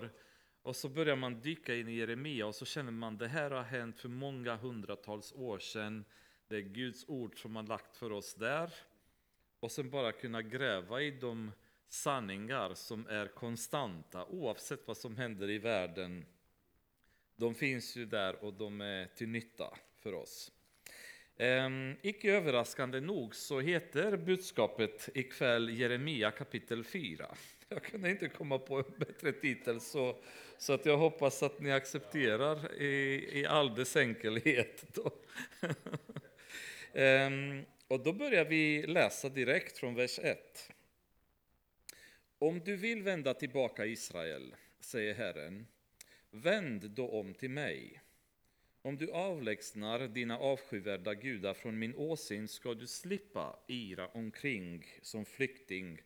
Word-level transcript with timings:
år. 0.00 0.10
Och 0.62 0.76
så 0.76 0.88
börjar 0.88 1.16
man 1.16 1.40
dyka 1.40 1.74
in 1.74 1.88
i 1.88 1.94
Jeremia 1.94 2.46
och 2.46 2.54
så 2.54 2.64
känner 2.64 2.92
man 2.92 3.18
det 3.18 3.28
här 3.28 3.50
har 3.50 3.62
hänt 3.62 4.00
för 4.00 4.08
många 4.08 4.56
hundratals 4.56 5.32
år 5.32 5.58
sedan. 5.58 6.04
Det 6.48 6.56
är 6.56 6.60
Guds 6.60 7.08
ord 7.08 7.42
som 7.42 7.56
har 7.56 7.62
lagt 7.62 7.96
för 7.96 8.12
oss 8.12 8.34
där. 8.34 8.72
Och 9.60 9.70
sen 9.70 9.90
bara 9.90 10.12
kunna 10.12 10.42
gräva 10.42 11.02
i 11.02 11.10
de 11.10 11.52
sanningar 11.88 12.74
som 12.74 13.06
är 13.06 13.26
konstanta 13.26 14.26
oavsett 14.26 14.86
vad 14.86 14.96
som 14.96 15.16
händer 15.16 15.50
i 15.50 15.58
världen. 15.58 16.26
De 17.36 17.54
finns 17.54 17.96
ju 17.96 18.06
där 18.06 18.44
och 18.44 18.54
de 18.54 18.80
är 18.80 19.06
till 19.06 19.28
nytta 19.28 19.74
för 20.02 20.14
oss. 20.14 20.52
Ehm, 21.36 21.96
icke 22.02 22.32
överraskande 22.32 23.00
nog 23.00 23.34
så 23.34 23.60
heter 23.60 24.16
budskapet 24.16 25.08
ikväll 25.14 25.78
Jeremia 25.78 26.30
kapitel 26.30 26.84
4. 26.84 27.34
Jag 27.72 27.82
kunde 27.82 28.10
inte 28.10 28.28
komma 28.28 28.58
på 28.58 28.78
en 28.78 28.94
bättre 28.96 29.32
titel 29.32 29.80
så, 29.80 30.16
så 30.58 30.72
att 30.72 30.86
jag 30.86 30.96
hoppas 30.96 31.42
att 31.42 31.60
ni 31.60 31.72
accepterar 31.72 32.82
i, 32.82 33.28
i 33.40 33.46
all 33.46 33.74
dess 33.74 33.96
enkelhet. 33.96 34.84
Då. 34.94 35.12
ehm, 36.92 37.64
och 37.88 38.00
då 38.00 38.12
börjar 38.12 38.44
vi 38.44 38.86
läsa 38.86 39.28
direkt 39.28 39.78
från 39.78 39.94
vers 39.94 40.18
1. 40.18 40.72
Om 42.38 42.60
du 42.60 42.76
vill 42.76 43.02
vända 43.02 43.34
tillbaka 43.34 43.86
Israel, 43.86 44.54
säger 44.80 45.14
Herren, 45.14 45.66
vänd 46.30 46.90
då 46.90 47.08
om 47.10 47.34
till 47.34 47.50
mig. 47.50 48.00
Om 48.82 48.96
du 48.96 49.10
avlägsnar 49.10 50.08
dina 50.08 50.38
avskyvärda 50.38 51.14
gudar 51.14 51.54
från 51.54 51.78
min 51.78 51.94
åsyn 51.94 52.48
ska 52.48 52.74
du 52.74 52.86
slippa 52.86 53.58
ira 53.66 54.08
omkring 54.08 54.84
som 55.02 55.24
flykting. 55.24 56.00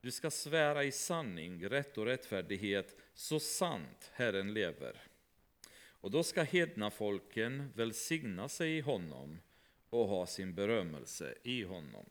Du 0.00 0.10
ska 0.10 0.30
svära 0.30 0.84
i 0.84 0.92
sanning, 0.92 1.68
rätt 1.68 1.98
och 1.98 2.06
rättfärdighet, 2.06 2.96
så 3.14 3.40
sant 3.40 4.10
Herren 4.14 4.54
lever. 4.54 5.02
Och 5.88 6.10
då 6.10 6.22
ska 6.22 6.42
hedna 6.42 6.90
folken 6.90 7.72
välsigna 7.74 8.48
sig 8.48 8.76
i 8.76 8.80
honom 8.80 9.40
och 9.90 10.08
ha 10.08 10.26
sin 10.26 10.54
berömmelse 10.54 11.34
i 11.42 11.62
honom. 11.62 12.06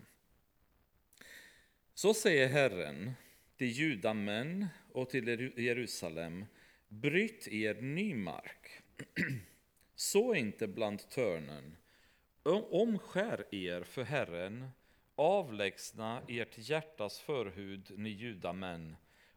Så 1.94 2.14
säger 2.14 2.48
Herren 2.48 3.12
till 3.58 3.68
judamän 3.68 4.68
och 4.92 5.10
till 5.10 5.52
Jerusalem, 5.58 6.46
bryt 6.88 7.48
er 7.48 7.82
ny 7.82 8.16
mark. 8.16 8.82
Så 9.96 10.36
inte 10.36 10.68
bland 10.68 11.10
törnen. 11.10 11.78
Omskär 12.44 13.56
er 13.56 13.84
för 13.84 14.04
Herren, 14.04 14.70
avlägsna 15.20 16.22
ert 16.28 16.58
hjärtas 16.58 17.20
förhud, 17.20 17.92
ni 17.98 18.10
judamän 18.10 18.96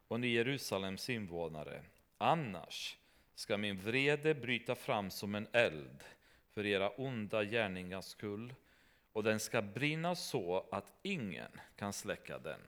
och 0.08 0.20
ni 0.20 0.28
Jerusalems 0.28 1.11
invånare. 1.11 1.83
Annars 2.19 2.97
ska 3.34 3.56
min 3.56 3.80
vrede 3.80 4.34
bryta 4.34 4.75
fram 4.75 5.10
som 5.10 5.34
en 5.34 5.47
eld 5.53 6.05
för 6.55 6.66
era 6.66 6.91
onda 6.91 7.42
gärningars 7.42 8.05
skull, 8.05 8.55
och 9.12 9.22
den 9.22 9.41
ska 9.41 9.62
brinna 9.62 10.14
så 10.14 10.66
att 10.70 10.92
ingen 11.03 11.50
kan 11.77 11.92
släcka 11.92 12.38
den. 12.38 12.60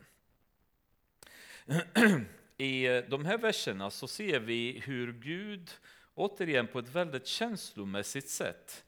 I 2.56 2.86
de 3.08 3.24
här 3.24 3.38
verserna 3.38 3.90
så 3.90 4.08
ser 4.08 4.40
vi 4.40 4.82
hur 4.84 5.12
Gud 5.12 5.70
återigen 6.14 6.66
på 6.66 6.78
ett 6.78 6.88
väldigt 6.88 7.26
känslomässigt 7.26 8.28
sätt 8.28 8.84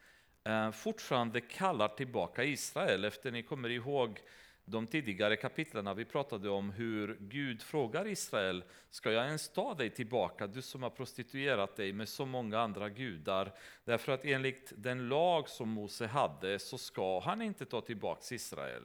Eh, 0.47 0.71
fortfarande 0.71 1.41
kallar 1.41 1.89
tillbaka 1.89 2.45
Israel. 2.45 3.05
Efter 3.05 3.31
ni 3.31 3.43
kommer 3.43 3.69
ihåg 3.69 4.21
de 4.65 4.87
tidigare 4.87 5.37
kapitlerna 5.37 5.95
vi 5.95 6.05
pratade 6.05 6.51
om 6.51 6.71
hur 6.71 7.17
Gud 7.21 7.63
frågar 7.63 8.07
Israel, 8.07 8.65
ska 8.91 9.13
jag 9.13 9.27
ens 9.27 9.49
ta 9.49 9.75
dig 9.75 9.91
tillbaka, 9.91 10.47
du 10.47 10.63
som 10.63 10.83
har 10.83 10.91
prostituerat 10.91 11.77
dig 11.77 11.93
med 11.93 12.09
så 12.09 12.27
många 12.27 12.61
andra 12.61 12.89
gudar? 12.89 13.53
Därför 13.85 14.13
att 14.13 14.25
enligt 14.25 14.73
den 14.77 15.09
lag 15.09 15.49
som 15.49 15.69
Mose 15.69 16.07
hade 16.07 16.59
så 16.59 16.79
ska 16.79 17.21
han 17.21 17.43
inte 17.43 17.65
ta 17.65 17.81
tillbaka 17.81 18.35
Israel. 18.35 18.83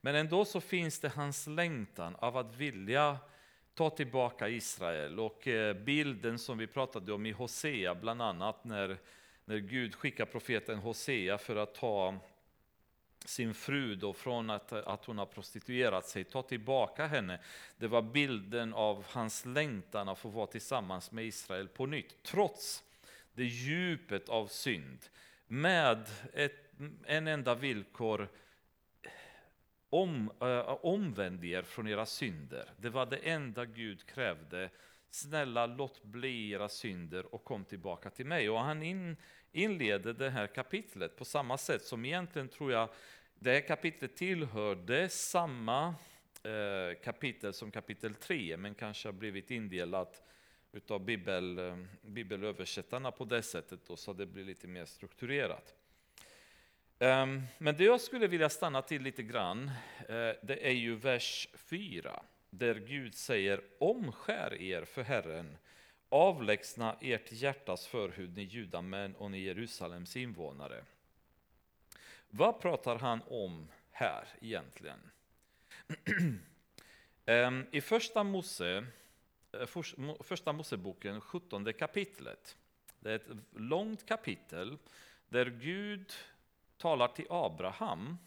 Men 0.00 0.14
ändå 0.14 0.44
så 0.44 0.60
finns 0.60 1.00
det 1.00 1.08
hans 1.08 1.46
längtan 1.46 2.16
av 2.18 2.36
att 2.36 2.54
vilja 2.54 3.18
ta 3.74 3.90
tillbaka 3.90 4.48
Israel. 4.48 5.20
Och 5.20 5.48
eh, 5.48 5.74
bilden 5.74 6.38
som 6.38 6.58
vi 6.58 6.66
pratade 6.66 7.12
om 7.12 7.26
i 7.26 7.32
Hosea, 7.32 7.94
bland 7.94 8.22
annat 8.22 8.64
när, 8.64 8.98
när 9.46 9.58
Gud 9.58 9.94
skickar 9.94 10.24
profeten 10.24 10.78
Hosea 10.78 11.38
för 11.38 11.56
att 11.56 11.74
ta 11.74 12.14
sin 13.24 13.54
fru 13.54 13.94
då 13.94 14.12
från 14.12 14.50
att, 14.50 14.72
att 14.72 15.04
hon 15.04 15.18
har 15.18 15.26
prostituerat 15.26 16.06
sig, 16.06 16.24
ta 16.24 16.42
tillbaka 16.42 17.06
henne. 17.06 17.40
Det 17.78 17.86
var 17.86 18.02
bilden 18.02 18.74
av 18.74 19.04
hans 19.08 19.44
längtan 19.44 20.08
att 20.08 20.18
få 20.18 20.28
vara 20.28 20.46
tillsammans 20.46 21.12
med 21.12 21.24
Israel 21.24 21.68
på 21.68 21.86
nytt, 21.86 22.22
trots 22.22 22.84
det 23.32 23.44
djupet 23.44 24.28
av 24.28 24.46
synd. 24.46 24.98
Med 25.46 26.06
ett, 26.32 26.72
en 27.06 27.26
enda 27.26 27.54
villkor, 27.54 28.28
om, 29.90 30.32
äh, 30.40 30.58
omvänd 30.84 31.44
er 31.44 31.62
från 31.62 31.88
era 31.88 32.06
synder. 32.06 32.70
Det 32.76 32.90
var 32.90 33.06
det 33.06 33.16
enda 33.16 33.64
Gud 33.64 34.06
krävde. 34.06 34.70
Snälla 35.10 35.66
låt 35.66 36.02
bli 36.02 36.50
era 36.50 36.68
synder 36.68 37.34
och 37.34 37.44
kom 37.44 37.64
tillbaka 37.64 38.10
till 38.10 38.26
mig. 38.26 38.50
Och 38.50 38.60
han 38.60 38.82
in, 38.82 39.16
inleder 39.52 40.12
det 40.12 40.30
här 40.30 40.46
kapitlet 40.46 41.16
på 41.16 41.24
samma 41.24 41.58
sätt 41.58 41.82
som 41.82 42.04
egentligen 42.04 42.48
tror 42.48 42.72
jag 42.72 42.88
det 43.38 43.52
här 43.52 43.60
kapitlet 43.60 44.16
tillhörde 44.16 45.08
samma 45.08 45.94
eh, 46.42 46.98
kapitel 47.04 47.52
som 47.52 47.70
kapitel 47.70 48.14
3 48.14 48.56
men 48.56 48.74
kanske 48.74 49.08
har 49.08 49.12
blivit 49.12 49.50
indelat 49.50 50.22
utav 50.72 51.04
bibel, 51.04 51.58
eh, 51.58 51.76
bibelöversättarna 52.02 53.10
på 53.10 53.24
det 53.24 53.42
sättet 53.42 53.80
då, 53.86 53.96
så 53.96 54.12
det 54.12 54.26
blir 54.26 54.44
lite 54.44 54.66
mer 54.66 54.84
strukturerat. 54.84 55.74
Ehm, 56.98 57.42
men 57.58 57.76
det 57.76 57.84
jag 57.84 58.00
skulle 58.00 58.26
vilja 58.26 58.48
stanna 58.48 58.82
till 58.82 59.02
lite 59.02 59.22
grann, 59.22 59.70
eh, 60.08 60.32
det 60.42 60.58
är 60.66 60.72
ju 60.72 60.94
vers 60.94 61.48
4, 61.54 62.22
där 62.58 62.74
Gud 62.74 63.14
säger 63.14 63.60
omskär 63.78 64.54
er 64.54 64.84
för 64.84 65.02
Herren, 65.02 65.58
avlägsna 66.08 66.96
ert 67.00 67.32
hjärtas 67.32 67.86
förhud, 67.86 68.36
ni 68.36 68.42
judamän 68.42 69.14
och 69.14 69.30
ni 69.30 69.38
Jerusalems 69.38 70.16
invånare. 70.16 70.84
Vad 72.30 72.60
pratar 72.60 72.98
han 72.98 73.20
om 73.26 73.68
här 73.90 74.28
egentligen? 74.40 75.10
Ehm, 77.26 77.66
I 77.72 77.80
första, 77.80 78.24
Mose, 78.24 78.86
eh, 79.52 79.66
första 80.20 80.52
Moseboken, 80.52 81.20
17 81.20 81.72
kapitlet, 81.72 82.56
det 83.00 83.10
är 83.10 83.16
ett 83.16 83.28
långt 83.54 84.06
kapitel 84.06 84.78
där 85.28 85.46
Gud 85.46 86.12
talar 86.76 87.08
till 87.08 87.26
Abraham 87.30 88.18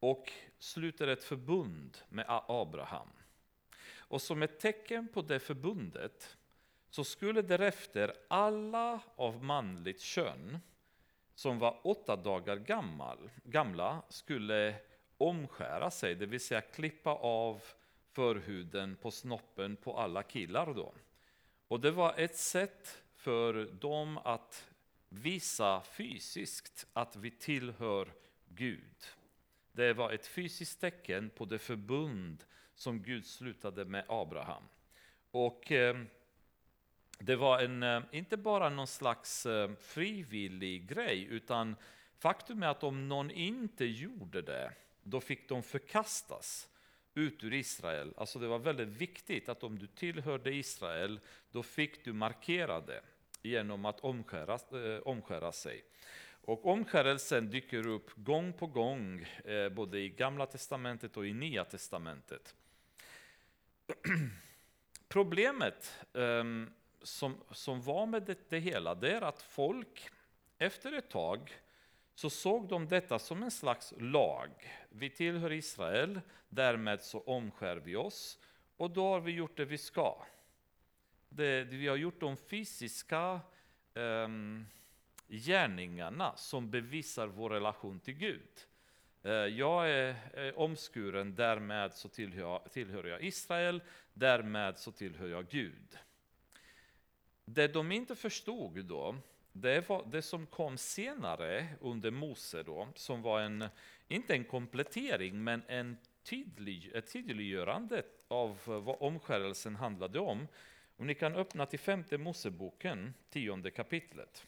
och 0.00 0.32
sluter 0.58 1.08
ett 1.08 1.24
förbund 1.24 1.98
med 2.08 2.24
Abraham. 2.28 3.08
Och 4.14 4.22
som 4.22 4.42
ett 4.42 4.60
tecken 4.60 5.08
på 5.08 5.22
det 5.22 5.38
förbundet 5.38 6.36
så 6.90 7.04
skulle 7.04 7.42
därefter 7.42 8.12
alla 8.28 9.00
av 9.16 9.44
manligt 9.44 10.00
kön 10.00 10.58
som 11.34 11.58
var 11.58 11.80
åtta 11.86 12.16
dagar 12.16 12.56
gammal, 12.56 13.30
gamla 13.44 14.02
skulle 14.08 14.74
omskära 15.16 15.90
sig, 15.90 16.14
det 16.14 16.26
vill 16.26 16.40
säga 16.40 16.60
klippa 16.60 17.10
av 17.10 17.62
förhuden 18.12 18.96
på 18.96 19.10
snoppen 19.10 19.76
på 19.76 19.98
alla 19.98 20.22
killar. 20.22 20.74
Då. 20.74 20.94
Och 21.68 21.80
det 21.80 21.90
var 21.90 22.14
ett 22.16 22.36
sätt 22.36 23.02
för 23.14 23.64
dem 23.64 24.18
att 24.18 24.70
visa 25.08 25.82
fysiskt 25.82 26.86
att 26.92 27.16
vi 27.16 27.30
tillhör 27.30 28.12
Gud. 28.48 29.04
Det 29.72 29.92
var 29.92 30.12
ett 30.12 30.26
fysiskt 30.26 30.80
tecken 30.80 31.30
på 31.30 31.44
det 31.44 31.58
förbund 31.58 32.44
som 32.74 33.02
Gud 33.02 33.26
slutade 33.26 33.84
med 33.84 34.04
Abraham. 34.08 34.62
Och 35.30 35.72
eh, 35.72 35.96
det 37.18 37.36
var 37.36 37.58
en, 37.58 37.82
eh, 37.82 38.02
inte 38.12 38.36
bara 38.36 38.70
någon 38.70 38.86
slags 38.86 39.46
eh, 39.46 39.70
frivillig 39.80 40.88
grej, 40.88 41.24
utan 41.30 41.76
faktum 42.18 42.62
är 42.62 42.66
att 42.66 42.84
om 42.84 43.08
någon 43.08 43.30
inte 43.30 43.84
gjorde 43.84 44.42
det, 44.42 44.72
då 45.02 45.20
fick 45.20 45.48
de 45.48 45.62
förkastas 45.62 46.68
ut 47.14 47.44
ur 47.44 47.52
Israel. 47.52 48.14
Alltså 48.16 48.38
det 48.38 48.46
var 48.46 48.58
väldigt 48.58 48.88
viktigt 48.88 49.48
att 49.48 49.62
om 49.62 49.78
du 49.78 49.86
tillhörde 49.86 50.54
Israel, 50.54 51.20
då 51.50 51.62
fick 51.62 52.04
du 52.04 52.12
markera 52.12 52.80
det 52.80 53.00
genom 53.42 53.84
att 53.84 54.00
omskära, 54.00 54.54
eh, 54.54 55.02
omskära 55.02 55.52
sig. 55.52 55.84
Och 56.46 56.66
omskärelsen 56.66 57.50
dyker 57.50 57.86
upp 57.86 58.10
gång 58.16 58.52
på 58.52 58.66
gång, 58.66 59.26
eh, 59.44 59.68
både 59.68 59.98
i 59.98 60.08
Gamla 60.08 60.46
Testamentet 60.46 61.16
och 61.16 61.26
i 61.26 61.32
Nya 61.32 61.64
Testamentet. 61.64 62.54
Problemet 65.08 65.92
um, 66.12 66.70
som, 67.02 67.36
som 67.50 67.82
var 67.82 68.06
med 68.06 68.22
det, 68.22 68.50
det 68.50 68.58
hela, 68.58 68.94
det 68.94 69.12
är 69.12 69.22
att 69.22 69.42
folk 69.42 70.10
efter 70.58 70.92
ett 70.92 71.10
tag 71.10 71.52
så 72.14 72.30
såg 72.30 72.68
de 72.68 72.88
detta 72.88 73.18
som 73.18 73.42
en 73.42 73.50
slags 73.50 73.94
lag. 73.98 74.50
Vi 74.88 75.10
tillhör 75.10 75.52
Israel, 75.52 76.20
därmed 76.48 77.02
så 77.02 77.20
omskär 77.20 77.76
vi 77.76 77.96
oss 77.96 78.38
och 78.76 78.90
då 78.90 79.08
har 79.08 79.20
vi 79.20 79.32
gjort 79.32 79.56
det 79.56 79.64
vi 79.64 79.78
ska. 79.78 80.26
det, 81.28 81.64
vi 81.64 81.88
har 81.88 81.96
gjort 81.96 82.20
de 82.20 82.36
fysiska 82.36 83.40
um, 83.94 84.66
gärningarna 85.28 86.36
som 86.36 86.70
bevisar 86.70 87.26
vår 87.26 87.50
relation 87.50 88.00
till 88.00 88.14
Gud. 88.14 88.66
Eh, 89.24 89.32
jag 89.32 89.90
är, 89.90 90.16
eh, 90.34 90.54
omskuren, 90.54 91.34
därmed 91.34 91.94
så 91.94 92.08
tillhör, 92.08 92.68
tillhör 92.72 93.04
jag 93.04 93.22
Israel, 93.22 93.82
därmed 94.12 94.78
så 94.78 94.92
tillhör 94.92 95.28
jag 95.28 95.48
Gud. 95.48 95.98
Det 97.44 97.68
de 97.68 97.92
inte 97.92 98.16
förstod 98.16 98.84
då, 98.84 99.16
det 99.52 99.88
var 99.88 100.06
det 100.06 100.22
som 100.22 100.46
kom 100.46 100.78
senare 100.78 101.66
under 101.80 102.10
Mose 102.10 102.62
då, 102.62 102.88
som 102.94 103.22
var 103.22 103.40
en, 103.40 103.68
inte 104.08 104.34
en 104.34 104.44
komplettering, 104.44 105.44
men 105.44 105.62
en 105.66 105.96
tydlig, 106.22 106.90
ett 106.94 107.12
tydliggörande 107.12 108.02
av 108.28 108.58
vad 108.66 108.96
omskärelsen 109.00 109.76
handlade 109.76 110.20
om. 110.20 110.48
Om 110.96 111.06
ni 111.06 111.14
kan 111.14 111.34
öppna 111.34 111.66
till 111.66 111.78
femte 111.78 112.18
Moseboken, 112.18 113.14
tionde 113.30 113.70
kapitlet. 113.70 114.46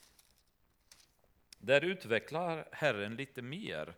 Där 1.58 1.84
utvecklar 1.84 2.68
Herren 2.72 3.16
lite 3.16 3.42
mer 3.42 3.94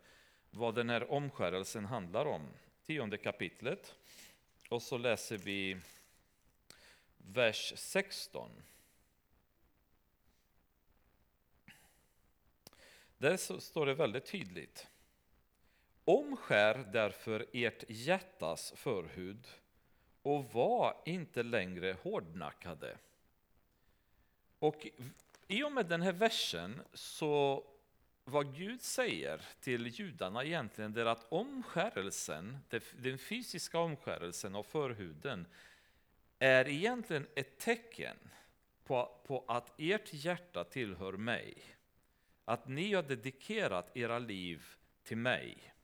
vad 0.51 0.75
den 0.75 0.91
här 0.91 1.11
omskärelsen 1.11 1.85
handlar 1.85 2.27
om. 2.27 2.49
Tionde 2.87 3.17
kapitlet. 3.17 3.95
Och 4.69 4.83
så 4.83 4.99
läser 4.99 5.39
vi 5.39 5.77
vers 7.17 7.73
16. 7.77 8.51
Där 13.19 13.61
står 13.61 13.87
det 13.87 13.95
väldigt 13.95 14.27
tydligt. 14.27 14.87
Omskär 16.05 16.89
därför 16.93 17.47
ert 17.53 17.85
hjärtas 17.89 18.73
förhud 18.77 19.49
och 20.23 20.45
var 20.45 21.03
inte 21.05 21.43
längre 21.43 21.97
hårdnackade. 22.03 22.99
Och 24.59 24.87
i 25.49 25.63
och 25.63 25.73
med 25.73 25.87
den 25.87 26.03
här 26.03 26.13
versen 26.13 26.83
så 26.95 27.65
vad 28.31 28.55
Gud 28.55 28.83
säger 28.83 29.43
till 29.61 29.87
judarna 29.87 30.45
egentligen 30.45 30.97
är 30.97 31.07
att 31.07 31.33
omskärelsen, 31.33 32.59
den 32.97 33.19
fysiska 33.19 33.79
omskärelsen 33.79 34.55
av 34.55 34.63
förhuden, 34.63 35.47
är 36.39 36.69
egentligen 36.69 37.27
ett 37.37 37.59
tecken 37.59 38.17
på, 38.85 39.21
på 39.27 39.45
att 39.49 39.81
ert 39.81 40.13
hjärta 40.13 40.65
tillhör 40.65 41.13
mig. 41.13 41.55
Att 42.45 42.69
ni 42.69 42.95
har 42.95 43.03
dedikerat 43.03 43.97
era 43.97 44.19
liv 44.19 44.67
till 45.03 45.17
mig. 45.17 45.75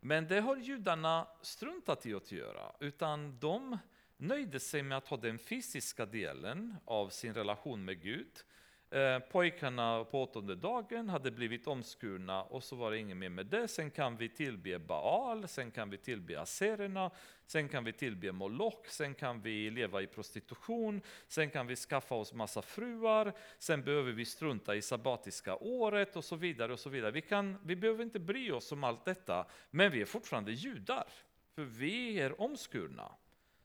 Men 0.00 0.28
det 0.28 0.40
har 0.40 0.56
judarna 0.56 1.28
struntat 1.42 2.06
i 2.06 2.14
att 2.14 2.32
göra, 2.32 2.72
utan 2.80 3.38
de 3.38 3.78
nöjde 4.16 4.60
sig 4.60 4.82
med 4.82 4.98
att 4.98 5.08
ha 5.08 5.16
den 5.16 5.38
fysiska 5.38 6.06
delen 6.06 6.76
av 6.84 7.08
sin 7.08 7.34
relation 7.34 7.84
med 7.84 8.02
Gud. 8.02 8.44
Eh, 8.90 9.18
pojkarna 9.18 10.04
på 10.04 10.22
åttonde 10.22 10.54
dagen 10.54 11.08
hade 11.08 11.30
blivit 11.30 11.66
omskurna 11.66 12.42
och 12.42 12.64
så 12.64 12.76
var 12.76 12.90
det 12.90 12.98
inget 12.98 13.16
mer 13.16 13.28
med 13.28 13.46
det. 13.46 13.68
Sen 13.68 13.90
kan 13.90 14.16
vi 14.16 14.28
tillbe 14.28 14.78
Baal, 14.78 15.48
sen 15.48 15.70
kan 15.70 15.90
vi 15.90 15.98
tillbe 15.98 16.40
Asererna, 16.40 17.10
sen 17.46 17.68
kan 17.68 17.84
vi 17.84 17.92
tillbe 17.92 18.32
Moloch, 18.32 18.86
sen 18.86 19.14
kan 19.14 19.40
vi 19.40 19.70
leva 19.70 20.02
i 20.02 20.06
prostitution, 20.06 21.00
sen 21.26 21.50
kan 21.50 21.66
vi 21.66 21.76
skaffa 21.76 22.14
oss 22.14 22.32
massa 22.32 22.62
fruar, 22.62 23.32
sen 23.58 23.82
behöver 23.82 24.12
vi 24.12 24.24
strunta 24.24 24.76
i 24.76 24.82
sabbatiska 24.82 25.56
året 25.56 26.16
och 26.16 26.24
så 26.24 26.36
vidare. 26.36 26.72
och 26.72 26.80
så 26.80 26.90
vidare. 26.90 27.10
Vi, 27.10 27.22
kan, 27.22 27.58
vi 27.64 27.76
behöver 27.76 28.04
inte 28.04 28.20
bry 28.20 28.50
oss 28.50 28.72
om 28.72 28.84
allt 28.84 29.04
detta, 29.04 29.46
men 29.70 29.92
vi 29.92 30.00
är 30.00 30.04
fortfarande 30.04 30.52
judar, 30.52 31.08
för 31.54 31.62
vi 31.62 32.20
är 32.20 32.40
omskurna. 32.40 33.12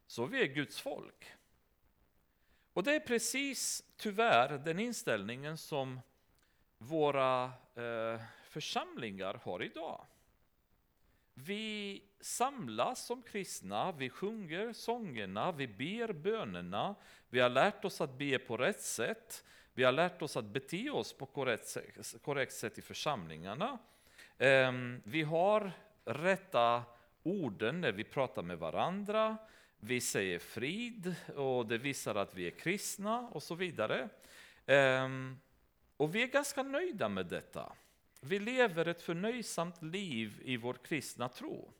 Så 0.07 0.25
vi 0.25 0.41
är 0.41 0.47
Guds 0.47 0.81
folk. 0.81 1.33
Och 2.73 2.83
det 2.83 2.95
är 2.95 2.99
precis, 2.99 3.83
tyvärr, 3.97 4.57
den 4.57 4.79
inställningen 4.79 5.57
som 5.57 5.99
våra 6.77 7.43
eh, 7.75 8.21
församlingar 8.49 9.39
har 9.43 9.63
idag. 9.63 10.05
Vi 11.33 12.03
samlas 12.19 13.05
som 13.05 13.21
kristna, 13.21 13.91
vi 13.91 14.09
sjunger 14.09 14.73
sångerna, 14.73 15.51
vi 15.51 15.67
ber 15.67 16.13
bönerna, 16.13 16.95
vi 17.29 17.39
har 17.39 17.49
lärt 17.49 17.85
oss 17.85 18.01
att 18.01 18.17
be 18.17 18.39
på 18.39 18.57
rätt 18.57 18.81
sätt, 18.81 19.43
vi 19.73 19.83
har 19.83 19.91
lärt 19.91 20.21
oss 20.21 20.37
att 20.37 20.45
bete 20.45 20.89
oss 20.89 21.13
på 21.13 21.25
korrekt, 21.25 21.77
korrekt 22.21 22.53
sätt 22.53 22.77
i 22.77 22.81
församlingarna. 22.81 23.77
Eh, 24.37 24.71
vi 25.03 25.21
har 25.21 25.71
rätta 26.05 26.83
orden 27.23 27.81
när 27.81 27.91
vi 27.91 28.03
pratar 28.03 28.41
med 28.41 28.57
varandra, 28.57 29.37
vi 29.85 30.01
säger 30.01 30.39
frid 30.39 31.15
och 31.35 31.67
det 31.67 31.77
visar 31.77 32.15
att 32.15 32.35
vi 32.35 32.47
är 32.47 32.51
kristna 32.51 33.19
och 33.19 33.43
så 33.43 33.55
vidare. 33.55 34.09
Ehm, 34.65 35.39
och 35.97 36.15
vi 36.15 36.23
är 36.23 36.27
ganska 36.27 36.63
nöjda 36.63 37.09
med 37.09 37.25
detta. 37.25 37.73
Vi 38.21 38.39
lever 38.39 38.87
ett 38.87 39.01
förnöjsamt 39.01 39.81
liv 39.81 40.41
i 40.45 40.57
vår 40.57 40.73
kristna 40.73 41.29
tro. 41.29 41.73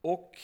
Och 0.00 0.38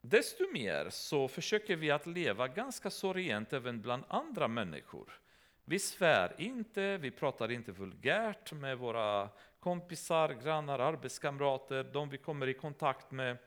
desto 0.00 0.52
mer 0.52 0.90
så 0.90 1.28
försöker 1.28 1.76
vi 1.76 1.90
att 1.90 2.06
leva 2.06 2.48
ganska 2.48 2.90
så 2.90 3.12
rent 3.12 3.52
även 3.52 3.80
bland 3.80 4.04
andra 4.08 4.48
människor. 4.48 5.20
Vi 5.64 5.78
svär 5.78 6.34
inte, 6.38 6.96
vi 6.96 7.10
pratar 7.10 7.50
inte 7.50 7.72
vulgärt 7.72 8.52
med 8.52 8.78
våra 8.78 9.28
kompisar, 9.60 10.34
grannar, 10.34 10.78
arbetskamrater, 10.78 11.84
de 11.84 12.08
vi 12.08 12.18
kommer 12.18 12.46
i 12.46 12.54
kontakt 12.54 13.10
med. 13.10 13.38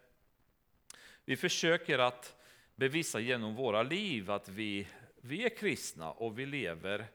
Vi 1.30 1.38
försöker 1.38 2.00
att 2.00 2.36
bevisa 2.76 3.20
genom 3.20 3.56
våra 3.56 3.84
liv 3.84 4.32
att 4.32 4.50
vi, 4.50 4.88
vi 5.22 5.46
är 5.46 5.50
kristna 5.50 6.12
och 6.12 6.40
vi 6.40 6.46
lever, 6.46 7.08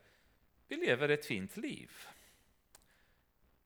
vi 0.68 0.76
lever 0.76 1.08
ett 1.08 1.26
fint 1.26 1.56
liv. 1.56 1.90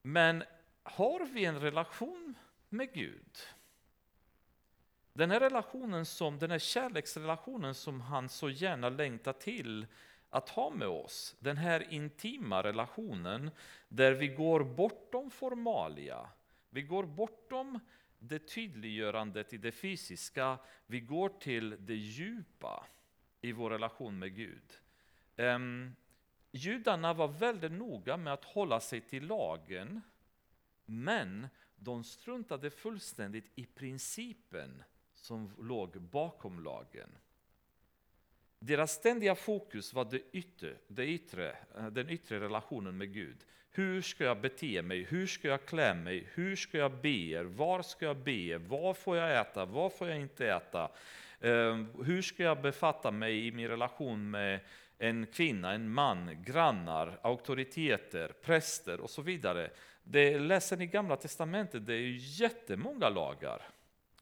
Men 0.02 0.44
har 0.82 1.26
vi 1.26 1.44
en 1.44 1.60
relation 1.60 2.34
med 2.68 2.92
Gud? 2.92 3.36
Den 5.12 5.30
här 5.30 5.40
relationen 5.40 6.06
som, 6.06 6.38
den 6.38 6.50
här 6.50 6.58
kärleksrelationen 6.58 7.74
som 7.74 8.00
han 8.00 8.28
så 8.28 8.50
gärna 8.50 8.88
längtar 8.88 9.32
till 9.32 9.86
att 10.30 10.48
ha 10.48 10.70
med 10.70 10.88
oss, 10.88 11.36
den 11.38 11.56
här 11.56 11.92
intima 11.92 12.62
relationen 12.62 13.50
där 13.88 14.12
vi 14.12 14.28
går 14.28 14.64
bortom 14.64 15.30
formalia, 15.30 16.28
vi 16.70 16.82
går 16.82 17.04
bortom 17.04 17.80
det 18.18 18.38
tydliggörandet 18.38 19.52
i 19.52 19.56
det 19.56 19.72
fysiska, 19.72 20.58
vi 20.86 21.00
går 21.00 21.28
till 21.28 21.76
det 21.86 21.94
djupa 21.94 22.86
i 23.40 23.52
vår 23.52 23.70
relation 23.70 24.18
med 24.18 24.36
Gud. 24.36 24.78
Um, 25.36 25.96
judarna 26.50 27.14
var 27.14 27.28
väldigt 27.28 27.72
noga 27.72 28.16
med 28.16 28.32
att 28.32 28.44
hålla 28.44 28.80
sig 28.80 29.00
till 29.00 29.26
lagen, 29.26 30.00
men 30.86 31.48
de 31.76 32.04
struntade 32.04 32.70
fullständigt 32.70 33.50
i 33.54 33.66
principen 33.66 34.82
som 35.14 35.50
låg 35.58 36.00
bakom 36.00 36.64
lagen. 36.64 37.10
Deras 38.58 38.92
ständiga 38.92 39.34
fokus 39.34 39.94
var 39.94 40.04
det 40.04 40.22
yttre, 40.32 40.76
det 40.88 41.06
yttre, 41.06 41.56
eh, 41.76 41.86
den 41.86 42.10
yttre 42.10 42.40
relationen 42.40 42.96
med 42.96 43.12
Gud. 43.12 43.44
Hur 43.78 44.02
ska 44.02 44.24
jag 44.24 44.40
bete 44.40 44.82
mig? 44.82 45.02
Hur 45.02 45.26
ska 45.26 45.48
jag 45.48 45.66
klä 45.66 45.94
mig? 45.94 46.28
Hur 46.34 46.56
ska 46.56 46.78
jag 46.78 46.92
be? 46.92 47.42
Var 47.42 47.82
ska 47.82 48.06
jag 48.06 48.16
be? 48.16 48.58
Vad 48.58 48.96
får 48.96 49.16
jag 49.16 49.40
äta? 49.40 49.64
Vad 49.64 49.92
får 49.92 50.08
jag 50.08 50.20
inte 50.20 50.48
äta? 50.48 50.90
Eh, 51.40 51.84
hur 52.04 52.22
ska 52.22 52.42
jag 52.42 52.62
befatta 52.62 53.10
mig 53.10 53.46
i 53.46 53.52
min 53.52 53.68
relation 53.68 54.30
med 54.30 54.60
en 54.98 55.26
kvinna, 55.26 55.72
en 55.72 55.90
man, 55.90 56.42
grannar, 56.42 57.18
auktoriteter, 57.22 58.32
präster 58.42 59.00
och 59.00 59.10
så 59.10 59.22
vidare? 59.22 59.70
Det 60.02 60.38
läser 60.38 60.76
ni 60.76 60.84
i 60.84 60.86
Gamla 60.86 61.16
Testamentet, 61.16 61.86
det 61.86 61.94
är 61.94 62.40
jättemånga 62.40 63.08
lagar. 63.08 63.62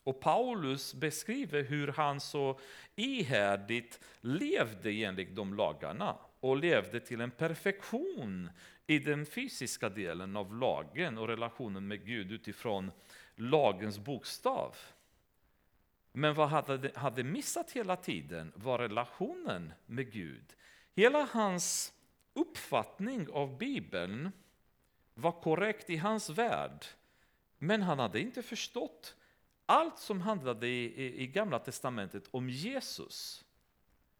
Och 0.04 0.20
Paulus 0.20 0.94
beskriver 0.94 1.62
hur 1.62 1.88
han 1.88 2.20
så 2.20 2.60
ihärdigt 2.96 4.00
levde 4.20 4.90
enligt 4.90 5.36
de 5.36 5.54
lagarna 5.54 6.16
och 6.40 6.56
levde 6.56 7.00
till 7.00 7.20
en 7.20 7.30
perfektion 7.30 8.50
i 8.86 8.98
den 8.98 9.26
fysiska 9.26 9.88
delen 9.88 10.36
av 10.36 10.54
lagen 10.54 11.18
och 11.18 11.28
relationen 11.28 11.88
med 11.88 12.06
Gud 12.06 12.32
utifrån 12.32 12.90
lagens 13.34 13.98
bokstav. 13.98 14.76
Men 16.12 16.34
vad 16.34 16.48
hade, 16.48 16.90
hade 16.94 17.24
missat 17.24 17.70
hela 17.70 17.96
tiden 17.96 18.52
var 18.56 18.78
relationen 18.78 19.72
med 19.86 20.12
Gud. 20.12 20.54
Hela 20.94 21.28
hans 21.32 21.92
uppfattning 22.34 23.28
av 23.30 23.58
Bibeln 23.58 24.30
var 25.14 25.32
korrekt 25.32 25.90
i 25.90 25.96
hans 25.96 26.30
värld, 26.30 26.84
men 27.58 27.82
han 27.82 27.98
hade 27.98 28.20
inte 28.20 28.42
förstått 28.42 29.16
allt 29.66 29.98
som 29.98 30.20
handlade 30.20 30.68
i, 30.68 30.84
i, 30.84 31.22
i 31.22 31.26
Gamla 31.26 31.58
Testamentet 31.58 32.28
om 32.30 32.50
Jesus. 32.50 33.44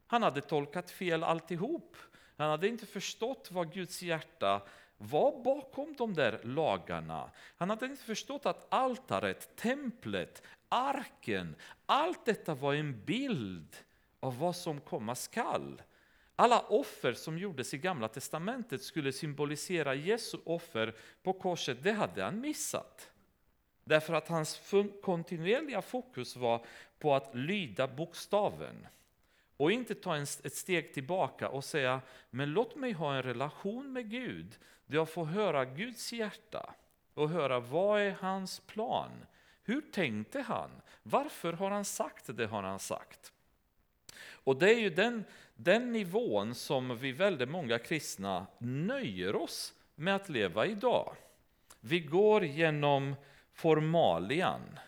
Han 0.07 0.23
hade 0.23 0.41
tolkat 0.41 0.91
fel 0.91 1.23
alltihop. 1.23 1.97
Han 2.37 2.49
hade 2.49 2.67
inte 2.67 2.85
förstått 2.85 3.49
vad 3.51 3.73
Guds 3.73 4.01
hjärta 4.01 4.61
var 4.97 5.43
bakom 5.43 5.95
de 5.97 6.13
där 6.13 6.39
lagarna. 6.43 7.31
Han 7.57 7.69
hade 7.69 7.85
inte 7.85 8.03
förstått 8.03 8.45
att 8.45 8.67
altaret, 8.69 9.55
templet, 9.55 10.43
arken, 10.69 11.55
allt 11.85 12.25
detta 12.25 12.55
var 12.55 12.73
en 12.73 13.05
bild 13.05 13.75
av 14.19 14.39
vad 14.39 14.55
som 14.55 14.81
komma 14.81 15.15
skall. 15.15 15.81
Alla 16.35 16.59
offer 16.59 17.13
som 17.13 17.37
gjordes 17.37 17.73
i 17.73 17.77
Gamla 17.77 18.07
testamentet 18.07 18.81
skulle 18.81 19.11
symbolisera 19.11 19.95
Jesu 19.95 20.37
offer 20.45 20.95
på 21.23 21.33
korset, 21.33 21.83
det 21.83 21.91
hade 21.91 22.23
han 22.23 22.39
missat. 22.41 23.11
Därför 23.83 24.13
att 24.13 24.27
hans 24.27 24.61
kontinuerliga 25.01 25.81
fokus 25.81 26.35
var 26.35 26.65
på 26.99 27.15
att 27.15 27.35
lyda 27.35 27.87
bokstaven. 27.87 28.87
Och 29.57 29.71
inte 29.71 29.95
ta 29.95 30.17
ett 30.17 30.53
steg 30.53 30.93
tillbaka 30.93 31.49
och 31.49 31.63
säga, 31.63 32.01
men 32.29 32.49
låt 32.49 32.75
mig 32.75 32.91
ha 32.91 33.15
en 33.15 33.23
relation 33.23 33.93
med 33.93 34.09
Gud, 34.09 34.57
där 34.85 34.95
jag 34.95 35.09
får 35.09 35.25
höra 35.25 35.65
Guds 35.65 36.13
hjärta 36.13 36.73
och 37.13 37.29
höra 37.29 37.59
vad 37.59 38.01
är 38.01 38.11
hans 38.11 38.59
plan? 38.59 39.11
Hur 39.63 39.81
tänkte 39.81 40.41
han? 40.41 40.69
Varför 41.03 41.53
har 41.53 41.71
han 41.71 41.85
sagt 41.85 42.37
det 42.37 42.45
har 42.45 42.63
han 42.63 42.79
sagt? 42.79 43.31
Och 44.47 44.59
det 44.59 44.73
är 44.73 44.79
ju 44.79 44.89
den, 44.89 45.23
den 45.55 45.91
nivån 45.91 46.55
som 46.55 46.97
vi 46.97 47.11
väldigt 47.11 47.49
många 47.49 47.79
kristna 47.79 48.47
nöjer 48.57 49.35
oss 49.35 49.73
med 49.95 50.15
att 50.15 50.29
leva 50.29 50.65
idag. 50.65 51.15
Vi 51.79 51.99
går 51.99 52.45
genom 52.45 53.15
formalian. 53.53 54.79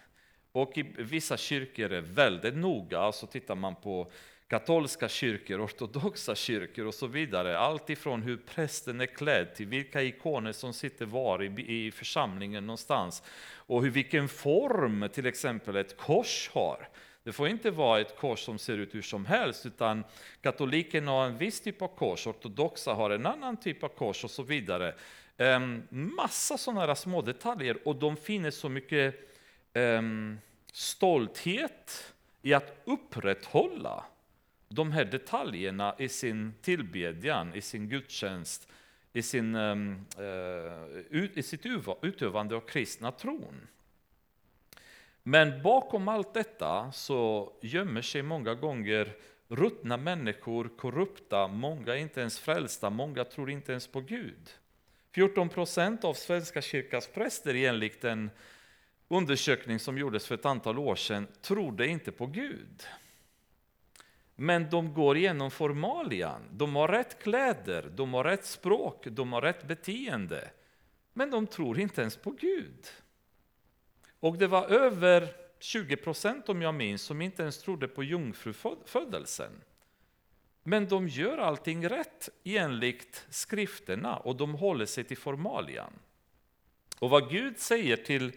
Och 0.52 0.78
i 0.78 0.84
vissa 0.84 1.38
kyrkor 1.38 1.86
är 1.86 1.90
det 1.90 2.02
väldigt 2.02 2.56
noga, 2.56 3.00
alltså 3.00 3.28
tittar 3.28 3.56
man 3.56 3.76
på 3.76 4.12
katolska 4.50 5.10
kyrkor, 5.10 5.66
ortodoxa 5.66 6.36
kyrkor 6.36 6.86
och 6.86 6.94
så 6.94 7.08
vidare. 7.08 7.58
Allt 7.58 7.90
ifrån 7.90 8.22
hur 8.22 8.38
prästen 8.38 9.02
är 9.02 9.06
klädd 9.06 9.56
till 9.56 9.68
vilka 9.68 10.02
ikoner 10.02 10.52
som 10.52 10.74
sitter 10.74 11.06
var 11.06 11.44
i, 11.44 11.66
i 11.68 11.92
församlingen 11.92 12.68
någonstans. 12.68 13.24
Och 13.56 13.84
hur, 13.84 13.90
vilken 13.90 14.30
form 14.30 15.10
till 15.14 15.26
exempel 15.26 15.76
ett 15.76 15.98
kors 15.98 16.50
har. 16.54 16.88
Det 17.24 17.32
får 17.32 17.48
inte 17.48 17.72
vara 17.72 18.00
ett 18.00 18.18
kors 18.18 18.40
som 18.40 18.58
ser 18.58 18.78
ut 18.78 18.96
hur 18.96 19.02
som 19.02 19.26
helst, 19.26 19.66
utan 19.66 20.04
katolikerna 20.42 21.12
har 21.12 21.26
en 21.26 21.38
viss 21.38 21.62
typ 21.62 21.82
av 21.82 21.88
kors, 21.88 22.28
ortodoxa 22.28 22.94
har 22.94 23.10
en 23.10 23.26
annan 23.26 23.58
typ 23.58 23.84
av 23.84 23.88
kors 23.88 24.24
och 24.24 24.32
så 24.32 24.44
vidare. 24.44 24.96
Um, 25.38 25.88
massa 25.90 26.58
sådana 26.58 26.86
här 26.86 26.96
små 26.96 27.22
detaljer 27.22 27.78
och 27.86 27.96
de 27.96 28.18
finner 28.18 28.52
så 28.52 28.70
mycket 28.70 29.16
um, 29.74 30.40
stolthet 30.74 32.14
i 32.42 32.54
att 32.54 32.82
upprätthålla 32.86 34.06
de 34.70 34.92
här 34.92 35.06
detaljerna 35.06 35.96
i 35.98 36.10
sin 36.10 36.54
tillbedjan, 36.62 37.54
i 37.54 37.62
sin 37.62 37.90
gudstjänst, 37.90 38.68
i, 39.14 39.22
sin, 39.22 39.56
ehm, 39.56 40.06
eh, 40.18 41.30
i 41.34 41.44
sitt 41.44 41.66
utövande 42.02 42.56
av 42.56 42.62
kristna 42.62 43.12
tron. 43.12 43.68
Men 45.24 45.62
bakom 45.62 46.08
allt 46.08 46.34
detta 46.34 46.92
så 46.92 47.54
gömmer 47.62 48.02
sig 48.02 48.22
många 48.22 48.54
gånger 48.54 49.16
ruttna 49.48 49.98
människor, 49.98 50.70
korrupta, 50.78 51.48
många 51.48 51.96
inte 51.96 52.22
ens 52.22 52.40
frälsta, 52.40 52.90
många 52.90 53.24
tror 53.24 53.50
inte 53.50 53.72
ens 53.72 53.88
på 53.88 54.02
Gud. 54.02 54.50
14 55.12 55.50
procent 55.50 56.04
av 56.04 56.14
Svenska 56.14 56.62
kyrkans 56.62 57.08
präster 57.08 57.56
enligt 57.56 58.04
en 58.04 58.30
undersökning 59.08 59.80
som 59.80 59.98
gjordes 59.98 60.28
för 60.28 60.36
ett 60.36 60.46
antal 60.46 60.80
år 60.80 60.96
sedan 60.96 61.28
trodde 61.42 61.88
inte 61.88 62.12
på 62.12 62.26
Gud. 62.26 62.88
Men 64.42 64.70
de 64.70 64.94
går 64.94 65.18
igenom 65.18 65.52
formalian, 65.52 66.42
de 66.52 66.76
har 66.76 66.88
rätt 66.88 67.24
kläder, 67.24 67.92
de 67.96 68.14
har 68.14 68.24
rätt 68.24 68.46
språk, 68.46 69.04
de 69.06 69.34
har 69.34 69.42
rätt 69.42 69.68
beteende. 69.68 70.50
Men 71.14 71.32
de 71.32 71.48
tror 71.48 71.80
inte 71.80 72.02
ens 72.02 72.18
på 72.18 72.32
Gud. 72.32 72.88
Och 74.20 74.38
det 74.38 74.48
var 74.48 74.68
över 74.68 75.28
20 75.60 75.96
procent 75.96 76.50
om 76.50 76.62
jag 76.62 76.76
minns 76.76 77.02
som 77.02 77.22
inte 77.22 77.42
ens 77.42 77.62
trodde 77.62 77.88
på 77.88 78.04
jungfrufödelsen. 78.04 79.52
Men 80.64 80.88
de 80.88 81.08
gör 81.08 81.38
allting 81.38 81.90
rätt 81.90 82.30
enligt 82.44 83.26
skrifterna 83.30 84.18
och 84.18 84.36
de 84.36 84.56
håller 84.56 84.86
sig 84.86 85.04
till 85.04 85.18
formalian. 85.18 85.94
Och 87.00 87.10
vad 87.10 87.30
Gud 87.30 87.60
säger 87.60 87.98
till, 87.98 88.32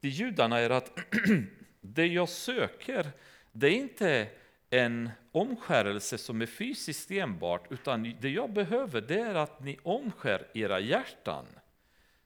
till 0.00 0.10
judarna 0.10 0.58
är 0.58 0.70
att 0.70 0.98
det 1.80 2.06
jag 2.06 2.28
söker, 2.28 3.10
det 3.52 3.66
är 3.66 3.74
inte 3.74 4.28
en 4.70 5.10
omskärelse 5.32 6.18
som 6.18 6.42
är 6.42 6.46
fysiskt 6.46 7.10
enbart, 7.10 7.72
utan 7.72 8.14
det 8.20 8.30
jag 8.30 8.52
behöver 8.52 9.00
det 9.00 9.20
är 9.20 9.34
att 9.34 9.60
ni 9.60 9.78
omskär 9.82 10.46
era 10.54 10.80
hjärtan. 10.80 11.46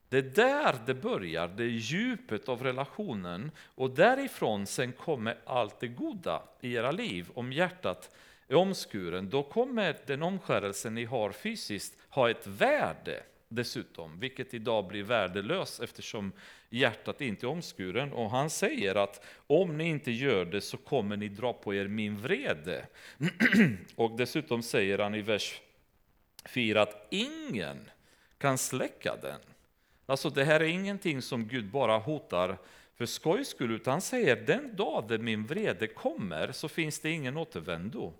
Det 0.09 0.19
är 0.19 0.23
där 0.23 0.75
det 0.87 0.95
börjar, 0.95 1.49
det 1.49 1.63
är 1.63 1.69
djupet 1.69 2.49
av 2.49 2.63
relationen 2.63 3.51
och 3.75 3.91
därifrån 3.91 4.67
sen 4.67 4.93
kommer 4.93 5.39
allt 5.45 5.81
det 5.81 5.89
goda 5.89 6.43
i 6.61 6.75
era 6.75 6.91
liv. 6.91 7.31
Om 7.35 7.53
hjärtat 7.53 8.17
är 8.49 8.55
omskuren, 8.55 9.31
då 9.31 9.43
kommer 9.43 9.97
den 10.07 10.23
omskärelse 10.23 10.91
ni 10.91 11.05
har 11.05 11.33
fysiskt 11.33 11.99
ha 12.09 12.31
ett 12.31 12.47
värde 12.47 13.23
dessutom, 13.51 14.21
vilket 14.21 14.55
idag 14.55 14.87
blir 14.87 15.03
värdelöst 15.03 15.81
eftersom 15.81 16.33
hjärtat 16.71 17.21
inte 17.21 17.47
är 17.47 17.49
omskuren. 17.49 18.13
Och 18.13 18.31
han 18.31 18.51
säger 18.51 18.95
att 18.95 19.25
om 19.47 19.79
ni 19.79 19.89
inte 19.89 20.11
gör 20.11 20.45
det 20.45 20.61
så 20.61 20.77
kommer 20.77 21.17
ni 21.17 21.29
dra 21.29 21.53
på 21.53 21.75
er 21.75 21.89
min 21.89 22.19
vrede. 22.19 22.87
och 23.97 24.17
dessutom 24.17 24.63
säger 24.63 24.99
han 24.99 25.15
i 25.15 25.23
vers 25.23 25.61
4 26.45 26.83
att 26.83 27.07
ingen 27.11 27.91
kan 28.39 28.59
släcka 28.59 29.17
den. 29.23 29.41
Alltså 30.07 30.31
det 30.31 30.45
här 30.45 30.61
är 30.61 30.65
ingenting 30.65 31.23
som 31.23 31.49
Gud 31.49 31.71
bara 31.71 31.99
hotar 31.99 32.59
för 32.95 33.07
skojs 33.07 33.49
skull, 33.49 33.71
utan 33.71 33.93
han 33.93 34.01
säger 34.01 34.37
den 34.37 34.77
dag 34.77 35.21
min 35.21 35.47
vrede 35.47 35.87
kommer 35.87 36.53
så 36.53 36.69
finns 36.69 37.01
det 37.01 37.11
ingen 37.11 37.37
återvändo. 37.37 38.13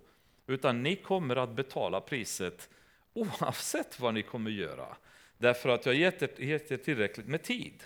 Utan 0.47 0.83
ni 0.83 0.95
kommer 0.95 1.35
att 1.35 1.55
betala 1.55 2.01
priset 2.01 2.69
oavsett 3.13 3.99
vad 3.99 4.13
ni 4.13 4.23
kommer 4.23 4.51
göra. 4.51 4.97
Därför 5.41 5.69
att 5.69 5.85
jag 5.85 5.95
gett 5.95 6.21
er, 6.21 6.29
gett 6.37 6.71
er 6.71 6.77
tillräckligt 6.77 7.27
med 7.27 7.43
tid. 7.43 7.83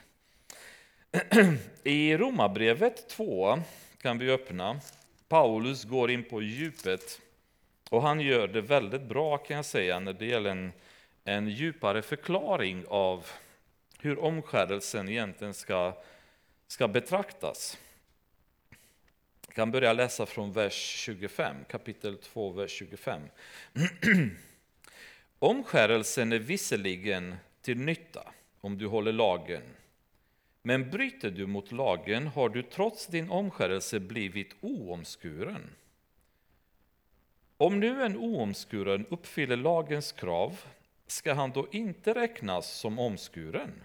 I 1.83 2.17
Romarbrevet 2.17 3.09
2 3.09 3.59
kan 4.01 4.17
vi 4.17 4.31
öppna. 4.31 4.79
Paulus 5.27 5.83
går 5.83 6.11
in 6.11 6.23
på 6.23 6.41
djupet 6.41 7.21
och 7.89 8.01
han 8.01 8.19
gör 8.19 8.47
det 8.47 8.61
väldigt 8.61 9.01
bra 9.01 9.37
kan 9.37 9.55
jag 9.55 9.65
säga 9.65 9.99
när 9.99 10.13
det 10.13 10.25
gäller 10.25 10.49
en, 10.49 10.71
en 11.23 11.49
djupare 11.49 12.01
förklaring 12.01 12.85
av 12.87 13.27
hur 13.99 14.19
omskärelsen 14.19 15.09
egentligen 15.09 15.53
ska, 15.53 15.93
ska 16.67 16.87
betraktas. 16.87 17.77
Jag 19.47 19.55
kan 19.55 19.71
börja 19.71 19.93
läsa 19.93 20.25
från 20.25 20.51
vers 20.51 20.73
25, 20.73 21.55
kapitel 21.69 22.17
2, 22.17 22.49
vers 22.49 22.71
25. 22.71 23.21
Omskärelsen 25.39 26.33
är 26.33 26.39
visserligen 26.39 27.35
till 27.61 27.77
nytta 27.77 28.31
om 28.61 28.77
du 28.77 28.87
håller 28.87 29.13
lagen. 29.13 29.63
Men 30.61 30.89
bryter 30.89 31.31
du 31.31 31.47
mot 31.47 31.71
lagen 31.71 32.27
har 32.27 32.49
du 32.49 32.63
trots 32.63 33.07
din 33.07 33.29
omskärelse 33.29 33.99
blivit 33.99 34.55
oomskuren. 34.61 35.69
Om 37.57 37.79
nu 37.79 38.03
en 38.03 38.17
oomskuren 38.17 39.05
uppfyller 39.09 39.57
lagens 39.57 40.11
krav 40.11 40.59
ska 41.07 41.33
han 41.33 41.51
då 41.51 41.67
inte 41.71 42.13
räknas 42.13 42.79
som 42.79 42.99
omskuren? 42.99 43.83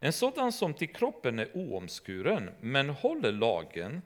En 0.00 0.12
sådan 0.12 0.52
som 0.52 0.74
till 0.74 0.92
kroppen 0.92 1.38
är 1.38 1.56
oomskuren 1.56 2.50
men 2.60 2.90
håller 2.90 3.32
lagen 3.32 4.02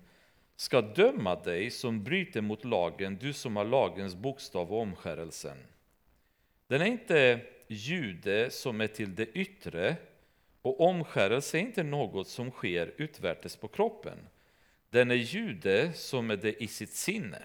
ska 0.56 0.80
döma 0.80 1.34
dig 1.34 1.70
som 1.70 2.04
bryter 2.04 2.40
mot 2.40 2.64
lagen, 2.64 3.18
du 3.20 3.32
som 3.32 3.56
har 3.56 3.64
lagens 3.64 4.14
bokstav 4.14 4.72
och 4.72 4.80
omskärelsen. 4.80 5.58
Den 6.68 6.80
är 6.80 6.86
inte 6.86 7.40
jude 7.68 8.50
som 8.50 8.80
är 8.80 8.86
till 8.86 9.14
det 9.14 9.26
yttre 9.26 9.96
och 10.62 10.80
omskärelse 10.80 11.58
är 11.58 11.60
inte 11.60 11.82
något 11.82 12.28
som 12.28 12.50
sker 12.50 12.94
utvärtes 12.96 13.56
på 13.56 13.68
kroppen. 13.68 14.18
Den 14.90 15.10
är 15.10 15.14
jude 15.14 15.92
som 15.92 16.30
är 16.30 16.36
det 16.36 16.62
i 16.62 16.66
sitt 16.66 16.92
sinne, 16.92 17.42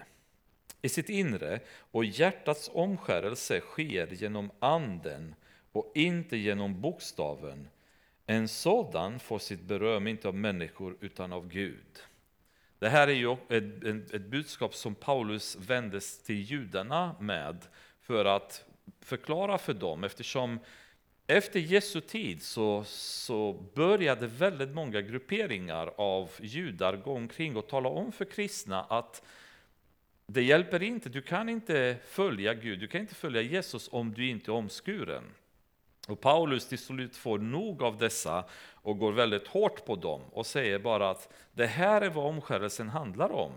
i 0.82 0.88
sitt 0.88 1.08
inre 1.08 1.60
och 1.68 2.04
hjärtats 2.04 2.70
omskärelse 2.72 3.60
sker 3.60 4.06
genom 4.06 4.50
anden 4.58 5.34
och 5.72 5.92
inte 5.94 6.36
genom 6.36 6.80
bokstaven. 6.80 7.68
En 8.26 8.48
sådan 8.48 9.18
får 9.18 9.38
sitt 9.38 9.62
beröm 9.62 10.06
inte 10.06 10.28
av 10.28 10.34
människor 10.34 10.96
utan 11.00 11.32
av 11.32 11.48
Gud. 11.48 12.02
Det 12.78 12.88
här 12.88 13.08
är 13.08 13.12
ju 13.12 13.32
ett, 13.32 14.14
ett 14.14 14.26
budskap 14.26 14.74
som 14.74 14.94
Paulus 14.94 15.56
vändes 15.56 16.22
till 16.22 16.42
judarna 16.42 17.16
med 17.20 17.66
för 18.00 18.24
att 18.24 18.64
förklara 19.00 19.58
för 19.58 19.74
dem 19.74 20.04
eftersom 20.04 20.58
efter 21.26 21.60
Jesu 21.60 22.00
tid 22.00 22.42
så, 22.42 22.84
så 22.86 23.52
började 23.74 24.26
väldigt 24.26 24.74
många 24.74 25.00
grupperingar 25.00 25.92
av 25.96 26.30
judar 26.40 26.96
gå 26.96 27.12
omkring 27.12 27.56
och 27.56 27.68
tala 27.68 27.88
om 27.88 28.12
för 28.12 28.24
kristna 28.24 28.82
att 28.82 29.22
det 30.26 30.42
hjälper 30.42 30.82
inte, 30.82 31.08
du 31.08 31.22
kan 31.22 31.48
inte 31.48 31.96
följa 32.08 32.54
Gud, 32.54 32.80
du 32.80 32.86
kan 32.86 33.00
inte 33.00 33.14
följa 33.14 33.42
Jesus 33.42 33.88
om 33.92 34.12
du 34.12 34.28
inte 34.28 34.50
är 34.50 34.54
omskuren. 34.54 35.24
Och 36.08 36.20
Paulus 36.20 36.68
till 36.68 36.78
slut 36.78 37.16
får 37.16 37.38
nog 37.38 37.82
av 37.82 37.98
dessa 37.98 38.44
och 38.72 38.98
går 38.98 39.12
väldigt 39.12 39.46
hårt 39.46 39.84
på 39.84 39.96
dem 39.96 40.20
och 40.32 40.46
säger 40.46 40.78
bara 40.78 41.10
att 41.10 41.32
det 41.52 41.66
här 41.66 42.00
är 42.00 42.10
vad 42.10 42.26
omskärelsen 42.26 42.88
handlar 42.88 43.32
om. 43.32 43.52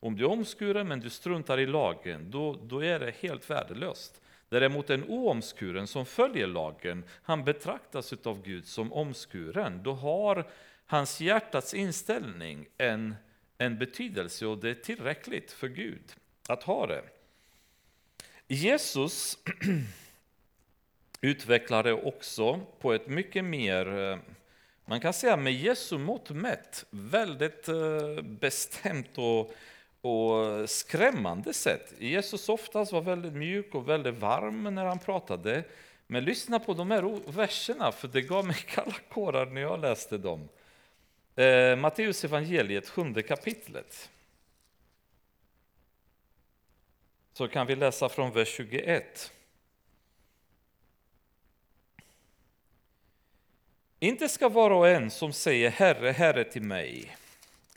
Om 0.00 0.16
du 0.16 0.24
är 0.24 0.30
omskuren 0.30 0.88
men 0.88 1.00
du 1.00 1.10
struntar 1.10 1.60
i 1.60 1.66
lagen, 1.66 2.30
då, 2.30 2.58
då 2.62 2.84
är 2.84 3.00
det 3.00 3.14
helt 3.20 3.50
värdelöst. 3.50 4.20
Däremot 4.48 4.90
en 4.90 5.04
oomskuren 5.04 5.86
som 5.86 6.06
följer 6.06 6.46
lagen, 6.46 7.04
han 7.22 7.44
betraktas 7.44 8.12
av 8.12 8.42
Gud 8.42 8.66
som 8.66 8.92
omskuren. 8.92 9.82
Då 9.82 9.92
har 9.92 10.50
hans 10.86 11.20
hjärtats 11.20 11.74
inställning 11.74 12.66
en, 12.78 13.14
en 13.58 13.78
betydelse 13.78 14.46
och 14.46 14.58
det 14.58 14.70
är 14.70 14.74
tillräckligt 14.74 15.52
för 15.52 15.68
Gud 15.68 16.02
att 16.48 16.62
ha 16.62 16.86
det. 16.86 17.02
Jesus 18.46 19.38
utvecklade 21.20 21.92
också 21.92 22.60
på 22.80 22.92
ett 22.92 23.06
mycket 23.06 23.44
mer, 23.44 23.98
eh, 23.98 24.18
man 24.84 25.00
kan 25.00 25.12
säga 25.12 25.36
med 25.36 25.52
Jesu 25.52 25.98
mått 25.98 26.30
mätt, 26.30 26.84
väldigt 26.90 27.68
eh, 27.68 28.22
bestämt 28.22 29.18
och, 29.18 29.54
och 30.00 30.70
skrämmande 30.70 31.54
sätt. 31.54 31.94
Jesus 31.98 32.48
oftast 32.48 32.92
var 32.92 33.00
väldigt 33.00 33.32
mjuk 33.32 33.74
och 33.74 33.88
väldigt 33.88 34.14
varm 34.14 34.74
när 34.74 34.84
han 34.84 34.98
pratade. 34.98 35.64
Men 36.06 36.24
lyssna 36.24 36.58
på 36.58 36.74
de 36.74 36.90
här 36.90 37.32
verserna, 37.32 37.92
för 37.92 38.08
det 38.08 38.22
gav 38.22 38.46
mig 38.46 38.56
kalla 38.66 38.94
kårar 39.08 39.46
när 39.46 39.60
jag 39.60 39.80
läste 39.80 40.18
dem. 40.18 40.48
Eh, 41.36 41.76
Matteus 41.76 42.24
evangeliet, 42.24 42.88
sjunde 42.88 43.22
kapitlet. 43.22 44.10
Så 47.32 47.48
kan 47.48 47.66
vi 47.66 47.76
läsa 47.76 48.08
från 48.08 48.32
vers 48.32 48.48
21. 48.48 49.32
Inte 54.00 54.28
ska 54.28 54.48
var 54.48 54.70
och 54.70 54.88
en 54.88 55.10
som 55.10 55.32
säger 55.32 55.70
Herre, 55.70 56.10
Herre 56.10 56.44
till 56.44 56.62
mig 56.62 57.16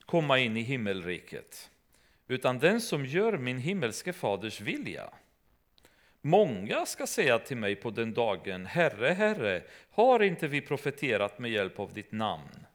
komma 0.05 0.39
in 0.39 0.57
i 0.57 0.61
himmelriket, 0.61 1.70
utan 2.31 2.59
den 2.59 2.81
som 2.81 3.05
gör 3.05 3.37
min 3.37 3.57
himmelske 3.57 4.13
faders 4.13 4.61
vilja. 4.61 5.09
Många 6.21 6.85
ska 6.85 7.07
säga 7.07 7.39
till 7.39 7.57
mig 7.57 7.75
på 7.75 7.89
den 7.89 8.13
dagen, 8.13 8.65
Herre, 8.65 9.07
Herre, 9.07 9.63
har 9.91 10.19
inte 10.19 10.47
vi 10.47 10.61
profeterat 10.61 11.39
med 11.39 11.51
hjälp 11.51 11.79
av 11.79 11.93
ditt 11.93 12.11
namn? 12.11 12.65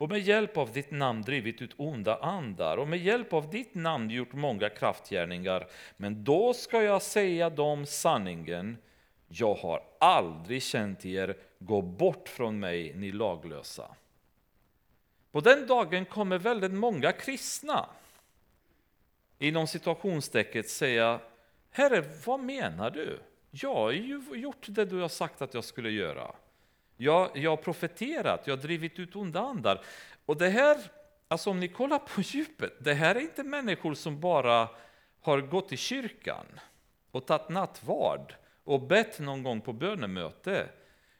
och 0.00 0.08
med 0.08 0.20
hjälp 0.20 0.56
av 0.56 0.72
ditt 0.72 0.90
namn 0.90 1.22
drivit 1.22 1.62
ut 1.62 1.74
onda 1.76 2.16
andar 2.16 2.76
och 2.76 2.88
med 2.88 2.98
hjälp 2.98 3.32
av 3.32 3.50
ditt 3.50 3.74
namn 3.74 4.10
gjort 4.10 4.32
många 4.32 4.68
kraftgärningar. 4.68 5.66
Men 5.96 6.24
då 6.24 6.54
ska 6.54 6.82
jag 6.82 7.02
säga 7.02 7.50
dem 7.50 7.86
sanningen, 7.86 8.78
jag 9.28 9.54
har 9.54 9.82
aldrig 10.00 10.62
känt 10.62 11.06
er, 11.06 11.36
gå 11.58 11.82
bort 11.82 12.28
från 12.28 12.60
mig, 12.60 12.94
ni 12.94 13.12
laglösa. 13.12 13.96
På 15.32 15.40
den 15.40 15.66
dagen 15.66 16.04
kommer 16.04 16.38
väldigt 16.38 16.72
många 16.72 17.12
kristna 17.12 17.86
inom 19.40 19.66
situationstecket 19.66 20.70
säga 20.70 21.20
Herre, 21.70 22.04
vad 22.26 22.40
menar 22.40 22.90
du? 22.90 23.18
Jag 23.50 23.74
har 23.74 23.90
ju 23.90 24.22
gjort 24.34 24.66
det 24.68 24.84
du 24.84 25.00
har 25.00 25.08
sagt 25.08 25.42
att 25.42 25.54
jag 25.54 25.64
skulle 25.64 25.90
göra. 25.90 26.34
Jag, 26.96 27.30
jag 27.34 27.50
har 27.50 27.56
profeterat, 27.56 28.42
jag 28.44 28.56
har 28.56 28.62
drivit 28.62 28.98
ut 28.98 29.16
onda 29.16 29.40
andar. 29.40 29.80
Och 30.26 30.36
det 30.36 30.48
här, 30.48 30.78
alltså 31.28 31.50
om 31.50 31.60
ni 31.60 31.68
kollar 31.68 31.98
på 31.98 32.20
djupet, 32.20 32.72
det 32.80 32.94
här 32.94 33.14
är 33.14 33.20
inte 33.20 33.42
människor 33.42 33.94
som 33.94 34.20
bara 34.20 34.68
har 35.20 35.40
gått 35.40 35.72
i 35.72 35.76
kyrkan 35.76 36.46
och 37.10 37.26
tagit 37.26 37.48
nattvard 37.48 38.34
och 38.64 38.82
bett 38.82 39.18
någon 39.18 39.42
gång 39.42 39.60
på 39.60 39.72
bönemöte. 39.72 40.68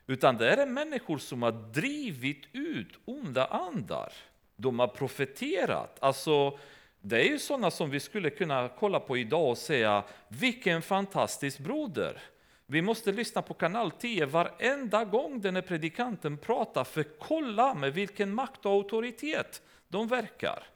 Utan 0.07 0.37
det 0.37 0.50
är 0.50 0.67
människor 0.67 1.19
som 1.19 1.43
har 1.43 1.53
drivit 1.53 2.47
ut 2.53 2.99
onda 3.05 3.47
andar. 3.47 4.12
De 4.57 4.79
har 4.79 4.89
profeterat. 4.89 5.99
Alltså, 6.00 6.59
det 7.00 7.16
är 7.21 7.25
ju 7.25 7.38
sådana 7.38 7.71
som 7.71 7.90
vi 7.90 8.00
skulle 8.00 8.30
kunna 8.30 8.69
kolla 8.78 9.00
på 9.00 9.16
idag 9.16 9.50
och 9.50 9.59
säga, 9.59 10.04
vilken 10.28 10.83
fantastisk 10.83 11.59
broder. 11.59 12.23
Vi 12.66 12.83
måste 12.83 13.12
lyssna 13.12 13.42
på 13.42 13.54
kanal 13.54 13.90
10 13.90 14.26
varenda 14.26 15.04
gång 15.04 15.41
den 15.41 15.54
här 15.54 15.63
predikanten 15.63 16.39
pratar, 16.39 16.84
för 16.84 17.02
kolla 17.02 17.75
med 17.75 17.95
vilken 17.95 18.34
makt 18.34 18.67
och 18.67 18.73
auktoritet 18.73 19.63
de 19.89 20.08
verkar. 20.08 20.67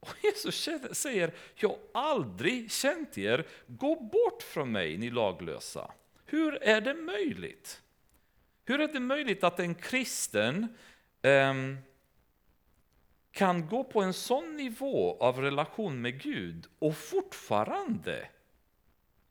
Och 0.00 0.14
Jesus 0.22 0.68
säger, 0.92 1.34
jag 1.54 1.68
har 1.68 1.78
aldrig 1.92 2.72
känt 2.72 3.18
er, 3.18 3.46
gå 3.66 4.00
bort 4.00 4.42
från 4.42 4.72
mig 4.72 4.98
ni 4.98 5.10
laglösa. 5.10 5.90
Hur 6.26 6.62
är 6.62 6.80
det 6.80 6.94
möjligt? 6.94 7.82
Hur 8.64 8.80
är 8.80 8.88
det 8.88 9.00
möjligt 9.00 9.44
att 9.44 9.60
en 9.60 9.74
kristen 9.74 10.76
eh, 11.22 11.54
kan 13.32 13.68
gå 13.68 13.84
på 13.84 14.02
en 14.02 14.12
sån 14.12 14.56
nivå 14.56 15.16
av 15.20 15.40
relation 15.40 16.00
med 16.00 16.22
Gud 16.22 16.66
och 16.78 16.96
fortfarande 16.96 18.28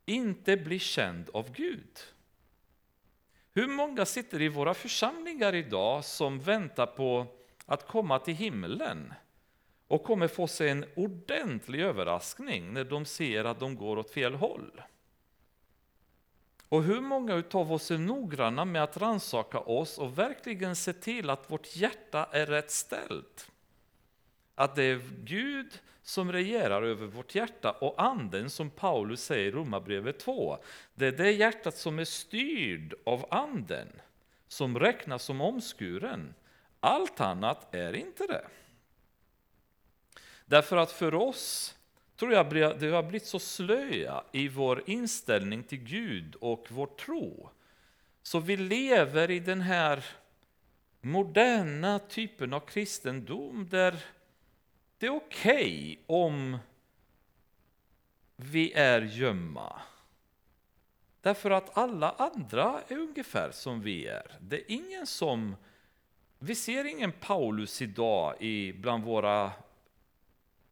inte 0.06 0.58
bli 0.58 0.80
känd 0.80 1.30
av 1.34 1.52
Gud. 1.52 2.00
Hur 3.54 3.68
många 3.68 4.06
sitter 4.06 4.42
i 4.42 4.48
våra 4.48 4.74
församlingar 4.74 5.56
idag 5.56 6.06
som 6.06 6.40
väntar 6.40 6.86
på 6.86 7.28
att 7.66 7.88
komma 7.88 8.20
till 8.20 8.34
himlen 8.36 9.14
och 9.88 10.04
kommer 10.04 10.28
få 10.28 10.48
sig 10.48 10.70
en 10.70 10.86
ordentlig 10.96 11.80
överraskning 11.80 12.74
när 12.74 12.84
de 12.84 13.06
ser 13.06 13.46
att 13.46 13.60
de 13.60 13.76
går 13.76 13.98
åt 13.98 14.12
fel 14.12 14.36
håll? 14.36 14.82
Och 16.70 16.84
hur 16.84 17.02
många 17.02 17.44
av 17.52 17.74
oss 17.74 17.92
är 17.92 17.98
noggranna 17.98 18.66
med 18.66 18.84
att 18.84 18.98
ransaka 18.98 19.60
oss 19.60 19.98
och 19.98 20.18
verkligen 20.18 20.76
se 20.76 20.94
till 20.94 21.30
att 21.30 21.52
vårt 21.52 21.76
hjärta 21.76 22.28
är 22.32 22.46
rätt 22.46 22.72
ställt? 22.72 23.51
Att 24.56 24.76
det 24.76 24.84
är 24.84 25.02
Gud 25.24 25.80
som 26.04 26.32
regerar 26.32 26.82
över 26.84 27.08
vårt 27.08 27.36
hjärta 27.36 27.72
och 27.72 28.04
anden 28.04 28.50
som 28.50 28.70
Paulus 28.70 29.24
säger 29.24 29.48
i 29.48 29.52
Romarbrevet 29.52 30.20
2. 30.20 30.58
Det 30.96 31.08
är 31.08 31.12
det 31.12 31.32
hjärtat 31.32 31.78
som 31.78 32.00
är 32.00 32.06
styrd 32.06 32.94
av 33.06 33.26
anden, 33.32 33.88
som 34.48 34.80
räknas 34.80 35.24
som 35.24 35.42
omskuren. 35.42 36.34
Allt 36.80 37.20
annat 37.22 37.76
är 37.76 37.94
inte 37.94 38.28
det. 38.28 38.48
Därför 40.46 40.78
att 40.78 40.92
för 40.92 41.14
oss 41.14 41.76
tror 42.16 42.34
jag 42.34 42.50
det 42.80 42.90
har 42.90 43.04
blivit 43.04 43.28
så 43.28 43.40
slöja 43.40 44.24
i 44.32 44.48
vår 44.48 44.84
inställning 44.86 45.64
till 45.64 45.84
Gud 45.84 46.36
och 46.36 46.68
vår 46.70 46.88
tro. 46.88 47.50
Så 48.24 48.40
vi 48.40 48.58
lever 48.58 49.32
i 49.32 49.40
den 49.40 49.62
här 49.62 50.06
moderna 51.02 52.00
typen 52.00 52.54
av 52.54 52.60
kristendom 52.60 53.68
där 53.70 53.96
det 55.02 55.08
är 55.08 55.16
okej 55.16 55.92
okay 55.92 55.98
om 56.06 56.58
vi 58.36 58.74
är 58.74 59.02
gömma. 59.02 59.82
Därför 61.22 61.52
att 61.52 61.78
alla 61.78 62.10
andra 62.10 62.82
är 62.88 62.98
ungefär 62.98 63.52
som 63.52 63.82
vi 63.82 64.08
är. 64.08 64.38
Det 64.40 64.56
är 64.56 64.64
ingen 64.68 65.08
som... 65.08 65.56
Vi 66.40 66.56
ser 66.56 66.86
ingen 66.86 67.12
Paulus 67.12 67.82
idag 67.82 68.42
i, 68.42 68.74
bland 68.74 69.04
våra 69.04 69.52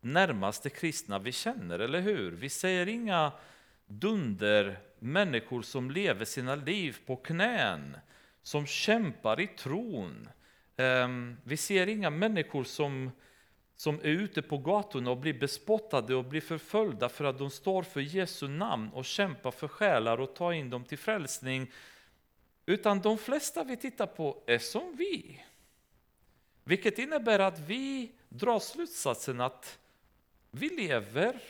närmaste 0.01 0.69
kristna 0.69 1.19
vi 1.19 1.31
känner, 1.31 1.79
eller 1.79 2.01
hur? 2.01 2.31
Vi 2.31 2.49
ser 2.49 2.87
inga 2.87 3.31
dunder 3.87 4.79
människor 4.99 5.61
som 5.61 5.91
lever 5.91 6.25
sina 6.25 6.55
liv 6.55 6.97
på 7.05 7.15
knän, 7.15 7.97
som 8.41 8.65
kämpar 8.65 9.39
i 9.39 9.47
tron. 9.47 10.29
Ehm, 10.77 11.37
vi 11.43 11.57
ser 11.57 11.87
inga 11.87 12.09
människor 12.09 12.63
som 12.63 13.11
som 13.79 13.95
är 13.95 14.07
ute 14.07 14.41
på 14.41 14.57
gatorna 14.57 15.11
och 15.11 15.17
blir 15.17 15.33
bespottade 15.33 16.15
och 16.15 16.25
blir 16.25 16.41
förföljda 16.41 17.09
för 17.09 17.25
att 17.25 17.37
de 17.37 17.49
står 17.49 17.83
för 17.83 17.99
Jesu 17.99 18.47
namn 18.47 18.89
och 18.89 19.05
kämpar 19.05 19.51
för 19.51 19.67
själar 19.67 20.21
och 20.21 20.35
tar 20.35 20.51
in 20.51 20.69
dem 20.69 20.83
till 20.83 20.97
frälsning. 20.97 21.71
Utan 22.65 23.01
de 23.01 23.17
flesta 23.17 23.63
vi 23.63 23.77
tittar 23.77 24.07
på 24.07 24.43
är 24.47 24.57
som 24.57 24.95
vi. 24.95 25.43
Vilket 26.63 26.99
innebär 26.99 27.39
att 27.39 27.59
vi 27.59 28.11
drar 28.29 28.59
slutsatsen 28.59 29.41
att 29.41 29.79
vi 30.51 30.69
lever 30.69 31.41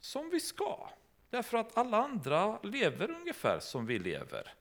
som 0.00 0.30
vi 0.30 0.40
ska. 0.40 0.90
Därför 1.30 1.58
att 1.58 1.78
alla 1.78 1.96
andra 1.96 2.58
lever 2.62 3.10
ungefär 3.10 3.60
som 3.60 3.86
vi 3.86 3.98
lever. 3.98 4.54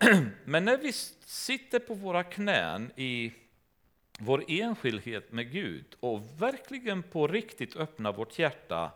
Men 0.44 0.64
när 0.64 0.78
vi 0.78 0.92
sitter 0.92 1.78
på 1.78 1.94
våra 1.94 2.24
knän 2.24 2.92
i 2.96 3.32
vår 4.20 4.44
enskildhet 4.48 5.32
med 5.32 5.52
Gud 5.52 5.84
och 6.00 6.42
verkligen 6.42 7.02
på 7.02 7.26
riktigt 7.26 7.76
öppna 7.76 8.12
vårt 8.12 8.38
hjärta 8.38 8.92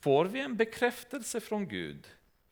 får 0.00 0.24
vi 0.24 0.40
en 0.40 0.56
bekräftelse 0.56 1.40
från 1.40 1.68
Gud 1.68 2.06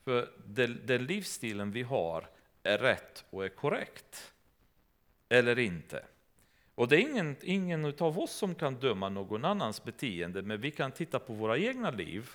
för 0.05 0.31
den, 0.47 0.81
den 0.85 1.07
livsstilen 1.07 1.73
vi 1.73 1.83
har 1.83 2.29
är 2.63 2.79
rätt 2.79 3.25
och 3.31 3.45
är 3.45 3.49
korrekt. 3.49 4.33
Eller 5.29 5.59
inte. 5.59 6.05
Och 6.75 6.89
det 6.89 6.97
är 6.97 7.01
ingen, 7.01 7.37
ingen 7.43 7.85
av 7.85 8.19
oss 8.19 8.33
som 8.33 8.55
kan 8.55 8.75
döma 8.75 9.09
någon 9.09 9.45
annans 9.45 9.85
beteende, 9.85 10.43
men 10.43 10.61
vi 10.61 10.71
kan 10.71 10.93
titta 10.93 11.19
på 11.19 11.33
våra 11.33 11.59
egna 11.59 11.91
liv 11.91 12.31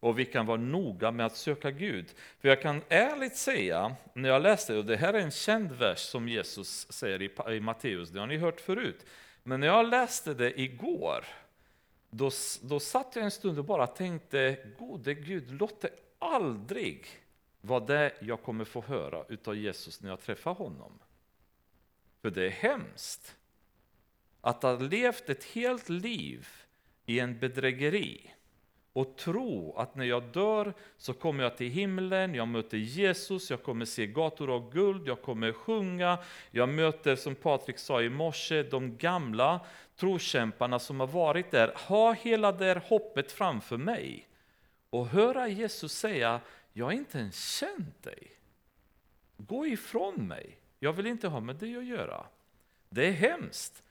och 0.00 0.18
vi 0.18 0.24
kan 0.24 0.46
vara 0.46 0.60
noga 0.60 1.10
med 1.10 1.26
att 1.26 1.36
söka 1.36 1.70
Gud. 1.70 2.14
För 2.40 2.48
jag 2.48 2.62
kan 2.62 2.82
ärligt 2.88 3.36
säga, 3.36 3.96
när 4.12 4.28
jag 4.28 4.42
läste, 4.42 4.76
och 4.76 4.84
det 4.84 4.96
här 4.96 5.14
är 5.14 5.18
en 5.18 5.30
känd 5.30 5.72
vers 5.72 5.98
som 5.98 6.28
Jesus 6.28 6.92
säger 6.92 7.22
i, 7.22 7.56
i 7.56 7.60
Matteus, 7.60 8.10
det 8.10 8.20
har 8.20 8.26
ni 8.26 8.36
hört 8.36 8.60
förut. 8.60 9.06
Men 9.42 9.60
när 9.60 9.66
jag 9.66 9.88
läste 9.88 10.34
det 10.34 10.60
igår, 10.60 11.24
då, 12.10 12.30
då 12.62 12.80
satt 12.80 13.16
jag 13.16 13.24
en 13.24 13.30
stund 13.30 13.58
och 13.58 13.64
bara 13.64 13.86
tänkte, 13.86 14.56
gode 14.78 15.14
Gud, 15.14 15.60
låt 15.60 15.80
det 15.80 15.90
aldrig 16.18 17.06
vara 17.60 17.80
det 17.80 18.12
jag 18.20 18.42
kommer 18.42 18.64
få 18.64 18.80
höra 18.80 19.24
utav 19.28 19.56
Jesus 19.56 20.00
när 20.00 20.10
jag 20.10 20.20
träffar 20.20 20.54
honom. 20.54 20.98
För 22.22 22.30
det 22.30 22.46
är 22.46 22.50
hemskt 22.50 23.36
att 24.40 24.62
ha 24.62 24.78
levt 24.78 25.28
ett 25.28 25.44
helt 25.44 25.88
liv 25.88 26.48
i 27.06 27.20
en 27.20 27.38
bedrägeri 27.38 28.30
och 28.98 29.16
tro 29.16 29.74
att 29.76 29.94
när 29.94 30.04
jag 30.04 30.22
dör 30.22 30.74
så 30.96 31.12
kommer 31.12 31.44
jag 31.44 31.56
till 31.56 31.70
himlen, 31.70 32.34
jag 32.34 32.48
möter 32.48 32.76
Jesus, 32.76 33.50
jag 33.50 33.62
kommer 33.62 33.84
se 33.84 34.06
gator 34.06 34.54
av 34.54 34.72
guld, 34.72 35.08
jag 35.08 35.22
kommer 35.22 35.52
sjunga, 35.52 36.18
jag 36.50 36.68
möter 36.68 37.16
som 37.16 37.34
Patrik 37.34 37.78
sa 37.78 38.02
i 38.02 38.08
morse, 38.08 38.62
de 38.62 38.96
gamla 38.96 39.60
troskämparna 39.96 40.78
som 40.78 41.00
har 41.00 41.06
varit 41.06 41.50
där, 41.50 41.74
ha 41.88 42.12
hela 42.12 42.52
det 42.52 42.82
hoppet 42.86 43.32
framför 43.32 43.76
mig 43.76 44.28
och 44.90 45.06
höra 45.06 45.48
Jesus 45.48 45.92
säga, 45.92 46.40
jag 46.72 46.84
har 46.84 46.92
inte 46.92 47.18
ens 47.18 47.58
känt 47.58 48.02
dig. 48.02 48.30
Gå 49.36 49.66
ifrån 49.66 50.28
mig, 50.28 50.58
jag 50.78 50.92
vill 50.92 51.06
inte 51.06 51.28
ha 51.28 51.40
med 51.40 51.56
dig 51.56 51.76
att 51.76 51.86
göra. 51.86 52.26
Det 52.88 53.06
är 53.06 53.12
hemskt. 53.12 53.82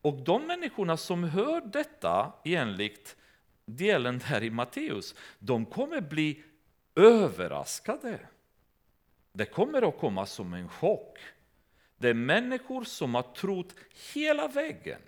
Och 0.00 0.14
de 0.14 0.46
människorna 0.46 0.96
som 0.96 1.24
hör 1.24 1.60
detta 1.60 2.32
enligt 2.44 3.16
delen 3.64 4.20
där 4.28 4.42
i 4.42 4.50
Matteus, 4.50 5.14
de 5.38 5.66
kommer 5.66 6.00
bli 6.00 6.42
överraskade. 6.94 8.18
Det 9.32 9.44
kommer 9.44 9.88
att 9.88 9.98
komma 9.98 10.26
som 10.26 10.54
en 10.54 10.68
chock. 10.68 11.18
Det 11.98 12.08
är 12.08 12.14
människor 12.14 12.84
som 12.84 13.14
har 13.14 13.22
trott 13.22 13.74
hela 14.14 14.48
vägen 14.48 15.00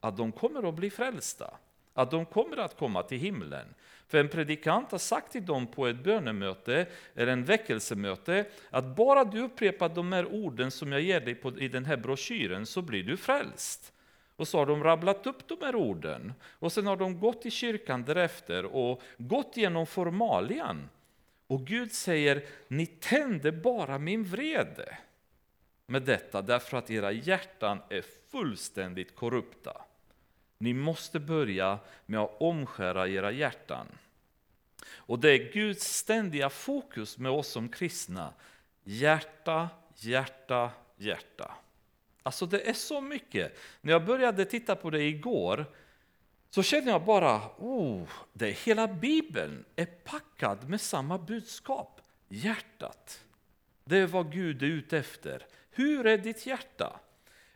att 0.00 0.16
de 0.16 0.32
kommer 0.32 0.68
att 0.68 0.74
bli 0.74 0.90
frälsta, 0.90 1.54
att 1.94 2.10
de 2.10 2.26
kommer 2.26 2.56
att 2.56 2.76
komma 2.76 3.02
till 3.02 3.18
himlen. 3.18 3.74
För 4.06 4.18
en 4.18 4.28
predikant 4.28 4.90
har 4.90 4.98
sagt 4.98 5.32
till 5.32 5.46
dem 5.46 5.66
på 5.66 5.86
ett 5.86 6.04
bönemöte 6.04 6.86
eller 7.14 7.32
en 7.32 7.44
väckelsemöte 7.44 8.44
att 8.70 8.96
bara 8.96 9.24
du 9.24 9.40
upprepar 9.40 9.88
de 9.88 10.12
här 10.12 10.26
orden 10.26 10.70
som 10.70 10.92
jag 10.92 11.00
ger 11.00 11.20
dig 11.20 11.34
på, 11.34 11.58
i 11.58 11.68
den 11.68 11.84
här 11.84 11.96
broschyren 11.96 12.66
så 12.66 12.82
blir 12.82 13.04
du 13.04 13.16
frälst. 13.16 13.92
Och 14.38 14.48
så 14.48 14.58
har 14.58 14.66
de 14.66 14.84
rabblat 14.84 15.26
upp 15.26 15.48
de 15.48 15.58
här 15.60 15.76
orden. 15.76 16.32
Och 16.42 16.72
sen 16.72 16.86
har 16.86 16.96
de 16.96 17.20
gått 17.20 17.46
i 17.46 17.50
kyrkan 17.50 18.04
därefter 18.04 18.64
och 18.64 19.02
gått 19.16 19.56
igenom 19.56 19.86
formalian. 19.86 20.88
Och 21.46 21.66
Gud 21.66 21.92
säger, 21.92 22.44
ni 22.68 22.86
tände 22.86 23.52
bara 23.52 23.98
min 23.98 24.24
vrede 24.24 24.98
med 25.86 26.02
detta 26.02 26.42
därför 26.42 26.76
att 26.76 26.90
era 26.90 27.12
hjärtan 27.12 27.80
är 27.88 28.04
fullständigt 28.30 29.16
korrupta. 29.16 29.82
Ni 30.58 30.74
måste 30.74 31.20
börja 31.20 31.78
med 32.06 32.20
att 32.20 32.36
omskära 32.40 33.08
era 33.08 33.30
hjärtan. 33.30 33.86
Och 34.90 35.18
det 35.18 35.30
är 35.30 35.52
Guds 35.52 35.96
ständiga 35.96 36.50
fokus 36.50 37.18
med 37.18 37.32
oss 37.32 37.48
som 37.48 37.68
kristna. 37.68 38.32
Hjärta, 38.84 39.68
hjärta, 39.96 40.70
hjärta. 40.96 41.54
Alltså 42.22 42.46
det 42.46 42.68
är 42.68 42.72
så 42.72 43.00
mycket. 43.00 43.58
När 43.80 43.92
jag 43.92 44.04
började 44.04 44.44
titta 44.44 44.76
på 44.76 44.90
det 44.90 45.02
igår 45.02 45.66
så 46.50 46.62
kände 46.62 46.90
jag 46.90 47.04
bara, 47.04 47.40
oh, 47.58 48.08
det 48.32 48.50
hela 48.50 48.88
Bibeln 48.88 49.64
är 49.76 49.86
packad 49.86 50.68
med 50.68 50.80
samma 50.80 51.18
budskap. 51.18 52.00
Hjärtat. 52.28 53.24
Det 53.84 53.98
är 53.98 54.06
vad 54.06 54.32
Gud 54.32 54.62
är 54.62 54.66
ute 54.66 54.98
efter. 54.98 55.46
Hur 55.70 56.06
är 56.06 56.18
ditt 56.18 56.46
hjärta? 56.46 57.00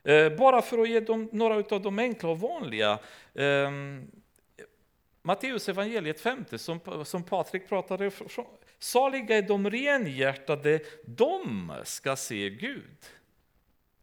Eh, 0.02 0.36
bara 0.36 0.62
för 0.62 0.78
att 0.78 0.88
ge 0.88 1.00
dem 1.00 1.28
några 1.32 1.54
av 1.54 1.82
de 1.82 1.98
enkla 1.98 2.28
och 2.28 2.40
vanliga. 2.40 2.98
Eh, 3.34 3.70
Matteus 5.22 5.68
evangeliet 5.68 6.20
50 6.20 6.58
som, 6.58 7.04
som 7.04 7.22
Patrik 7.22 7.68
pratade 7.68 8.06
om. 8.06 8.44
Saliga 8.78 9.36
är 9.36 9.42
de 9.42 9.70
renhjärtade, 9.70 10.80
de 11.06 11.72
ska 11.84 12.16
se 12.16 12.50
Gud. 12.50 12.98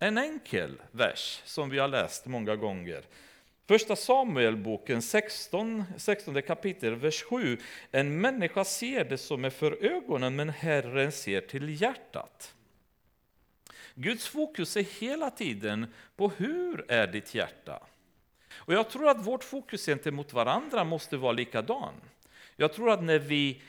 En 0.02 0.18
enkel 0.18 0.82
vers 0.92 1.42
som 1.46 1.70
vi 1.70 1.80
har 1.80 1.88
läst 1.88 2.26
många 2.26 2.56
gånger. 2.56 3.04
Första 3.68 3.96
Samuelboken 3.96 5.02
16, 5.02 5.84
16 5.98 6.42
kapitel, 6.42 6.96
vers 6.96 7.24
7. 7.24 7.58
En 7.92 8.22
människa 8.22 8.64
ser 8.64 9.06
det 9.06 9.18
som 9.18 9.46
är 9.46 9.50
för 9.50 9.86
ögonen, 9.86 10.36
men 10.36 10.50
Herren 10.50 11.12
ser 11.12 11.42
till 11.42 11.82
hjärtat. 11.82 12.56
Guds 13.96 14.28
fokus 14.28 14.78
är 14.78 14.84
hela 14.84 15.32
tiden 15.32 15.94
på 16.16 16.32
hur 16.38 16.92
är 16.92 17.08
ditt 17.08 17.36
hjärta? 17.36 17.84
Och 18.54 18.74
jag 18.74 18.90
tror 18.90 19.10
att 19.10 19.26
vårt 19.26 19.44
fokus 19.44 19.86
gentemot 19.86 20.34
varandra 20.34 20.84
måste 20.84 21.18
vara 21.18 21.32
likadan. 21.32 21.94
Jag 22.56 22.74
tror 22.74 22.92
att 22.92 23.04
när 23.04 23.20
vi 23.20 23.62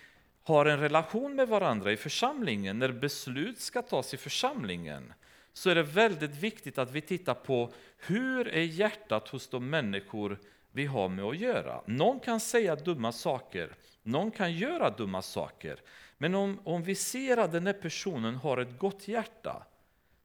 har 0.43 0.67
en 0.67 0.81
relation 0.81 1.35
med 1.35 1.49
varandra 1.49 1.93
i 1.93 1.97
församlingen, 1.97 2.79
när 2.79 2.93
beslut 2.93 3.61
ska 3.61 3.83
tas 3.83 4.15
i 4.15 4.17
församlingen, 4.17 5.13
så 5.53 5.71
är 5.71 5.75
det 5.75 5.83
väldigt 5.83 6.37
viktigt 6.37 6.79
att 6.79 6.91
vi 6.91 7.01
tittar 7.01 7.35
på 7.35 7.73
hur 7.99 8.49
är 8.49 8.63
hjärtat 8.63 9.29
hos 9.29 9.49
de 9.49 9.71
människor 9.71 10.39
vi 10.73 10.87
har 10.87 11.09
med 11.09 11.25
att 11.25 11.39
göra. 11.39 11.83
Någon 11.87 12.21
kan 12.21 12.41
säga 12.41 12.77
dumma 12.77 13.13
saker, 13.13 13.75
någon 14.03 14.31
kan 14.31 14.53
göra 14.53 14.91
dumma 14.91 15.23
saker. 15.23 15.81
Men 16.19 16.35
om, 16.35 16.61
om 16.65 16.83
vi 16.83 16.95
ser 16.95 17.37
att 17.37 17.53
den 17.53 17.67
här 17.67 17.73
personen 17.73 18.35
har 18.35 18.59
ett 18.59 18.79
gott 18.79 19.09
hjärta, 19.09 19.67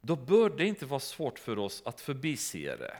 då 0.02 0.16
bör 0.16 0.50
det 0.50 0.66
inte 0.66 0.86
vara 0.86 1.00
svårt 1.00 1.40
för 1.40 1.60
oss 1.60 1.82
att 1.86 2.02
förbise 2.02 2.76
det. 2.76 2.98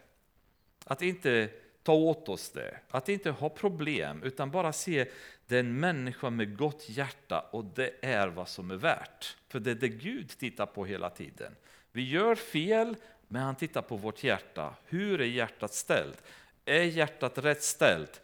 Att 0.86 1.02
inte 1.02 1.50
ta 1.84 1.94
åt 1.94 2.30
oss 2.30 2.50
det, 2.50 2.80
att 2.90 3.10
inte 3.10 3.30
ha 3.30 3.50
problem, 3.50 4.24
utan 4.24 4.52
bara 4.52 4.74
se 4.74 5.08
den 5.48 5.80
människa 5.80 6.30
med 6.30 6.58
gott 6.58 6.90
hjärta 6.90 7.40
och 7.52 7.66
det 7.66 7.92
är 8.02 8.28
vad 8.28 8.50
som 8.50 8.72
är 8.72 8.76
värt. 8.76 9.38
För 9.48 9.60
det 9.60 9.72
är 9.72 9.76
det 9.76 9.90
Gud 9.90 10.30
tittar 10.30 10.66
på 10.66 10.86
hela 10.86 11.10
tiden. 11.10 11.56
Vi 11.96 12.10
gör 12.10 12.36
fel, 12.36 12.96
men 13.28 13.42
han 13.42 13.56
tittar 13.56 13.82
på 13.82 13.96
vårt 13.96 14.24
hjärta. 14.24 14.74
Hur 14.86 15.22
är 15.22 15.26
hjärtat 15.26 15.74
ställt? 15.74 16.24
Är 16.66 16.84
hjärtat 16.84 17.38
rätt 17.38 17.64
ställt? 17.64 18.22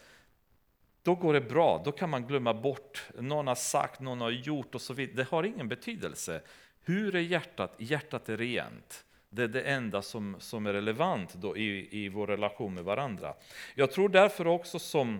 Då 1.04 1.16
går 1.16 1.34
det 1.34 1.42
bra, 1.42 1.82
då 1.86 1.92
kan 1.92 2.10
man 2.10 2.28
glömma 2.28 2.54
bort, 2.54 3.04
någon 3.20 3.48
har 3.48 3.56
sagt, 3.56 4.00
någon 4.00 4.22
har 4.22 4.30
gjort 4.30 4.76
och 4.76 4.82
så 4.82 4.94
vidare. 4.94 5.16
Det 5.16 5.30
har 5.30 5.44
ingen 5.44 5.68
betydelse. 5.68 6.42
Hur 6.84 7.16
är 7.16 7.20
hjärtat? 7.20 7.74
Hjärtat 7.78 8.30
är 8.30 8.38
rent. 8.38 9.06
Det 9.30 9.44
är 9.44 9.48
det 9.48 9.62
enda 9.62 10.02
som, 10.02 10.36
som 10.40 10.66
är 10.66 10.74
relevant 10.74 11.34
då 11.34 11.58
i, 11.58 12.04
i 12.04 12.10
vår 12.10 12.28
relation 12.28 12.74
med 12.74 12.84
varandra. 12.84 13.34
Jag 13.76 13.92
tror 13.92 14.10
därför 14.10 14.48
också 14.48 14.80
som 14.80 15.20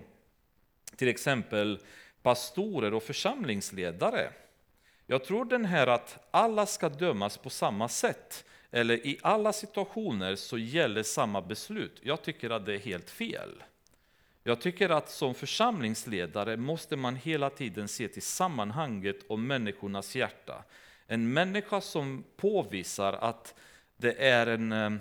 till 0.96 1.08
exempel 1.08 1.78
pastorer 2.22 2.94
och 2.94 3.02
församlingsledare 3.02 4.32
jag 5.12 5.24
tror 5.24 5.44
den 5.44 5.64
här 5.64 5.86
att 5.86 6.28
alla 6.30 6.66
ska 6.66 6.88
dömas 6.88 7.38
på 7.38 7.50
samma 7.50 7.88
sätt, 7.88 8.44
eller 8.70 9.06
i 9.06 9.18
alla 9.22 9.52
situationer 9.52 10.36
så 10.36 10.58
gäller 10.58 11.02
samma 11.02 11.42
beslut. 11.42 12.00
Jag 12.02 12.22
tycker 12.22 12.50
att 12.50 12.66
det 12.66 12.74
är 12.74 12.78
helt 12.78 13.10
fel. 13.10 13.62
Jag 14.42 14.60
tycker 14.60 14.88
att 14.88 15.10
som 15.10 15.34
församlingsledare 15.34 16.56
måste 16.56 16.96
man 16.96 17.16
hela 17.16 17.50
tiden 17.50 17.88
se 17.88 18.08
till 18.08 18.22
sammanhanget 18.22 19.16
och 19.28 19.38
människornas 19.38 20.14
hjärta. 20.14 20.64
En 21.06 21.32
människa 21.32 21.80
som 21.80 22.24
påvisar 22.36 23.12
att 23.12 23.54
det 23.96 24.12
är 24.12 24.46
en, 24.46 24.72
eh, 24.72 24.92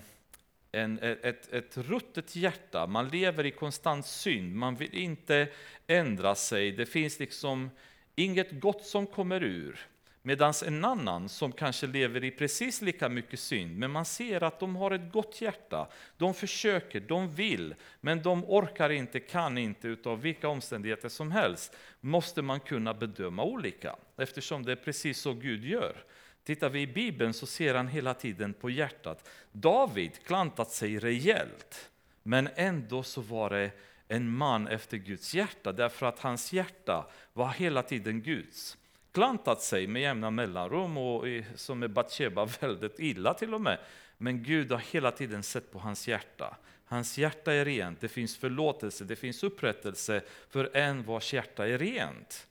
en, 0.72 1.00
eh, 1.00 1.18
ett, 1.22 1.54
ett 1.54 1.78
ruttet 1.78 2.36
hjärta, 2.36 2.88
man 2.88 3.10
lever 3.10 3.46
i 3.46 3.52
konstant 3.52 4.06
synd, 4.06 4.56
man 4.56 4.76
vill 4.76 4.96
inte 4.96 5.48
ändra 5.88 6.36
sig, 6.36 6.72
det 6.72 6.86
finns 6.86 7.20
liksom 7.20 7.70
inget 8.16 8.52
gott 8.52 8.86
som 8.86 9.08
kommer 9.08 9.44
ur. 9.44 9.88
Medan 10.24 10.54
en 10.66 10.86
annan 10.86 11.30
som 11.30 11.52
kanske 11.52 11.88
lever 11.88 12.24
i 12.24 12.32
precis 12.32 12.82
lika 12.82 13.10
mycket 13.10 13.40
synd, 13.40 13.78
men 13.78 13.92
man 13.92 14.06
ser 14.06 14.44
att 14.44 14.60
de 14.60 14.76
har 14.76 14.92
ett 14.92 15.12
gott 15.12 15.42
hjärta, 15.42 15.88
de 16.18 16.34
försöker, 16.34 17.00
de 17.00 17.36
vill, 17.36 17.76
men 18.02 18.22
de 18.22 18.46
orkar 18.46 18.90
inte, 18.90 19.20
kan 19.20 19.58
inte 19.58 19.88
utav 19.88 20.22
vilka 20.22 20.48
omständigheter 20.48 21.10
som 21.10 21.32
helst, 21.32 21.76
måste 22.00 22.42
man 22.42 22.60
kunna 22.60 22.94
bedöma 22.94 23.44
olika, 23.44 23.96
eftersom 24.18 24.66
det 24.66 24.72
är 24.72 24.76
precis 24.76 25.20
så 25.20 25.34
Gud 25.34 25.66
gör. 25.66 26.04
Tittar 26.44 26.70
vi 26.70 26.82
i 26.82 26.88
Bibeln 26.88 27.34
så 27.34 27.46
ser 27.46 27.76
han 27.76 27.88
hela 27.88 28.14
tiden 28.14 28.54
på 28.54 28.70
hjärtat. 28.70 29.30
David 29.52 30.12
klantat 30.26 30.72
sig 30.72 31.00
rejält, 31.00 31.92
men 32.24 32.50
ändå 32.56 33.04
så 33.04 33.22
var 33.22 33.50
det 33.50 33.72
en 34.08 34.30
man 34.30 34.68
efter 34.68 34.98
Guds 34.98 35.34
hjärta, 35.34 35.72
därför 35.72 36.06
att 36.06 36.20
hans 36.20 36.54
hjärta 36.54 37.08
var 37.34 37.50
hela 37.50 37.84
tiden 37.84 38.22
Guds 38.22 38.78
klantat 39.12 39.62
sig 39.62 39.88
med 39.88 40.02
jämna 40.02 40.32
mellanrum 40.32 40.98
och 40.98 41.26
som 41.56 41.80
med 41.80 41.92
Batsheba 41.92 42.46
väldigt 42.62 43.00
illa 43.00 43.34
till 43.34 43.54
och 43.54 43.62
med. 43.62 43.78
Men 44.18 44.44
Gud 44.44 44.72
har 44.72 44.80
hela 44.80 45.12
tiden 45.12 45.44
sett 45.44 45.72
på 45.72 45.80
hans 45.80 46.08
hjärta. 46.08 46.58
Hans 46.86 47.18
hjärta 47.18 47.54
är 47.54 47.66
rent, 47.66 48.02
det 48.02 48.08
finns 48.08 48.38
förlåtelse, 48.38 49.04
det 49.04 49.16
finns 49.16 49.44
upprättelse 49.44 50.22
för 50.50 50.78
en 50.78 51.04
vars 51.04 51.34
hjärta 51.34 51.68
är 51.68 51.78
rent. 51.78 52.48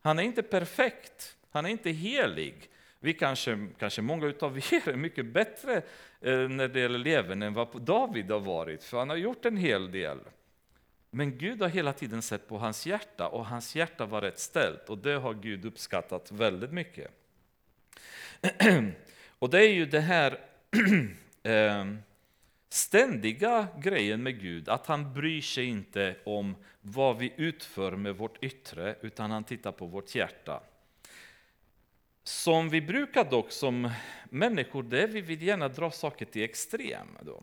Han 0.00 0.18
är 0.18 0.22
inte 0.22 0.42
perfekt, 0.42 1.36
han 1.50 1.66
är 1.66 1.70
inte 1.70 1.90
helig. 1.90 2.70
Vi 3.00 3.14
kanske, 3.14 3.68
kanske 3.78 4.02
många 4.02 4.32
av 4.40 4.58
er 4.72 4.88
är 4.88 4.96
mycket 4.96 5.26
bättre 5.26 5.76
eh, 6.20 6.48
när 6.48 6.68
det 6.68 6.80
gäller 6.80 6.98
leven 6.98 7.42
än 7.42 7.54
vad 7.54 7.82
David 7.82 8.30
har 8.30 8.40
varit, 8.40 8.84
för 8.84 8.98
han 8.98 9.08
har 9.08 9.16
gjort 9.16 9.44
en 9.44 9.56
hel 9.56 9.90
del. 9.90 10.18
Men 11.10 11.38
Gud 11.38 11.62
har 11.62 11.68
hela 11.68 11.92
tiden 11.92 12.22
sett 12.22 12.48
på 12.48 12.58
hans 12.58 12.86
hjärta 12.86 13.28
och 13.28 13.46
hans 13.46 13.76
hjärta 13.76 14.06
var 14.06 14.20
rätt 14.20 14.38
ställt 14.38 14.88
och 14.88 14.98
det 14.98 15.18
har 15.18 15.34
Gud 15.34 15.64
uppskattat 15.64 16.32
väldigt 16.32 16.72
mycket. 16.72 17.10
Och 19.38 19.50
det 19.50 19.58
är 19.58 19.72
ju 19.72 19.86
det 19.86 20.00
här 20.00 20.38
eh, 21.42 21.86
ständiga 22.68 23.66
grejen 23.78 24.22
med 24.22 24.40
Gud, 24.40 24.68
att 24.68 24.86
han 24.86 25.14
bryr 25.14 25.40
sig 25.40 25.64
inte 25.64 26.16
om 26.24 26.56
vad 26.80 27.18
vi 27.18 27.32
utför 27.36 27.96
med 27.96 28.16
vårt 28.16 28.44
yttre, 28.44 28.96
utan 29.00 29.30
han 29.30 29.44
tittar 29.44 29.72
på 29.72 29.86
vårt 29.86 30.14
hjärta. 30.14 30.62
Som 32.22 32.68
vi 32.68 32.80
brukar 32.80 33.24
dock 33.30 33.52
som 33.52 33.90
människor, 34.30 34.82
det 34.82 35.06
vi 35.06 35.20
vill 35.20 35.42
gärna 35.42 35.68
dra 35.68 35.90
saker 35.90 36.24
till 36.24 36.42
extrem. 36.42 37.08
Då. 37.20 37.42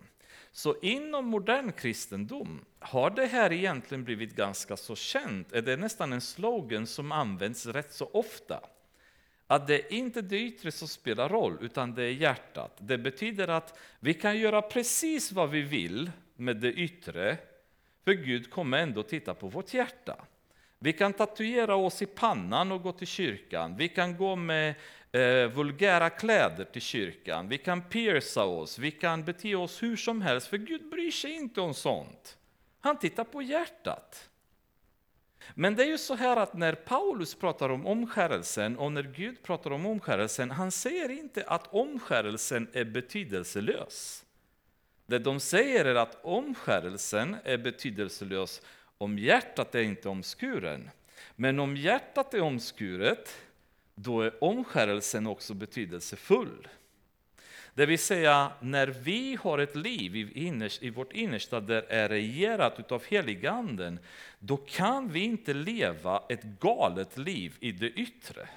Så 0.56 0.76
inom 0.82 1.26
modern 1.26 1.72
kristendom 1.72 2.66
har 2.80 3.10
det 3.10 3.26
här 3.26 3.52
egentligen 3.52 4.04
blivit 4.04 4.36
ganska 4.36 4.78
så 4.78 4.96
känt. 4.96 5.50
Det 5.50 5.72
är 5.72 5.78
nästan 5.78 6.14
en 6.14 6.22
slogan 6.22 6.88
som 6.88 7.12
används 7.12 7.66
rätt 7.66 7.94
så 7.94 8.10
ofta. 8.14 8.60
Att 9.48 9.68
det 9.68 9.76
är 9.76 9.94
inte 9.94 10.22
det 10.22 10.40
yttre 10.40 10.72
som 10.72 10.88
spelar 10.88 11.30
roll, 11.30 11.58
utan 11.62 11.96
det 11.96 12.04
är 12.04 12.12
hjärtat. 12.12 12.78
Det 12.80 12.98
betyder 12.98 13.48
att 13.48 13.80
vi 14.00 14.14
kan 14.14 14.38
göra 14.38 14.62
precis 14.62 15.32
vad 15.32 15.50
vi 15.50 15.62
vill 15.62 16.12
med 16.36 16.58
det 16.58 16.74
yttre, 16.74 17.38
för 18.04 18.14
Gud 18.14 18.50
kommer 18.52 18.78
ändå 18.78 19.04
titta 19.04 19.34
på 19.34 19.48
vårt 19.48 19.74
hjärta. 19.74 20.26
Vi 20.86 20.94
kan 20.94 21.14
tatuera 21.14 21.76
oss 21.76 22.02
i 22.02 22.06
pannan 22.06 22.72
och 22.72 22.84
gå 22.84 22.92
till 22.92 23.08
kyrkan. 23.08 23.78
Vi 23.78 23.90
kan 23.90 24.18
gå 24.18 24.36
med 24.36 24.76
eh, 25.12 25.48
vulgära 25.48 26.10
kläder 26.10 26.66
till 26.66 26.82
kyrkan. 26.82 27.50
Vi 27.50 27.58
kan 27.58 27.82
pierca 27.82 28.44
oss. 28.44 28.80
Vi 28.80 28.92
kan 28.92 29.24
bete 29.24 29.56
oss 29.56 29.84
hur 29.84 29.96
som 29.96 30.22
helst, 30.22 30.48
för 30.48 30.58
Gud 30.58 30.90
bryr 30.90 31.12
sig 31.12 31.32
inte 31.32 31.62
om 31.62 31.74
sånt. 31.74 32.38
Han 32.80 33.00
tittar 33.00 33.24
på 33.24 33.42
hjärtat. 33.42 34.30
Men 35.54 35.76
det 35.76 35.84
är 35.84 35.88
ju 35.88 35.98
så 35.98 36.16
här 36.16 36.38
att 36.38 36.54
när 36.54 36.74
Paulus 36.74 37.36
pratar 37.36 37.70
om 37.70 37.86
omskärelsen 37.86 38.78
och 38.78 38.92
när 38.92 39.04
Gud 39.04 39.44
pratar 39.44 39.72
om 39.72 39.86
omskärelsen, 39.86 40.52
han 40.52 40.72
säger 40.72 41.10
inte 41.10 41.44
att 41.48 41.74
omskärelsen 41.74 42.68
är 42.74 42.86
betydelselös. 42.86 44.26
Det 45.06 45.20
de 45.20 45.40
säger 45.40 45.86
är 45.86 45.96
att 45.96 46.26
omskärelsen 46.26 47.38
är 47.44 47.58
betydelselös 47.58 48.62
om 48.98 49.20
hjärtat 49.20 49.76
är 49.76 49.82
inte 49.82 50.10
omskuren. 50.10 50.90
Men 51.36 51.60
om 51.60 51.78
hjärtat 51.78 52.34
är 52.34 52.42
omskuret, 52.42 53.38
då 53.96 54.22
är 54.22 54.44
omskärelsen 54.44 55.28
också 55.28 55.54
betydelsefull. 55.54 56.68
Det 57.74 57.86
vill 57.86 58.00
säga, 58.00 58.52
när 58.62 58.88
vi 58.88 59.38
har 59.42 59.60
ett 59.60 59.76
liv 59.76 60.16
i, 60.16 60.46
innerst, 60.46 60.84
i 60.84 60.90
vårt 60.90 61.14
innersta 61.14 61.60
där 61.60 61.86
är 61.90 62.10
regerat 62.10 62.92
av 62.92 63.04
heliganden, 63.06 64.00
då 64.40 64.58
kan 64.58 65.10
vi 65.10 65.20
inte 65.20 65.54
leva 65.54 66.24
ett 66.30 66.44
galet 66.44 67.18
liv 67.18 67.58
i 67.60 67.72
det 67.72 67.90
yttre. 67.90 68.48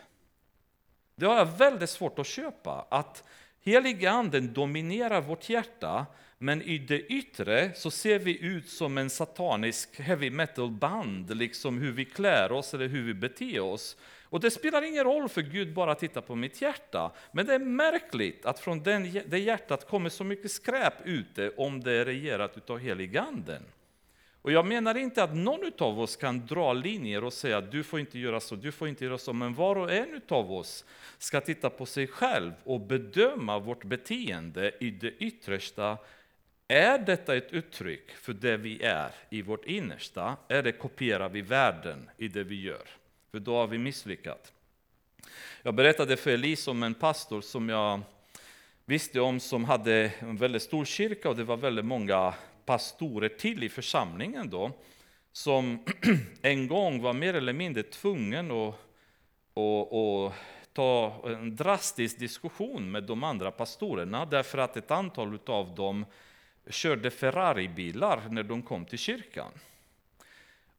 Det 1.15 1.27
har 1.27 1.37
jag 1.37 1.59
väldigt 1.59 1.91
svårt 1.91 2.19
att 2.19 2.27
köpa, 2.27 2.87
att 2.89 3.25
heliganden 3.63 4.53
dominerar 4.53 5.21
vårt 5.21 5.49
hjärta, 5.49 6.07
men 6.39 6.63
i 6.63 6.79
det 6.79 7.01
yttre 7.01 7.71
så 7.75 7.91
ser 7.91 8.19
vi 8.19 8.45
ut 8.45 8.69
som 8.69 8.99
en 8.99 9.11
satanisk 9.11 10.01
heavy 10.01 10.31
metal 10.31 10.71
band, 10.71 11.37
liksom 11.37 11.79
hur 11.79 11.93
vi 11.93 12.05
klär 12.05 12.53
oss 12.53 12.75
eller 12.75 12.89
hur 12.89 13.03
vi 13.03 13.15
beter 13.15 13.61
oss. 13.61 13.97
Och 14.31 14.41
det 14.41 14.51
spelar 14.51 14.83
ingen 14.83 15.05
roll 15.05 15.29
för 15.29 15.43
Gud 15.43 15.75
bara 15.75 15.95
tittar 15.95 16.21
på 16.21 16.35
mitt 16.35 16.63
hjärta. 16.63 17.13
Men 17.33 17.47
det 17.47 17.55
är 17.55 17.59
märkligt 17.59 18.47
att 18.47 18.61
från 18.61 18.83
den, 18.83 19.21
det 19.27 19.39
hjärtat 19.39 19.89
kommer 19.89 20.11
så 20.11 20.25
mycket 20.25 20.51
skräp 20.51 20.95
ute 21.05 21.51
om 21.57 21.81
det 21.81 21.93
är 21.93 22.05
regerat 22.05 22.71
av 22.71 22.79
heliganden. 22.79 23.63
Och 24.43 24.53
jag 24.53 24.67
menar 24.67 24.95
inte 24.97 25.23
att 25.23 25.37
någon 25.37 25.73
av 25.79 26.01
oss 26.01 26.17
kan 26.17 26.47
dra 26.47 26.73
linjer 26.73 27.25
och 27.25 27.33
säga 27.33 27.59
att 27.59 27.73
du 27.73 27.83
får 27.83 28.01
inte 28.01 28.19
göra 28.19 28.41
så, 28.41 28.57
du 28.57 28.73
får 28.73 28.89
inte 28.89 29.05
göra 29.05 29.19
så, 29.19 29.33
men 29.33 29.55
var 29.55 29.77
och 29.77 29.93
en 29.93 30.21
av 30.29 30.53
oss 30.53 30.85
ska 31.19 31.41
titta 31.41 31.71
på 31.71 31.87
sig 31.87 32.07
själv 32.07 32.53
och 32.65 32.81
bedöma 32.81 33.59
vårt 33.59 33.85
beteende 33.85 34.73
i 34.81 34.91
det 34.91 35.11
yttersta. 35.11 35.99
Är 36.69 36.99
detta 36.99 37.37
ett 37.37 37.53
uttryck 37.53 38.11
för 38.11 38.33
det 38.33 38.57
vi 38.57 38.83
är 38.83 39.11
i 39.31 39.43
vårt 39.43 39.65
innersta? 39.65 40.37
Eller 40.49 40.73
kopierar 40.73 41.29
vi 41.29 41.41
världen 41.41 42.11
i 42.17 42.29
det 42.29 42.45
vi 42.45 42.63
gör? 42.63 42.89
för 43.31 43.39
då 43.39 43.57
har 43.57 43.67
vi 43.67 43.79
misslyckats. 43.79 44.53
Jag 45.63 45.75
berättade 45.75 46.17
för 46.17 46.31
Elise 46.31 46.71
om 46.71 46.83
en 46.83 46.95
pastor 46.95 47.41
som 47.41 47.69
jag 47.69 48.01
visste 48.85 49.21
om 49.21 49.41
som 49.41 49.65
hade 49.65 50.13
en 50.19 50.37
väldigt 50.37 50.63
stor 50.63 50.85
kyrka 50.85 51.29
och 51.29 51.37
det 51.37 51.45
var 51.45 51.57
väldigt 51.57 51.85
många 51.85 52.35
pastorer 52.65 53.29
till 53.29 53.65
i 53.65 53.69
församlingen 53.69 54.51
då 54.51 54.71
som 55.33 55.85
en 56.43 56.69
gång 56.69 57.03
var 57.03 57.13
mer 57.13 57.35
eller 57.35 57.53
mindre 57.53 57.83
tvungen 57.83 58.51
att, 58.51 58.75
att, 59.55 59.93
att 59.93 60.35
ta 60.73 61.23
en 61.27 61.57
drastisk 61.57 62.19
diskussion 62.19 62.91
med 62.91 63.03
de 63.03 63.25
andra 63.25 63.51
pastorerna 63.51 64.25
därför 64.27 64.59
att 64.59 64.77
ett 64.77 64.91
antal 64.91 65.39
av 65.47 65.75
dem 65.75 66.07
körde 66.71 67.11
Ferrari-bilar 67.11 68.23
när 68.31 68.43
de 68.43 68.63
kom 68.63 68.85
till 68.85 68.99
kyrkan. 68.99 69.53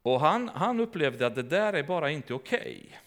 Och 0.02 0.20
han, 0.20 0.50
han 0.50 0.80
upplevde 0.80 1.28
att 1.28 1.36
det 1.36 1.44
där 1.44 1.74
är 1.74 1.84
bara 1.84 2.12
inte 2.12 2.34
okej. 2.34 2.84
Okay. 2.88 2.98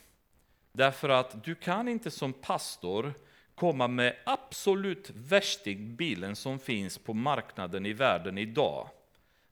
Därför 0.72 1.08
att 1.08 1.44
du 1.44 1.54
kan 1.54 1.88
inte 1.88 2.10
som 2.10 2.32
pastor 2.32 3.12
komma 3.54 3.88
med 3.88 4.16
absolut 4.24 5.10
värstig 5.10 5.80
bilen 5.80 6.36
som 6.36 6.58
finns 6.58 6.98
på 6.98 7.14
marknaden 7.14 7.86
i 7.86 7.92
världen 7.92 8.38
idag. 8.38 8.88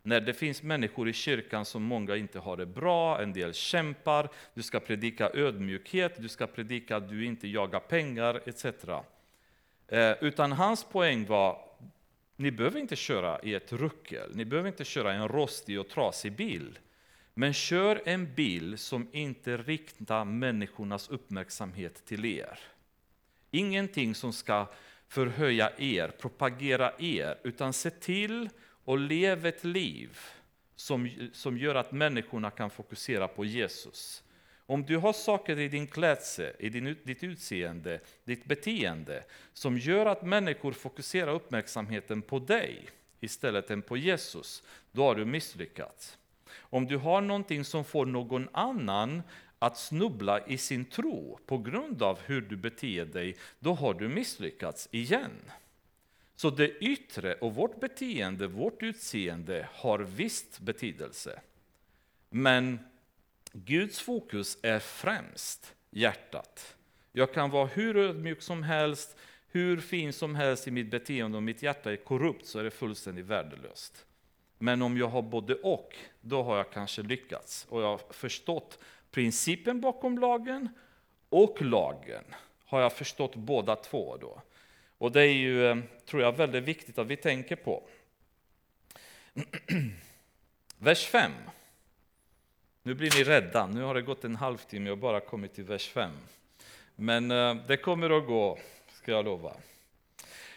När 0.03 0.21
det 0.21 0.35
finns 0.35 0.63
människor 0.63 1.09
i 1.09 1.13
kyrkan 1.13 1.65
som 1.65 1.83
många 1.83 2.17
inte 2.17 2.39
har 2.39 2.57
det 2.57 2.67
bra, 2.67 3.23
en 3.23 3.33
del 3.33 3.55
kämpar, 3.55 4.29
du 4.55 4.63
ska 4.63 4.81
predika 4.81 5.31
ödmjukhet, 5.35 6.15
du 6.17 6.29
ska 6.29 6.47
predika 6.47 6.97
att 6.97 7.09
du 7.09 7.25
inte 7.25 7.49
jagar 7.49 7.81
pengar 7.81 8.41
etc. 8.47 8.65
Eh, 9.89 10.13
utan 10.21 10.53
hans 10.53 10.85
poäng 10.85 11.27
var, 11.27 11.59
ni 12.41 12.51
behöver 12.51 12.81
inte 12.81 12.97
köra 12.97 13.41
i 13.43 13.55
ett 13.55 13.73
ruckel, 13.73 14.31
ni 14.35 14.45
behöver 14.45 14.69
inte 14.69 14.85
köra 14.85 15.15
i 15.15 15.17
en 15.17 15.29
rostig 15.29 15.81
och 15.81 15.89
trasig 15.89 16.33
bil. 16.33 16.79
Men 17.35 17.53
kör 17.53 18.03
en 18.05 18.35
bil 18.35 18.79
som 18.79 19.09
inte 19.13 19.57
riktar 19.57 20.25
människornas 20.25 21.09
uppmärksamhet 21.09 22.05
till 22.05 22.25
er. 22.25 22.59
Ingenting 23.51 24.15
som 24.15 24.33
ska 24.33 24.67
förhöja 25.09 25.73
er, 25.79 26.09
propagera 26.09 26.93
er, 26.99 27.39
utan 27.45 27.73
se 27.73 27.91
till 27.91 28.49
och 28.85 28.99
leva 28.99 29.49
ett 29.49 29.65
liv 29.65 30.19
som, 30.77 31.11
som 31.33 31.59
gör 31.59 31.75
att 31.75 31.93
människorna 31.93 32.51
kan 32.51 32.71
fokusera 32.71 33.29
på 33.29 33.45
Jesus. 33.45 34.23
Om 34.71 34.83
du 34.83 34.97
har 34.97 35.13
saker 35.13 35.59
i 35.59 35.69
din 35.69 35.87
klädsel, 35.87 36.53
i 36.59 36.69
din, 36.69 36.97
ditt 37.05 37.23
utseende, 37.23 38.01
ditt 38.25 38.45
beteende 38.45 39.25
som 39.53 39.79
gör 39.79 40.07
att 40.07 40.23
människor 40.23 40.73
fokuserar 40.73 41.35
uppmärksamheten 41.35 42.23
på 42.23 42.39
dig 42.39 42.89
istället 43.21 43.71
än 43.71 43.83
på 43.83 43.97
Jesus, 43.97 44.63
då 44.93 45.03
har 45.03 45.15
du 45.15 45.25
misslyckats. 45.25 46.19
Om 46.57 46.87
du 46.87 46.97
har 46.97 47.21
någonting 47.21 47.65
som 47.65 47.85
får 47.85 48.07
någon 48.07 48.49
annan 48.53 49.23
att 49.59 49.79
snubbla 49.79 50.47
i 50.47 50.59
sin 50.59 50.85
tro 50.85 51.39
på 51.47 51.59
grund 51.59 52.03
av 52.03 52.19
hur 52.27 52.41
du 52.41 52.57
beter 52.57 53.05
dig, 53.05 53.37
då 53.59 53.75
har 53.75 53.95
du 53.95 54.09
misslyckats 54.09 54.89
igen. 54.91 55.51
Så 56.37 56.51
det 56.51 56.79
yttre 56.79 57.35
och 57.35 57.55
vårt 57.55 57.81
beteende, 57.81 58.47
vårt 58.47 58.83
utseende 58.83 59.69
har 59.73 59.99
visst 59.99 60.61
betydelse. 60.61 61.41
Men 62.29 62.79
Guds 63.53 64.01
fokus 64.01 64.59
är 64.63 64.79
främst 64.79 65.75
hjärtat. 65.91 66.77
Jag 67.13 67.35
kan 67.35 67.51
vara 67.51 67.67
hur 67.67 67.97
ödmjuk 67.97 68.43
som 68.43 68.63
helst, 68.63 69.17
hur 69.49 69.81
fin 69.81 70.13
som 70.13 70.35
helst 70.35 70.69
i 70.69 70.71
mitt 70.71 70.91
beteende, 70.91 71.39
om 71.39 71.45
mitt 71.45 71.63
hjärta 71.63 71.93
är 71.93 71.97
korrupt 71.97 72.47
så 72.47 72.59
är 72.59 72.65
det 72.65 72.71
fullständigt 72.71 73.27
värdelöst. 73.27 74.07
Men 74.59 74.83
om 74.83 74.97
jag 74.97 75.09
har 75.09 75.23
både 75.23 75.55
och, 75.55 75.97
då 76.21 76.43
har 76.43 76.57
jag 76.57 76.73
kanske 76.73 77.03
lyckats. 77.03 77.67
Och 77.69 77.83
jag 77.83 77.87
har 77.87 78.01
förstått 78.11 78.79
principen 79.11 79.81
bakom 79.81 80.19
lagen 80.19 80.69
och 81.29 81.63
lagen. 81.63 82.25
Har 82.65 82.81
jag 82.81 82.93
förstått 82.93 83.37
båda 83.37 83.77
två 83.77 84.17
då. 84.17 84.43
Och 84.99 85.13
det 85.13 85.21
är 85.21 85.33
ju, 85.33 85.67
eh, 85.67 85.77
tror 86.07 86.23
jag, 86.23 86.37
väldigt 86.37 86.65
viktigt 86.65 86.99
att 86.99 87.07
vi 87.07 87.17
tänker 87.17 87.57
på. 87.57 87.89
Vers 90.79 91.07
5. 91.07 91.33
Nu 92.83 92.95
blir 92.95 93.11
ni 93.19 93.25
rädda, 93.25 93.67
nu 93.67 93.83
har 93.83 93.95
det 93.95 94.03
gått 94.03 94.25
en 94.25 94.37
halvtimme 94.37 94.91
och 94.91 94.99
bara 94.99 95.21
kommit 95.21 95.55
till 95.55 95.65
vers 95.65 95.89
5. 95.89 96.11
Men 96.97 97.31
eh, 97.31 97.57
det 97.67 97.77
kommer 97.77 98.19
att 98.19 98.27
gå, 98.27 98.59
ska 98.93 99.13
jag 99.13 99.25
lova. 99.25 99.53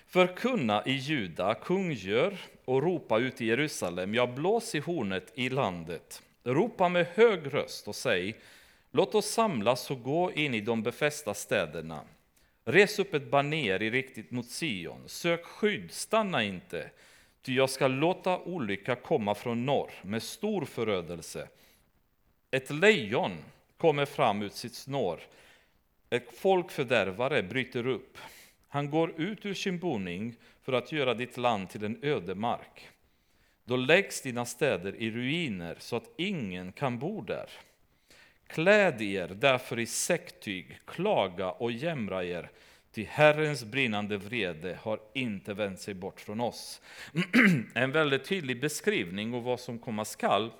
Förkunna 0.07 0.83
i 0.85 0.91
Juda, 0.91 1.55
kungör 1.55 2.37
och 2.65 2.83
ropa 2.83 3.19
ut 3.19 3.41
i 3.41 3.45
Jerusalem, 3.45 4.15
ja 4.15 4.27
blås 4.27 4.75
i 4.75 4.79
hornet 4.79 5.31
i 5.35 5.49
landet. 5.49 6.23
Ropa 6.43 6.89
med 6.89 7.07
hög 7.13 7.53
röst 7.53 7.87
och 7.87 7.95
säg, 7.95 8.35
låt 8.91 9.15
oss 9.15 9.25
samlas 9.25 9.91
och 9.91 10.03
gå 10.03 10.31
in 10.31 10.53
i 10.53 10.61
de 10.61 10.83
befästa 10.83 11.33
städerna. 11.33 12.01
Res 12.65 12.99
upp 12.99 13.13
ett 13.13 13.31
baner 13.31 13.81
i 13.81 13.89
riktigt 13.89 14.31
mot 14.31 14.51
Sion, 14.51 15.03
sök 15.05 15.45
skydd, 15.45 15.91
stanna 15.91 16.43
inte. 16.43 16.89
Ty 17.41 17.55
jag 17.55 17.69
ska 17.69 17.87
låta 17.87 18.39
olycka 18.39 18.95
komma 18.95 19.35
från 19.35 19.65
norr 19.65 19.91
med 20.01 20.23
stor 20.23 20.65
förödelse. 20.65 21.47
Ett 22.53 22.69
lejon 22.69 23.37
kommer 23.77 24.05
fram 24.05 24.41
ut 24.41 24.53
sitt 24.53 24.75
snår. 24.75 25.19
Ett 26.09 26.37
folkfördärvare 26.37 27.43
bryter 27.43 27.87
upp. 27.87 28.17
Han 28.67 28.89
går 28.89 29.21
ut 29.21 29.45
ur 29.45 29.53
sin 29.53 29.79
boning 29.79 30.35
för 30.61 30.73
att 30.73 30.91
göra 30.91 31.13
ditt 31.13 31.37
land 31.37 31.69
till 31.69 31.83
en 31.83 31.99
ödemark. 32.01 32.89
Då 33.65 33.75
läggs 33.75 34.21
dina 34.21 34.45
städer 34.45 34.95
i 34.95 35.11
ruiner 35.11 35.75
så 35.79 35.95
att 35.95 36.09
ingen 36.17 36.71
kan 36.71 36.99
bo 36.99 37.21
där. 37.21 37.49
Kläd 38.47 39.01
er 39.01 39.27
därför 39.27 39.79
i 39.79 39.85
säcktyg, 39.85 40.79
klaga 40.85 41.51
och 41.51 41.71
jämra 41.71 42.23
er, 42.23 42.49
ty 42.91 43.03
Herrens 43.03 43.63
brinnande 43.63 44.17
vrede 44.17 44.77
har 44.81 44.99
inte 45.13 45.53
vänt 45.53 45.79
sig 45.79 45.93
bort 45.93 46.21
från 46.21 46.41
oss. 46.41 46.81
en 47.75 47.91
väldigt 47.91 48.25
tydlig 48.25 48.61
beskrivning 48.61 49.33
av 49.33 49.43
vad 49.43 49.59
som 49.59 49.79
komma 49.79 50.05
skall. 50.05 50.51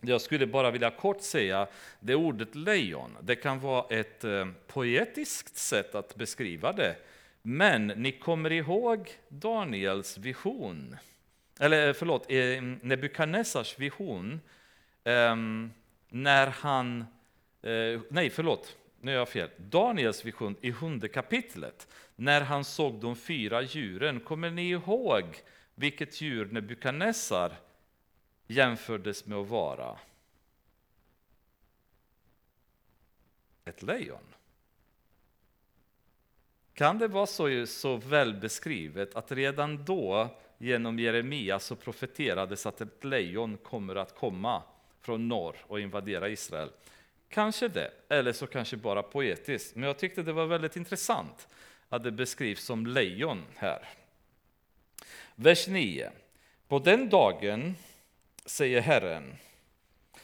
Jag 0.00 0.20
skulle 0.20 0.46
bara 0.46 0.70
vilja 0.70 0.90
kort 0.90 1.22
säga, 1.22 1.66
det 2.00 2.14
ordet 2.14 2.54
lejon, 2.54 3.16
det 3.20 3.36
kan 3.36 3.60
vara 3.60 3.84
ett 3.90 4.24
eh, 4.24 4.48
poetiskt 4.66 5.56
sätt 5.56 5.94
att 5.94 6.14
beskriva 6.14 6.72
det. 6.72 6.96
Men 7.42 7.86
ni 7.86 8.12
kommer 8.12 8.52
ihåg 8.52 9.10
Daniels 9.28 10.18
vision, 10.18 10.96
eller 11.60 11.88
eh, 11.88 11.92
förlåt, 11.92 12.26
eh, 12.28 12.62
Nebukadnessars 12.82 13.78
vision, 13.78 14.40
ehm, 15.04 15.72
när 16.08 16.46
han, 16.46 17.04
nej 18.08 18.30
förlåt, 18.30 18.76
nu 19.00 19.12
är 19.12 19.16
jag 19.16 19.28
fel, 19.28 19.50
Daniels 19.56 20.24
vision 20.24 20.56
i 20.60 20.72
sjunde 20.72 21.08
kapitlet, 21.08 21.86
när 22.16 22.40
han 22.40 22.64
såg 22.64 23.00
de 23.00 23.16
fyra 23.16 23.62
djuren, 23.62 24.20
kommer 24.20 24.50
ni 24.50 24.70
ihåg 24.70 25.24
vilket 25.74 26.20
djur 26.20 26.48
Nebukadnessar 26.52 27.52
jämfördes 28.50 29.26
med 29.26 29.38
att 29.38 29.48
vara? 29.48 29.98
Ett 33.64 33.82
lejon. 33.82 34.34
Kan 36.74 36.98
det 36.98 37.08
vara 37.08 37.26
så, 37.26 37.66
så 37.66 37.96
väl 37.96 38.34
beskrivet 38.34 39.14
att 39.14 39.32
redan 39.32 39.84
då 39.84 40.28
genom 40.58 40.98
Jeremia 40.98 41.58
så 41.58 41.76
profeterades 41.76 42.66
att 42.66 42.80
ett 42.80 43.04
lejon 43.04 43.56
kommer 43.56 43.96
att 43.96 44.14
komma 44.14 44.62
från 45.00 45.28
norr 45.28 45.56
och 45.66 45.80
invadera 45.80 46.28
Israel? 46.28 46.70
Kanske 47.28 47.68
det, 47.68 47.90
eller 48.08 48.32
så 48.32 48.46
kanske 48.46 48.76
bara 48.76 49.02
poetiskt. 49.02 49.76
Men 49.76 49.84
jag 49.84 49.98
tyckte 49.98 50.22
det 50.22 50.32
var 50.32 50.46
väldigt 50.46 50.76
intressant 50.76 51.48
att 51.88 52.02
det 52.02 52.10
beskrivs 52.10 52.64
som 52.64 52.86
lejon 52.86 53.44
här. 53.56 53.88
Vers 55.34 55.68
9. 55.68 56.10
På 56.68 56.78
den 56.78 57.08
dagen, 57.08 57.76
säger 58.50 58.80
Herren, 58.80 59.36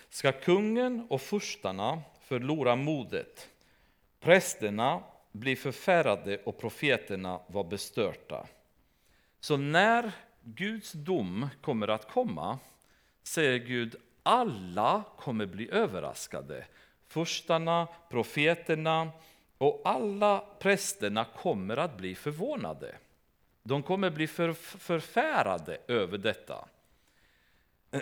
ska 0.09 0.33
kungen 0.33 1.07
och 1.11 1.21
furstarna 1.21 2.03
förlora 2.21 2.77
modet. 2.77 3.49
Prästerna 4.21 5.03
bli 5.33 5.57
förfärade 5.57 6.39
och 6.45 6.59
profeterna 6.59 7.41
var 7.47 7.65
bestörta. 7.65 8.47
Så 9.41 9.57
när 9.57 10.13
Guds 10.43 10.93
dom 10.93 11.49
kommer 11.61 11.89
att 11.89 12.11
komma, 12.11 12.59
säger 13.23 13.59
Gud, 13.59 13.97
alla 14.23 15.03
kommer 15.19 15.47
bli 15.47 15.71
överraskade. 15.71 16.67
Furstarna, 17.07 17.89
profeterna 18.11 19.11
och 19.59 19.83
alla 19.85 20.45
prästerna 20.59 21.25
kommer 21.25 21.77
att 21.77 21.97
bli 21.97 22.15
förvånade. 22.15 22.97
De 23.63 23.83
kommer 23.83 24.11
bli 24.11 24.27
för, 24.27 24.53
förfärade 24.53 25.79
över 25.89 26.19
detta. 26.19 26.69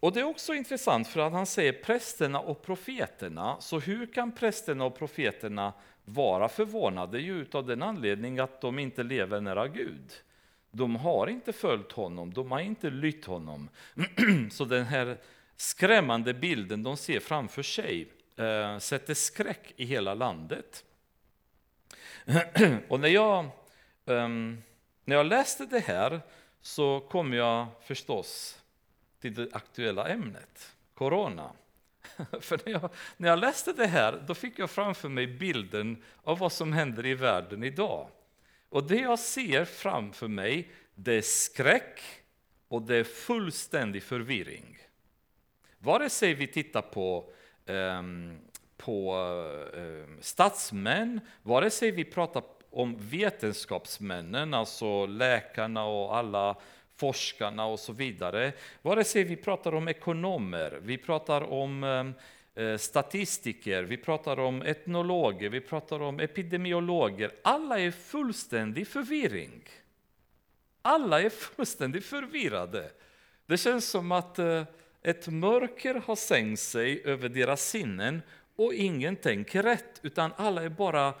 Och 0.00 0.12
Det 0.12 0.20
är 0.20 0.24
också 0.24 0.54
intressant 0.54 1.08
för 1.08 1.20
att 1.20 1.32
han 1.32 1.46
säger 1.46 1.72
prästerna 1.72 2.40
och 2.40 2.62
profeterna. 2.62 3.56
Så 3.60 3.78
hur 3.78 4.12
kan 4.12 4.32
prästerna 4.32 4.84
och 4.84 4.98
profeterna 4.98 5.72
vara 6.04 6.48
förvånade? 6.48 7.20
Ju 7.20 7.46
av 7.52 7.66
den 7.66 7.82
anledningen 7.82 8.44
att 8.44 8.60
de 8.60 8.78
inte 8.78 9.02
lever 9.02 9.40
nära 9.40 9.68
Gud. 9.68 10.12
De 10.70 10.96
har 10.96 11.26
inte 11.26 11.52
följt 11.52 11.92
honom, 11.92 12.34
de 12.34 12.50
har 12.50 12.60
inte 12.60 12.90
lytt 12.90 13.24
honom. 13.24 13.68
Så 14.50 14.64
den 14.64 14.84
här 14.84 15.18
skrämmande 15.56 16.34
bilden 16.34 16.82
de 16.82 16.96
ser 16.96 17.20
framför 17.20 17.62
sig 17.62 18.08
eh, 18.36 18.78
sätter 18.78 19.14
skräck 19.14 19.72
i 19.76 19.84
hela 19.84 20.14
landet. 20.14 20.84
Och 22.88 23.00
när 23.00 23.08
jag, 23.08 23.44
eh, 24.06 24.28
när 25.04 25.16
jag 25.16 25.26
läste 25.26 25.66
det 25.66 25.80
här 25.80 26.20
så 26.60 27.00
kom 27.00 27.32
jag 27.32 27.66
förstås 27.82 28.59
till 29.20 29.34
det 29.34 29.48
aktuella 29.52 30.08
ämnet, 30.08 30.76
corona. 30.94 31.52
För 32.40 32.60
när 32.64 32.72
jag, 32.72 32.90
när 33.16 33.28
jag 33.28 33.38
läste 33.38 33.72
det 33.72 33.86
här 33.86 34.24
då 34.26 34.34
fick 34.34 34.58
jag 34.58 34.70
framför 34.70 35.08
mig 35.08 35.26
bilden 35.26 36.02
av 36.22 36.38
vad 36.38 36.52
som 36.52 36.72
händer 36.72 37.06
i 37.06 37.14
världen 37.14 37.64
idag. 37.64 38.08
Och 38.68 38.84
det 38.84 39.00
jag 39.00 39.18
ser 39.18 39.64
framför 39.64 40.28
mig, 40.28 40.70
det 40.94 41.14
är 41.14 41.22
skräck 41.22 42.00
och 42.68 42.82
det 42.82 42.96
är 42.96 43.04
fullständig 43.04 44.02
förvirring. 44.02 44.78
Vare 45.78 46.10
sig 46.10 46.34
vi 46.34 46.46
tittar 46.46 46.82
på, 46.82 47.32
um, 47.66 48.38
på 48.76 49.16
um, 49.74 50.18
statsmän, 50.20 51.20
vare 51.42 51.70
sig 51.70 51.90
vi 51.90 52.04
pratar 52.04 52.42
om 52.70 52.96
vetenskapsmännen, 52.98 54.54
alltså 54.54 55.06
läkarna 55.06 55.84
och 55.84 56.16
alla 56.16 56.56
forskarna 57.00 57.66
och 57.66 57.80
så 57.80 57.92
vidare. 57.92 58.52
Vare 58.82 59.04
sig 59.04 59.24
vi 59.24 59.36
pratar 59.36 59.74
om 59.74 59.88
ekonomer, 59.88 60.78
vi 60.82 60.98
pratar 60.98 61.52
om 61.52 61.84
eh, 61.84 62.64
eh, 62.64 62.76
statistiker, 62.76 63.82
vi 63.82 63.96
pratar 63.96 64.40
om 64.40 64.62
etnologer, 64.62 65.48
vi 65.48 65.60
pratar 65.60 66.02
om 66.02 66.20
epidemiologer. 66.20 67.30
Alla 67.42 67.78
är 67.80 67.90
fullständig 67.90 68.86
förvirring. 68.86 69.62
Alla 70.82 71.20
är 71.20 71.30
fullständigt 71.30 72.04
förvirrade. 72.04 72.90
Det 73.46 73.56
känns 73.56 73.88
som 73.88 74.12
att 74.12 74.38
eh, 74.38 74.64
ett 75.02 75.28
mörker 75.28 75.94
har 75.94 76.16
sänkt 76.16 76.60
sig 76.60 77.02
över 77.04 77.28
deras 77.28 77.62
sinnen 77.62 78.22
och 78.56 78.74
ingen 78.74 79.16
tänker 79.16 79.62
rätt, 79.62 80.00
utan 80.02 80.32
alla 80.36 80.62
är 80.62 80.68
bara 80.68 81.14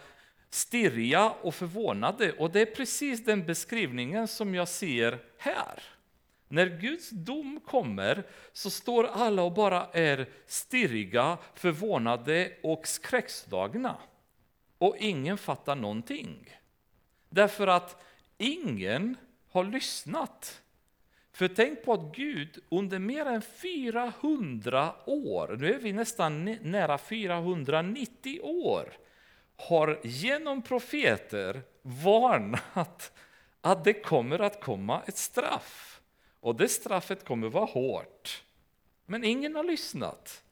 stirriga 0.50 1.30
och 1.30 1.54
förvånade. 1.54 2.32
Och 2.32 2.50
det 2.50 2.60
är 2.60 2.74
precis 2.74 3.24
den 3.24 3.46
beskrivningen 3.46 4.28
som 4.28 4.54
jag 4.54 4.68
ser 4.68 5.18
här. 5.38 5.82
När 6.48 6.66
Guds 6.66 7.10
dom 7.10 7.60
kommer 7.66 8.22
så 8.52 8.70
står 8.70 9.04
alla 9.04 9.42
och 9.42 9.52
bara 9.52 9.86
är 9.92 10.28
stirriga, 10.46 11.38
förvånade 11.54 12.52
och 12.62 12.86
skräckslagna. 12.86 13.96
Och 14.78 14.96
ingen 14.98 15.38
fattar 15.38 15.76
någonting. 15.76 16.56
Därför 17.28 17.66
att 17.66 18.04
ingen 18.38 19.16
har 19.50 19.64
lyssnat. 19.64 20.62
För 21.32 21.48
tänk 21.48 21.84
på 21.84 21.92
att 21.92 22.16
Gud 22.16 22.58
under 22.68 22.98
mer 22.98 23.26
än 23.26 23.42
400 23.42 24.94
år, 25.06 25.56
nu 25.60 25.74
är 25.74 25.78
vi 25.78 25.92
nästan 25.92 26.44
nära 26.44 26.98
490 26.98 28.40
år, 28.42 28.92
har 29.68 30.00
genom 30.02 30.62
profeter 30.62 31.62
varnat 31.82 33.12
att 33.60 33.84
det 33.84 33.92
kommer 33.92 34.38
att 34.38 34.60
komma 34.60 35.02
ett 35.06 35.16
straff. 35.16 36.00
Och 36.40 36.56
det 36.56 36.68
straffet 36.68 37.24
kommer 37.24 37.48
vara 37.48 37.64
hårt. 37.64 38.42
Men 39.06 39.24
ingen 39.24 39.56
har 39.56 39.64
lyssnat. 39.64 40.42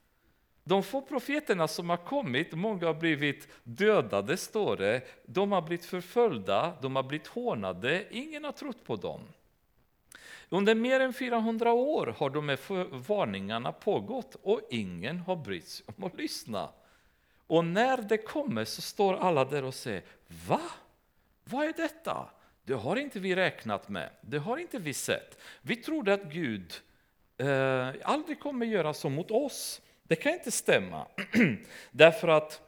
De 0.65 0.83
få 0.83 1.01
profeterna 1.01 1.69
som 1.69 1.91
har 1.91 1.97
kommit, 1.97 2.53
många 2.53 2.87
har 2.87 2.95
blivit 2.95 3.49
dödade, 3.63 4.37
står 4.37 4.77
det. 4.77 5.03
De 5.27 5.53
har 5.53 5.63
blivit 5.63 5.87
förföljda, 5.87 6.73
de 6.83 6.97
har 6.97 7.03
blivit 7.03 7.27
hånade, 7.27 8.05
ingen 8.11 8.45
har 8.45 8.53
trott 8.53 8.85
på 8.85 8.97
dem. 8.97 9.21
Under 10.49 10.75
mer 10.75 11.01
än 11.01 11.13
400 11.13 11.73
år 11.73 12.15
har 12.19 12.31
de 12.31 12.49
här 12.49 12.85
varningarna 13.09 13.73
pågått 13.73 14.37
och 14.43 14.61
ingen 14.71 15.19
har 15.19 15.37
brytt 15.37 15.69
sig 15.69 15.87
om 15.97 16.05
att 16.05 16.17
lyssna. 16.17 16.69
Och 17.49 17.65
när 17.65 17.97
det 17.97 18.19
kommer 18.19 18.65
så 18.65 18.83
står 18.83 19.15
alla 19.15 19.45
där 19.45 19.65
och 19.65 19.75
säger 19.75 20.03
Va? 20.47 20.61
Vad 21.45 21.67
är 21.67 21.73
detta? 21.73 22.31
Det 22.65 22.75
har 22.75 22.97
inte 22.97 23.21
vi 23.21 23.37
räknat 23.37 23.89
med, 23.89 24.11
det 24.21 24.39
har 24.39 24.59
inte 24.59 24.79
vi 24.79 24.95
sett. 24.95 25.39
Vi 25.63 25.77
trodde 25.77 26.15
att 26.15 26.33
Gud 26.33 26.75
eh, 27.39 27.95
aldrig 28.03 28.41
kommer 28.41 28.67
göra 28.67 28.95
så 28.95 29.09
mot 29.09 29.31
oss. 29.31 29.81
Det 30.03 30.17
kan 30.17 30.33
inte 30.33 30.51
stämma. 30.51 31.07
Därför 31.91 32.29
att 32.29 32.63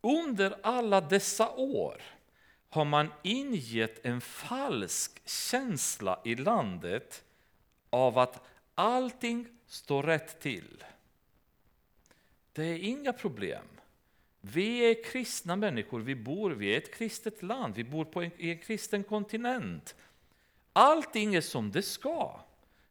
under 0.00 0.56
alla 0.62 1.00
dessa 1.00 1.50
år 1.50 2.02
har 2.68 2.84
man 2.84 3.12
ingett 3.22 4.06
en 4.06 4.20
falsk 4.20 5.28
känsla 5.28 6.20
i 6.24 6.34
landet 6.34 7.24
av 7.90 8.18
att 8.18 8.46
allting 8.74 9.46
står 9.66 10.02
rätt 10.02 10.40
till. 10.40 10.84
Det 12.56 12.64
är 12.64 12.78
inga 12.78 13.12
problem. 13.12 13.64
Vi 14.40 14.90
är 14.90 15.04
kristna 15.04 15.56
människor, 15.56 16.00
vi 16.00 16.14
bor 16.14 16.50
vi 16.50 16.74
är 16.74 16.78
ett 16.78 16.94
kristet 16.94 17.42
land, 17.42 17.74
vi 17.74 17.84
bor 17.84 18.04
på 18.04 18.22
en, 18.22 18.30
i 18.36 18.50
en 18.50 18.58
kristen 18.58 19.04
kontinent. 19.04 19.94
allting 20.72 21.34
är 21.34 21.40
som 21.40 21.70
det 21.70 21.82
ska. 21.82 22.40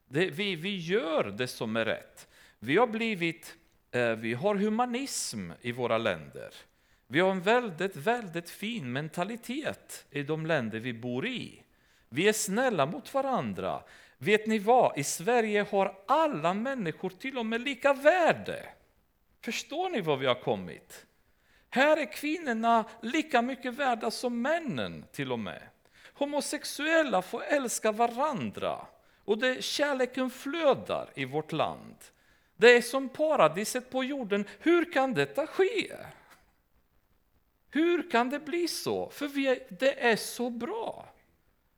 Det, 0.07 0.30
vi, 0.30 0.55
vi 0.55 0.78
gör 0.78 1.24
det 1.24 1.47
som 1.47 1.76
är 1.76 1.86
rätt. 1.86 2.28
Vi 2.59 2.78
har 2.78 2.88
blivit, 2.88 3.55
eh, 3.91 4.11
vi 4.11 4.34
har 4.34 4.55
humanism 4.55 5.51
i 5.61 5.72
våra 5.72 5.97
länder. 5.97 6.53
Vi 7.07 7.20
har 7.20 7.32
en 7.32 7.41
väldigt, 7.41 7.95
väldigt 7.95 8.49
fin 8.49 8.91
mentalitet 8.91 10.05
i 10.11 10.24
de 10.24 10.45
länder 10.45 10.80
vi 10.80 10.93
bor 10.93 11.28
i. 11.28 11.61
Vi 12.09 12.28
är 12.28 12.34
snälla 12.34 12.86
mot 12.86 13.13
varandra. 13.13 13.84
Vet 14.18 14.47
ni 14.47 14.59
vad? 14.59 14.97
I 14.97 15.03
Sverige 15.03 15.66
har 15.72 15.97
alla 16.07 16.53
människor 16.53 17.09
till 17.09 17.38
och 17.38 17.45
med 17.45 17.61
lika 17.61 17.93
värde. 17.93 18.75
Förstår 19.46 19.89
ni 19.89 20.02
var 20.02 20.18
vi 20.18 20.26
har 20.26 20.41
kommit? 20.41 21.06
Här 21.70 21.98
är 21.98 22.12
kvinnorna 22.12 22.86
lika 23.02 23.41
mycket 23.41 23.74
värda 23.74 24.12
som 24.12 24.41
männen 24.41 25.06
till 25.12 25.32
och 25.32 25.39
med. 25.39 25.62
Homosexuella 26.14 27.22
får 27.22 27.43
älska 27.43 27.91
varandra 27.91 28.88
och 29.26 29.38
det, 29.38 29.64
kärleken 29.64 30.30
flödar 30.30 31.10
i 31.16 31.26
vårt 31.26 31.52
land. 31.52 31.96
Det 32.58 32.78
är 32.78 32.82
som 32.82 33.10
paradiset 33.10 33.89
på 33.89 34.04
jorden. 34.04 34.46
Hur 34.60 34.93
kan 34.93 35.14
detta 35.14 35.48
ske? 35.48 35.96
Hur 37.70 38.12
kan 38.12 38.30
det 38.30 38.39
bli 38.39 38.68
så? 38.68 39.10
För 39.10 39.28
vi, 39.28 39.60
det 39.70 40.06
är 40.06 40.16
så 40.16 40.50
bra. 40.50 41.06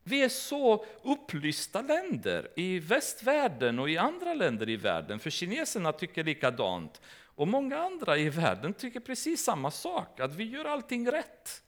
Vi 0.03 0.23
är 0.23 0.29
så 0.29 0.85
upplysta 1.03 1.81
länder 1.81 2.51
i 2.55 2.79
västvärlden 2.79 3.79
och 3.79 3.89
i 3.89 3.97
andra 3.97 4.33
länder 4.33 4.69
i 4.69 4.75
världen, 4.75 5.19
för 5.19 5.29
kineserna 5.29 5.91
tycker 5.91 6.23
likadant. 6.23 7.01
Och 7.37 7.47
många 7.47 7.77
andra 7.77 8.17
i 8.17 8.29
världen 8.29 8.73
tycker 8.73 8.99
precis 8.99 9.43
samma 9.43 9.71
sak, 9.71 10.19
att 10.19 10.35
vi 10.35 10.43
gör 10.43 10.65
allting 10.65 11.11
rätt. 11.11 11.63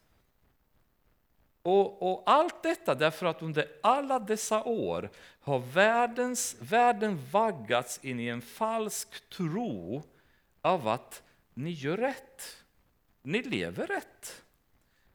Och, 1.62 2.12
och, 2.12 2.24
allt 2.26 2.64
detta 2.64 2.96
därför 2.96 3.26
att 3.26 3.42
under 3.42 3.68
alla 3.84 4.20
dessa 4.20 4.64
år 4.64 5.10
har 5.40 5.60
världens, 5.60 6.56
världen 6.60 7.20
vaggats 7.32 8.00
in 8.04 8.20
i 8.20 8.28
en 8.28 8.42
falsk 8.42 9.30
tro 9.30 10.04
av 10.62 10.88
att 10.88 11.24
ni 11.54 11.72
gör 11.72 11.98
rätt. 11.98 12.64
Ni 13.22 13.42
lever 13.42 13.88
rätt. 13.88 14.44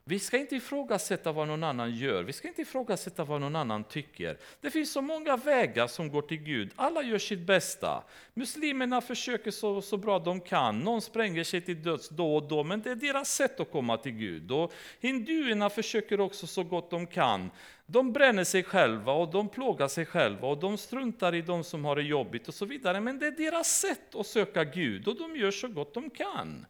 Vi 0.07 0.19
ska 0.19 0.37
inte 0.37 0.55
ifrågasätta 0.55 1.31
vad 1.31 1.47
någon 1.47 1.63
annan 1.63 1.95
gör, 1.95 2.23
vi 2.23 2.33
ska 2.33 2.47
inte 2.47 2.61
ifrågasätta 2.61 3.23
vad 3.23 3.41
någon 3.41 3.55
annan 3.55 3.83
tycker. 3.83 4.37
Det 4.61 4.71
finns 4.71 4.91
så 4.91 5.01
många 5.01 5.37
vägar 5.37 5.87
som 5.87 6.09
går 6.09 6.21
till 6.21 6.37
Gud, 6.37 6.71
alla 6.75 7.03
gör 7.03 7.17
sitt 7.17 7.39
bästa. 7.39 8.03
Muslimerna 8.33 9.01
försöker 9.01 9.51
så, 9.51 9.81
så 9.81 9.97
bra 9.97 10.19
de 10.19 10.41
kan, 10.41 10.79
någon 10.79 11.01
spränger 11.01 11.43
sig 11.43 11.61
till 11.61 11.83
döds 11.83 12.09
då 12.09 12.35
och 12.35 12.47
då, 12.47 12.63
men 12.63 12.81
det 12.81 12.91
är 12.91 12.95
deras 12.95 13.35
sätt 13.35 13.59
att 13.59 13.71
komma 13.71 13.97
till 13.97 14.11
Gud. 14.11 14.51
Och 14.51 14.73
hinduerna 14.99 15.69
försöker 15.69 16.19
också 16.19 16.47
så 16.47 16.63
gott 16.63 16.89
de 16.89 17.07
kan. 17.07 17.51
De 17.85 18.13
bränner 18.13 18.43
sig 18.43 18.63
själva 18.63 19.13
och 19.13 19.31
de 19.31 19.49
plågar 19.49 19.87
sig 19.87 20.05
själva 20.05 20.47
och 20.47 20.57
de 20.57 20.77
struntar 20.77 21.35
i 21.35 21.41
de 21.41 21.63
som 21.63 21.85
har 21.85 21.95
det 21.95 22.03
jobbigt 22.03 22.47
och 22.47 22.53
så 22.53 22.65
vidare, 22.65 23.01
men 23.01 23.19
det 23.19 23.27
är 23.27 23.31
deras 23.31 23.79
sätt 23.79 24.15
att 24.15 24.27
söka 24.27 24.63
Gud 24.63 25.07
och 25.07 25.17
de 25.17 25.35
gör 25.35 25.51
så 25.51 25.67
gott 25.67 25.93
de 25.93 26.09
kan. 26.09 26.65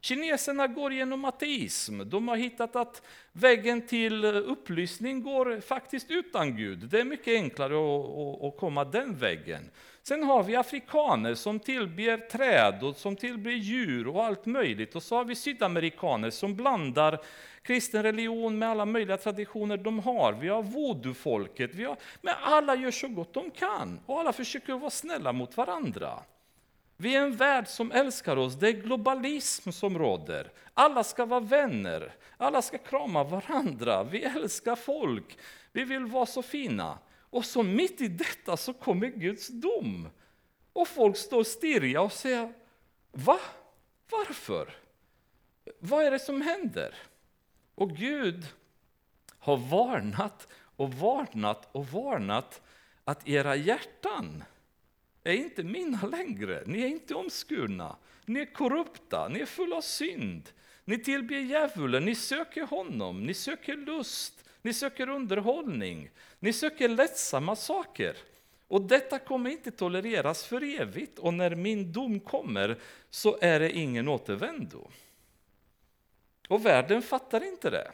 Kineserna 0.00 0.66
går 0.66 0.92
genom 0.92 1.24
ateism. 1.24 2.10
De 2.10 2.28
har 2.28 2.36
hittat 2.36 2.76
att 2.76 3.02
vägen 3.32 3.86
till 3.86 4.24
upplysning 4.24 5.22
går 5.22 5.60
faktiskt 5.60 6.10
utan 6.10 6.56
Gud. 6.56 6.78
Det 6.78 7.00
är 7.00 7.04
mycket 7.04 7.34
enklare 7.34 7.74
att, 8.48 8.56
komma 8.56 8.84
den 8.84 9.16
vägen. 9.16 9.70
Sen 10.02 10.22
har 10.22 10.42
vi 10.42 10.56
afrikaner 10.56 11.34
som 11.34 11.60
tillber 11.60 12.16
träd 12.16 12.82
och 12.82 12.96
som 12.96 13.16
tillber 13.16 13.50
djur 13.50 14.08
och 14.08 14.24
allt 14.24 14.46
möjligt. 14.46 14.94
Och 14.94 15.02
så 15.02 15.16
har 15.16 15.24
vi 15.24 15.34
sydamerikaner 15.34 16.30
som 16.30 16.56
blandar 16.56 17.18
kristen 17.62 18.02
religion 18.02 18.58
med 18.58 18.68
alla 18.68 18.84
möjliga 18.84 19.16
traditioner 19.16 19.76
de 19.76 19.98
har. 19.98 20.32
Vi 20.32 20.48
har 20.48 20.62
voodoo-folket. 20.62 21.70
Men 22.20 22.34
alla 22.42 22.76
gör 22.76 22.90
så 22.90 23.08
gott 23.08 23.34
de 23.34 23.50
kan 23.50 24.00
och 24.06 24.20
alla 24.20 24.32
försöker 24.32 24.72
vara 24.72 24.90
snälla 24.90 25.32
mot 25.32 25.56
varandra. 25.56 26.22
Vi 27.00 27.16
är 27.16 27.22
en 27.22 27.36
värld 27.36 27.68
som 27.68 27.92
älskar 27.92 28.36
oss, 28.36 28.54
det 28.54 28.68
är 28.68 28.72
globalism 28.72 29.70
som 29.70 29.98
råder. 29.98 30.52
Alla 30.74 31.04
ska 31.04 31.24
vara 31.26 31.40
vänner, 31.40 32.14
alla 32.36 32.62
ska 32.62 32.78
krama 32.78 33.24
varandra, 33.24 34.04
vi 34.04 34.22
älskar 34.22 34.76
folk, 34.76 35.38
vi 35.72 35.84
vill 35.84 36.06
vara 36.06 36.26
så 36.26 36.42
fina. 36.42 36.98
Och 37.30 37.44
så 37.44 37.62
mitt 37.62 38.00
i 38.00 38.08
detta 38.08 38.56
så 38.56 38.72
kommer 38.72 39.06
Guds 39.06 39.48
dom. 39.48 40.08
Och 40.72 40.88
folk 40.88 41.16
står 41.16 41.44
stirriga 41.44 42.00
och 42.00 42.12
säger, 42.12 42.52
va? 43.12 43.38
Varför? 44.10 44.76
Vad 45.78 46.04
är 46.04 46.10
det 46.10 46.18
som 46.18 46.42
händer? 46.42 46.94
Och 47.74 47.90
Gud 47.90 48.46
har 49.38 49.56
varnat 49.56 50.48
och 50.76 50.94
varnat 50.94 51.68
och 51.72 51.86
varnat 51.86 52.62
att 53.04 53.28
era 53.28 53.56
hjärtan 53.56 54.44
är 55.24 55.32
inte 55.32 55.62
mina 55.62 56.06
längre. 56.06 56.62
Ni 56.66 56.82
är 56.82 56.86
inte 56.86 57.14
omskurna. 57.14 57.96
Ni 58.24 58.40
är 58.40 58.52
korrupta, 58.52 59.28
ni 59.28 59.40
är 59.40 59.46
fulla 59.46 59.76
av 59.76 59.80
synd. 59.80 60.50
Ni 60.84 60.98
tillber 60.98 61.36
djävulen, 61.36 62.04
ni 62.04 62.14
söker 62.14 62.62
honom, 62.62 63.26
ni 63.26 63.34
söker 63.34 63.76
lust, 63.76 64.44
ni 64.62 64.72
söker 64.72 65.08
underhållning, 65.08 66.10
ni 66.38 66.52
söker 66.52 66.88
lättsamma 66.88 67.56
saker. 67.56 68.16
Och 68.68 68.82
detta 68.82 69.18
kommer 69.18 69.50
inte 69.50 69.70
tolereras 69.70 70.44
för 70.44 70.80
evigt, 70.80 71.18
och 71.18 71.34
när 71.34 71.54
min 71.54 71.92
dom 71.92 72.20
kommer 72.20 72.78
så 73.10 73.38
är 73.40 73.60
det 73.60 73.72
ingen 73.72 74.08
återvändo. 74.08 74.90
Och 76.48 76.66
världen 76.66 77.02
fattar 77.02 77.44
inte 77.44 77.70
det 77.70 77.92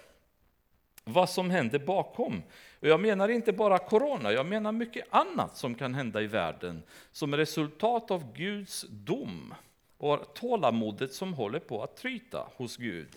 vad 1.04 1.30
som 1.30 1.50
händer 1.50 1.78
bakom. 1.78 2.42
Och 2.80 2.88
jag 2.88 3.00
menar 3.00 3.28
inte 3.28 3.52
bara 3.52 3.78
corona, 3.78 4.32
jag 4.32 4.46
menar 4.46 4.72
mycket 4.72 5.06
annat 5.10 5.56
som 5.56 5.74
kan 5.74 5.94
hända 5.94 6.22
i 6.22 6.26
världen 6.26 6.82
som 7.12 7.36
resultat 7.36 8.10
av 8.10 8.32
Guds 8.36 8.84
dom 8.90 9.54
och 9.98 10.34
tålamodet 10.34 11.12
som 11.12 11.34
håller 11.34 11.58
på 11.58 11.82
att 11.82 11.96
tryta 11.96 12.46
hos 12.56 12.76
Gud. 12.76 13.08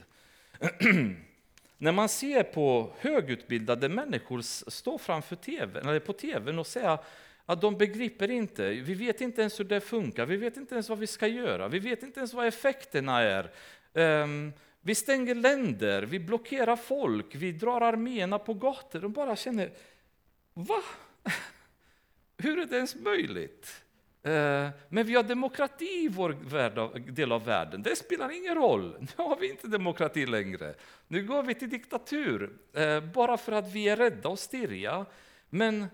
När 1.78 1.92
man 1.92 2.10
ser 2.10 2.44
på 2.44 2.92
högutbildade 3.00 3.90
människor 3.90 4.42
stå 4.70 4.98
framför 4.98 5.36
TV, 5.36 5.80
eller 5.80 6.00
på 6.00 6.14
tv 6.14 6.58
och 6.58 6.68
säga 6.68 7.00
att 7.46 7.62
de 7.62 7.78
begriper 7.78 8.32
inte, 8.32 8.70
vi 8.70 8.94
vet 8.94 9.22
inte 9.22 9.42
ens 9.42 9.60
hur 9.60 9.66
det 9.66 9.82
funkar, 9.82 10.26
vi 10.26 10.38
vet 10.38 10.58
inte 10.58 10.76
ens 10.76 10.90
vad 10.90 11.00
vi 11.00 11.08
ska 11.08 11.28
göra, 11.28 11.68
vi 11.68 11.80
vet 11.80 12.04
inte 12.04 12.20
ens 12.20 12.34
vad 12.34 12.48
effekterna 12.48 13.22
är. 13.22 13.52
Um, 13.94 14.54
vi 14.88 14.96
stänger 14.96 15.36
länder, 15.36 16.04
vi 16.04 16.20
blockerar 16.20 16.76
folk, 16.76 17.36
vi 17.36 17.52
drar 17.52 17.82
arméerna 17.82 18.40
på 18.40 18.54
gator. 18.54 19.00
De 19.00 19.14
bara 19.14 19.36
känner, 19.36 19.72
va? 20.54 20.82
Hur 22.38 22.60
är 22.60 22.66
det 22.66 22.76
ens 22.76 22.96
möjligt? 22.96 23.84
Eh, 24.24 24.70
Men 24.90 25.06
vi 25.06 25.16
har 25.16 25.24
demokrati 25.24 25.86
i 25.86 26.08
vår 26.08 26.30
del 27.12 27.32
av 27.32 27.46
världen. 27.46 27.84
Det 27.84 27.96
spelar 27.96 28.32
ingen 28.32 28.56
roll. 28.56 28.98
Nu 29.00 29.24
har 29.24 29.38
vi 29.40 29.50
inte 29.50 29.68
demokrati 29.68 30.26
längre. 30.26 30.76
Nu 31.08 31.24
går 31.24 31.44
vi 31.44 31.56
till 31.56 31.70
diktatur, 31.70 32.58
eh, 32.74 33.00
bara 33.00 33.38
för 33.38 33.52
att 33.52 33.72
vi 33.72 33.90
är 33.90 33.96
rädda 33.98 34.30
och 34.30 34.40
stirriga. 34.40 35.06
Men 35.50 35.88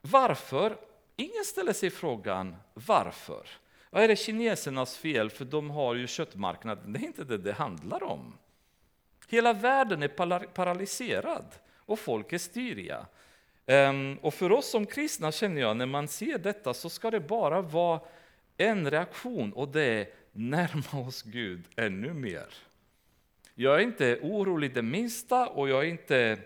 varför? 0.00 0.76
Ingen 1.16 1.44
ställer 1.44 1.72
sig 1.72 1.90
frågan 1.90 2.56
varför. 2.74 3.48
Vad 3.90 4.02
är 4.02 4.08
det 4.08 4.16
kinesernas 4.16 4.96
fel, 4.96 5.30
för 5.30 5.44
de 5.44 5.70
har 5.70 5.94
ju 5.94 6.06
köttmarknaden? 6.06 6.92
Det 6.92 6.98
är 6.98 7.04
inte 7.04 7.24
det 7.24 7.38
det 7.38 7.52
handlar 7.52 8.02
om. 8.02 8.38
Hela 9.28 9.52
världen 9.52 10.02
är 10.02 10.46
paralyserad 10.46 11.54
och 11.76 11.98
folk 11.98 12.32
är 12.32 12.38
styriga. 12.38 13.06
Ehm, 13.66 14.18
och 14.22 14.34
för 14.34 14.52
oss 14.52 14.70
som 14.70 14.86
kristna 14.86 15.32
känner 15.32 15.60
jag, 15.60 15.76
när 15.76 15.86
man 15.86 16.08
ser 16.08 16.38
detta 16.38 16.74
så 16.74 16.90
ska 16.90 17.10
det 17.10 17.20
bara 17.20 17.60
vara 17.60 18.00
en 18.56 18.90
reaktion 18.90 19.52
och 19.52 19.68
det 19.68 19.82
är 19.82 20.08
närma 20.32 21.06
oss 21.06 21.22
Gud 21.22 21.64
ännu 21.76 22.12
mer. 22.14 22.54
Jag 23.54 23.74
är 23.74 23.78
inte 23.78 24.18
orolig 24.22 24.74
det 24.74 24.82
minsta 24.82 25.46
och 25.46 25.68
jag 25.68 25.84
är 25.84 25.88
inte 25.88 26.38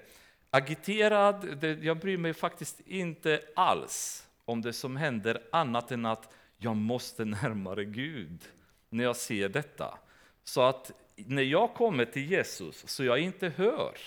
agiterad. 0.50 1.64
Jag 1.82 1.98
bryr 1.98 2.16
mig 2.16 2.34
faktiskt 2.34 2.80
inte 2.86 3.40
alls 3.56 4.26
om 4.44 4.62
det 4.62 4.72
som 4.72 4.96
händer 4.96 5.42
annat 5.52 5.92
än 5.92 6.06
att 6.06 6.34
jag 6.62 6.76
måste 6.76 7.24
närmare 7.42 7.84
Gud 7.84 8.40
när 8.88 9.04
jag 9.04 9.16
ser 9.16 9.48
detta. 9.48 9.98
Så 10.44 10.62
att 10.62 10.90
när 11.16 11.42
jag 11.42 11.74
kommer 11.74 12.04
till 12.04 12.30
Jesus 12.30 12.84
så 12.88 13.04
jag 13.04 13.18
inte 13.18 13.48
hör 13.48 13.98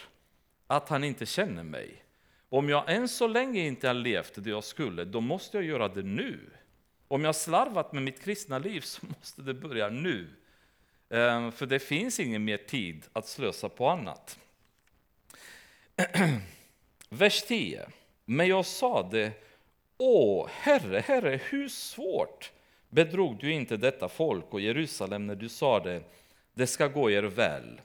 att 0.67 0.89
han 0.89 1.03
inte 1.03 1.25
känner 1.25 1.63
mig. 1.63 2.03
Om 2.49 2.69
jag 2.69 2.91
än 2.93 3.07
så 3.07 3.27
länge 3.27 3.61
inte 3.61 3.87
har 3.87 3.93
levt 3.93 4.33
det 4.35 4.49
jag 4.49 4.63
skulle, 4.63 5.05
då 5.05 5.21
måste 5.21 5.57
jag 5.57 5.65
göra 5.65 5.87
det 5.87 6.03
nu. 6.03 6.39
Om 7.07 7.21
jag 7.21 7.27
har 7.27 7.33
slarvat 7.33 7.93
med 7.93 8.03
mitt 8.03 8.23
kristna 8.23 8.59
liv 8.59 8.81
så 8.81 9.05
måste 9.19 9.41
det 9.41 9.53
börja 9.53 9.89
nu. 9.89 10.27
Ehm, 11.09 11.51
för 11.51 11.65
det 11.65 11.79
finns 11.79 12.19
ingen 12.19 12.45
mer 12.45 12.57
tid 12.57 13.05
att 13.13 13.27
slösa 13.27 13.69
på 13.69 13.89
annat. 13.89 14.39
Vers 17.09 17.43
10. 17.43 17.89
Men 18.25 18.47
jag 18.47 18.65
sade 18.65 19.31
Åh, 19.97 20.47
Herre, 20.51 20.99
Herre, 20.99 21.39
hur 21.49 21.69
svårt 21.69 22.51
bedrog 22.89 23.37
du 23.39 23.51
inte 23.51 23.77
detta 23.77 24.09
folk 24.09 24.45
och 24.53 24.61
Jerusalem 24.61 25.27
när 25.27 25.35
du 25.35 25.49
sade 25.49 26.03
det 26.53 26.67
ska 26.67 26.87
gå 26.87 27.11
er 27.11 27.23
väl. 27.23 27.81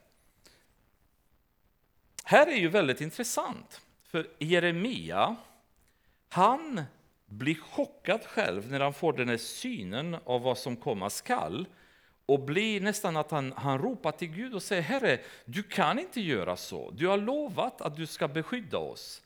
Här 2.25 2.47
är 2.47 2.57
ju 2.57 2.69
väldigt 2.69 3.01
intressant, 3.01 3.81
för 4.05 4.31
Jeremia 4.39 5.37
Han 6.29 6.83
blir 7.27 7.55
chockad 7.55 8.25
själv 8.27 8.71
när 8.71 8.81
han 8.81 8.93
får 8.93 9.13
den 9.13 9.29
här 9.29 9.37
synen 9.37 10.17
av 10.25 10.43
vad 10.43 10.59
som 10.59 10.77
komma 10.77 11.11
skall 11.11 11.67
och 12.27 12.41
blir 12.41 12.81
nästan 12.81 13.17
att 13.17 13.31
han, 13.31 13.53
han 13.57 13.79
ropar 13.79 14.13
till 14.13 14.29
Gud 14.29 14.55
och 14.55 14.63
säger 14.63 14.83
Herre, 14.83 15.21
du 15.45 15.63
kan 15.63 15.99
inte 15.99 16.21
göra 16.21 16.57
så. 16.57 16.91
Du 16.91 17.07
har 17.07 17.19
lovat 17.19 17.81
att 17.81 17.97
du 17.97 18.07
ska 18.07 18.29
beskydda 18.29 18.79
oss. 18.79 19.23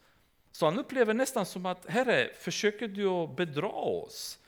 Så 0.56 0.66
han 0.66 0.78
upplever 0.78 1.14
nästan 1.14 1.46
som 1.46 1.66
att 1.66 1.86
Herre, 1.86 2.30
försöker 2.38 2.88
du 2.88 3.34
bedra 3.34 3.68
oss? 3.68 4.38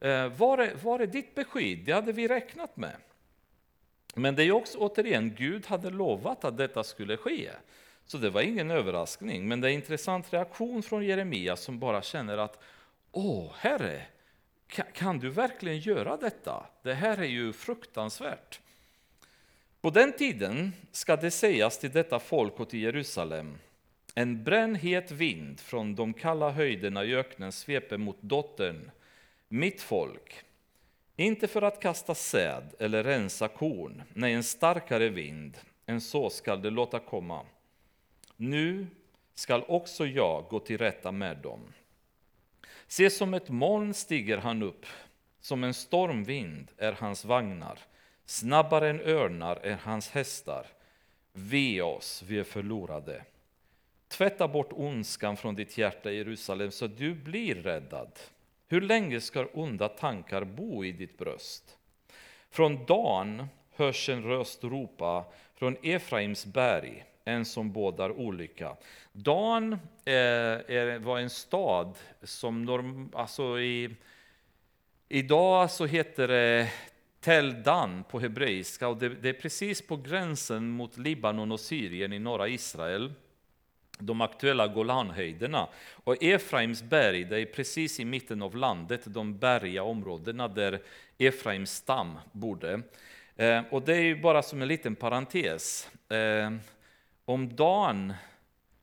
Eh, 0.00 0.28
var, 0.28 0.58
är, 0.58 0.74
var 0.74 1.00
är 1.00 1.06
ditt 1.06 1.34
besked? 1.34 1.78
Det 1.84 1.92
hade 1.92 2.12
vi 2.12 2.28
räknat 2.28 2.76
med. 2.76 2.96
Men 4.14 4.36
det 4.36 4.44
är 4.44 4.52
också 4.52 4.78
återigen, 4.78 5.34
Gud 5.34 5.66
hade 5.66 5.90
lovat 5.90 6.44
att 6.44 6.56
detta 6.56 6.84
skulle 6.84 7.16
ske. 7.16 7.50
Så 8.04 8.18
det 8.18 8.30
var 8.30 8.40
ingen 8.40 8.70
överraskning. 8.70 9.48
Men 9.48 9.60
det 9.60 9.68
är 9.68 9.70
en 9.70 9.74
intressant 9.74 10.32
reaktion 10.32 10.82
från 10.82 11.04
Jeremia 11.04 11.56
som 11.56 11.78
bara 11.78 12.02
känner 12.02 12.38
att 12.38 12.62
Åh, 13.12 13.52
Herre, 13.58 14.02
kan 14.92 15.18
du 15.18 15.30
verkligen 15.30 15.78
göra 15.78 16.16
detta? 16.16 16.66
Det 16.82 16.94
här 16.94 17.18
är 17.18 17.24
ju 17.24 17.52
fruktansvärt. 17.52 18.60
På 19.80 19.90
den 19.90 20.12
tiden 20.12 20.72
ska 20.92 21.16
det 21.16 21.30
sägas 21.30 21.78
till 21.78 21.90
detta 21.90 22.18
folk 22.18 22.60
och 22.60 22.70
till 22.70 22.80
Jerusalem. 22.80 23.58
En 24.18 24.44
brännhet 24.44 25.10
vind 25.10 25.60
från 25.60 25.94
de 25.94 26.14
kalla 26.14 26.50
höjderna 26.50 27.04
i 27.04 27.14
öknen 27.14 27.52
sveper 27.52 27.96
mot 27.96 28.16
dottern, 28.20 28.90
mitt 29.48 29.80
folk. 29.80 30.44
Inte 31.16 31.48
för 31.48 31.62
att 31.62 31.80
kasta 31.80 32.14
säd 32.14 32.74
eller 32.78 33.04
rensa 33.04 33.48
korn, 33.48 34.02
nej, 34.14 34.32
en 34.32 34.42
starkare 34.44 35.08
vind 35.08 35.58
än 35.86 36.00
så 36.00 36.30
skall 36.30 36.62
det 36.62 36.70
låta 36.70 36.98
komma. 36.98 37.46
Nu 38.36 38.86
skall 39.34 39.64
också 39.68 40.06
jag 40.06 40.44
gå 40.50 40.60
till 40.60 40.78
rätta 40.78 41.12
med 41.12 41.36
dem. 41.36 41.72
Se, 42.86 43.10
som 43.10 43.34
ett 43.34 43.48
moln 43.48 43.94
stiger 43.94 44.38
han 44.38 44.62
upp, 44.62 44.86
som 45.40 45.64
en 45.64 45.74
stormvind 45.74 46.70
är 46.76 46.92
hans 46.92 47.24
vagnar, 47.24 47.78
snabbare 48.24 48.90
än 48.90 49.00
örnar 49.00 49.56
är 49.56 49.78
hans 49.82 50.10
hästar. 50.10 50.66
Ve 51.32 51.82
oss, 51.82 52.22
vi 52.26 52.38
är 52.38 52.44
förlorade. 52.44 53.24
Tvätta 54.16 54.48
bort 54.48 54.72
ondskan 54.72 55.36
från 55.36 55.54
ditt 55.54 55.78
hjärta, 55.78 56.10
Jerusalem, 56.10 56.70
så 56.70 56.86
du 56.86 57.14
blir 57.14 57.54
räddad. 57.54 58.18
Hur 58.68 58.80
länge 58.80 59.20
ska 59.20 59.46
onda 59.46 59.88
tankar 59.88 60.44
bo 60.44 60.84
i 60.84 60.92
ditt 60.92 61.18
bröst? 61.18 61.76
Från 62.50 62.84
Dan 62.84 63.46
hörs 63.74 64.08
en 64.08 64.22
röst 64.22 64.64
ropa 64.64 65.24
från 65.54 65.76
Efraims 65.82 66.46
berg, 66.46 67.04
en 67.24 67.44
som 67.44 67.72
bådar 67.72 68.10
olycka. 68.10 68.76
Dan 69.12 69.72
eh, 70.04 70.98
var 70.98 71.18
en 71.18 71.30
stad 71.30 71.94
som 72.22 72.64
norm, 72.64 73.10
alltså 73.14 73.60
i, 73.60 73.96
idag 75.08 75.70
så 75.70 75.86
heter 75.86 76.28
det 76.28 76.72
Tel 77.20 77.62
Dan 77.62 78.04
på 78.10 78.20
hebreiska 78.20 78.88
och 78.88 78.96
det, 78.96 79.08
det, 79.08 79.28
är 79.28 79.40
precis 79.40 79.86
på 79.86 79.96
gränsen 79.96 80.68
mot 80.68 80.96
Libanon 80.96 81.52
och 81.52 81.60
Syrien 81.60 82.12
i 82.12 82.18
norra 82.18 82.48
Israel. 82.48 83.12
De 83.98 84.20
aktuella 84.20 84.68
Golanhöjderna. 84.68 85.68
Och 86.04 86.22
Efraims 86.22 86.82
berg, 86.82 87.24
det 87.24 87.40
är 87.40 87.46
precis 87.46 88.00
i 88.00 88.04
mitten 88.04 88.42
av 88.42 88.56
landet, 88.56 89.00
de 89.04 89.38
bergiga 89.38 89.82
områdena 89.82 90.48
där 90.48 90.82
Efraims 91.18 91.70
stam 91.70 92.18
bodde. 92.32 92.82
Eh, 93.36 93.62
och 93.70 93.82
det 93.82 93.96
är 93.96 94.00
ju 94.00 94.20
bara 94.20 94.42
som 94.42 94.62
en 94.62 94.68
liten 94.68 94.96
parentes. 94.96 95.90
Eh, 96.10 96.52
om 97.24 97.56
Dan 97.56 98.14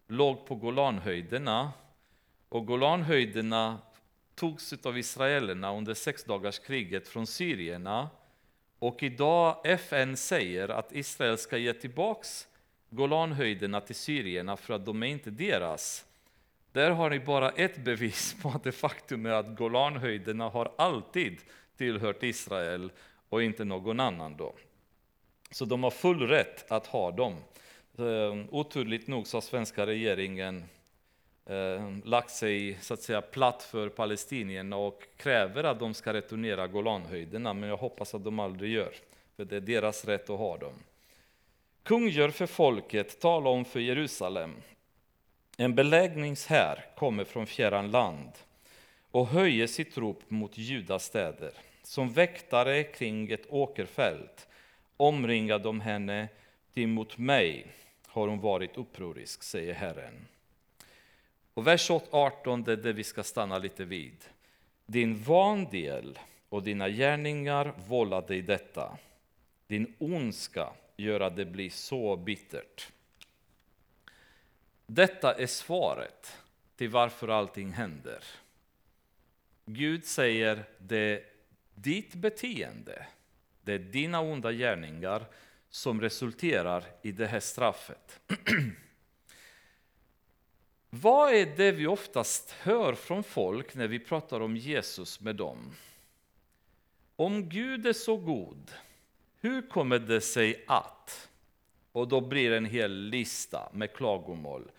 låg 0.08 0.46
på 0.46 0.56
Golanhöjderna 0.56 1.72
och 2.50 2.66
Golanhöjderna 2.66 3.78
togs 4.36 4.74
av 4.84 4.98
israelerna 4.98 5.74
under 5.74 5.94
sexdagarskriget 5.94 7.08
från 7.08 7.28
syrierna 7.28 8.10
och 8.80 9.04
idag 9.04 9.62
FN 9.64 10.18
säger 10.18 10.70
att 10.70 10.92
Israel 10.92 11.38
ska 11.38 11.58
ge 11.58 11.74
tillbaks 11.74 12.48
Golanhöjderna 12.96 13.82
till 13.82 13.96
syrierna 13.96 14.58
för 14.58 14.74
att 14.74 14.86
de 14.86 15.04
är 15.04 15.08
inte 15.08 15.30
deras. 15.32 16.06
Där 16.72 16.92
har 16.92 17.10
ni 17.10 17.20
bara 17.20 17.50
ett 17.50 17.78
bevis 17.78 18.36
på 18.42 18.50
att 18.50 18.64
det 18.64 18.72
faktum 18.72 19.26
är 19.26 19.32
att 19.32 19.58
Golanhöjderna 19.58 20.50
har 20.50 20.72
alltid 20.76 21.38
tillhört 21.78 22.24
Israel 22.24 22.92
och 23.30 23.44
inte 23.44 23.66
någon 23.66 24.00
annan. 24.00 24.38
Då. 24.38 24.54
Så 25.52 25.66
de 25.66 25.84
har 25.84 25.92
full 25.92 26.28
rätt 26.28 26.72
att 26.72 26.88
ha 26.88 27.12
dem. 27.12 27.36
Ehm, 27.98 28.48
oturligt 28.52 29.08
nog 29.08 29.28
så 29.28 29.38
har 29.38 29.42
svenska 29.42 29.86
regeringen 29.86 30.64
ehm, 31.46 32.02
lagt 32.06 32.32
sig 32.32 32.78
så 32.82 32.94
att 32.94 33.02
säga, 33.02 33.22
platt 33.22 33.64
för 33.64 33.90
palestinierna 33.90 34.78
och 34.78 35.04
kräver 35.18 35.64
att 35.64 35.80
de 35.80 35.94
ska 35.94 36.14
returnera 36.14 36.68
Golanhöjderna, 36.68 37.54
men 37.54 37.70
jag 37.70 37.78
hoppas 37.78 38.16
att 38.16 38.24
de 38.24 38.40
aldrig 38.40 38.72
gör, 38.72 38.94
för 39.36 39.46
det 39.46 39.56
är 39.56 39.62
deras 39.62 40.06
rätt 40.06 40.30
att 40.30 40.40
ha 40.40 40.58
dem. 40.58 40.74
Kungör 41.84 42.30
för 42.30 42.46
folket, 42.46 43.20
tala 43.20 43.50
om 43.50 43.66
för 43.66 43.80
Jerusalem. 43.80 44.56
En 45.58 45.76
beläggningshär 45.76 46.86
kommer 46.98 47.24
från 47.24 47.48
fjärran 47.48 47.92
land 47.92 48.32
och 49.12 49.28
höjer 49.28 49.68
sitt 49.68 49.98
rop 49.98 50.24
mot 50.28 50.58
Judas 50.58 51.06
städer. 51.06 51.52
Som 51.84 52.14
väktare 52.14 52.84
kring 52.84 53.32
ett 53.32 53.46
åkerfält 53.50 54.48
omringar 54.98 55.60
de 55.60 55.82
henne 55.82 56.28
till 56.74 56.88
mot 56.88 57.18
mig 57.18 57.68
har 58.08 58.28
hon 58.28 58.40
varit 58.40 58.78
upprorisk, 58.78 59.44
säger 59.44 59.74
Herren. 59.74 60.28
Och 61.54 61.68
vers 61.68 61.92
18 62.12 62.64
det 62.64 62.72
är 62.72 62.78
det 62.78 62.94
vi 62.94 63.04
ska 63.04 63.24
stanna 63.24 63.58
lite 63.58 63.86
vid. 63.86 64.18
Din 64.86 65.16
vandel 65.16 66.20
och 66.50 66.64
dina 66.64 66.90
gärningar 66.90 67.74
vållar 67.88 68.22
dig 68.28 68.42
detta. 68.42 68.98
Din 69.68 69.94
ondska 69.98 70.70
gör 70.96 71.20
att 71.20 71.36
det 71.36 71.46
blir 71.46 71.70
så 71.70 72.18
bittert. 72.18 72.92
Detta 74.86 75.34
är 75.34 75.48
svaret 75.48 76.38
till 76.76 76.90
varför 76.90 77.28
allting 77.28 77.72
händer. 77.72 78.24
Gud 79.66 80.06
säger 80.06 80.66
det 80.78 80.98
är 80.98 81.24
ditt 81.76 82.14
beteende, 82.14 83.08
det 83.62 83.74
är 83.74 83.80
dina 83.80 84.22
onda 84.22 84.52
gärningar 84.52 85.26
som 85.70 86.02
resulterar 86.02 86.84
i 87.02 87.12
det 87.12 87.28
här 87.28 87.40
straffet. 87.40 88.20
Vad 90.90 91.34
är 91.34 91.46
det 91.46 91.72
vi 91.72 91.88
oftast 91.88 92.52
hör 92.52 92.94
från 92.94 93.24
folk 93.24 93.76
när 93.76 93.88
vi 93.88 94.00
pratar 94.00 94.40
om 94.40 94.58
Jesus 94.58 95.20
med 95.20 95.36
dem? 95.36 95.76
Om 97.16 97.50
Gud 97.50 97.88
är 97.88 97.94
så 97.94 98.18
god, 98.18 98.72
hur 99.44 99.70
kommer 99.70 100.00
det 100.00 100.22
sig 100.22 100.64
att? 100.68 101.30
Och 101.92 102.08
då 102.08 102.22
blir 102.22 102.50
det 102.50 102.58
en 102.58 102.66
hel 102.66 102.92
lista 102.92 103.70
med 103.74 103.94
klagomål. 103.94 104.72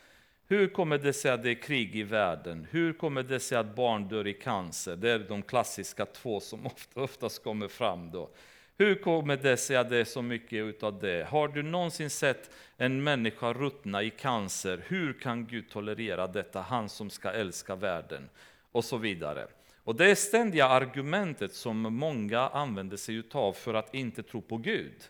Hur 0.47 0.69
kommer 0.69 0.99
det 0.99 1.13
sig 1.13 1.31
att 1.31 1.43
det 1.43 1.51
är 1.51 1.63
krig 1.63 1.97
i 1.97 2.03
världen? 2.03 2.67
Hur 2.71 2.93
kommer 2.93 3.23
det 3.23 3.41
sig 3.41 3.59
att 3.59 3.77
barn 3.77 4.09
dör 4.09 4.27
i 4.27 4.33
cancer? 4.33 4.97
Det 4.97 5.11
är 5.11 5.19
de 5.19 5.43
klassiska 5.43 6.07
två 6.07 6.41
som 6.41 6.69
oftast 6.95 7.45
kommer 7.45 7.69
fram. 7.69 8.11
då. 8.11 8.31
Hur 8.79 8.95
kommer 8.95 9.37
det 9.37 9.57
sig 9.57 9.77
att 9.77 9.91
det 9.91 9.97
är 9.97 10.05
så 10.05 10.23
mycket 10.23 10.83
av 10.83 10.99
det? 10.99 11.29
Har 11.29 11.49
du 11.49 11.63
någonsin 11.63 12.11
sett 12.11 12.51
en 12.77 13.03
människa 13.03 13.53
ruttna 13.53 14.03
i 14.03 14.11
cancer? 14.11 14.85
Hur 14.87 15.13
kan 15.13 15.47
Gud 15.47 15.71
tolerera 15.71 16.27
detta, 16.27 16.61
han 16.61 16.89
som 16.89 17.11
ska 17.11 17.31
älska 17.31 17.75
världen? 17.75 18.29
Och 18.73 18.85
så 18.85 18.97
vidare. 18.97 19.47
Och 19.85 19.97
det 19.97 20.11
är 20.11 20.15
ständiga 20.15 20.67
argumentet 20.67 21.55
som 21.55 21.79
många 21.79 22.41
använder 22.41 22.97
sig 22.97 23.23
av 23.33 23.53
för 23.53 23.75
att 23.75 23.95
inte 23.95 24.23
tro 24.23 24.43
på 24.43 24.57
Gud. 24.57 25.03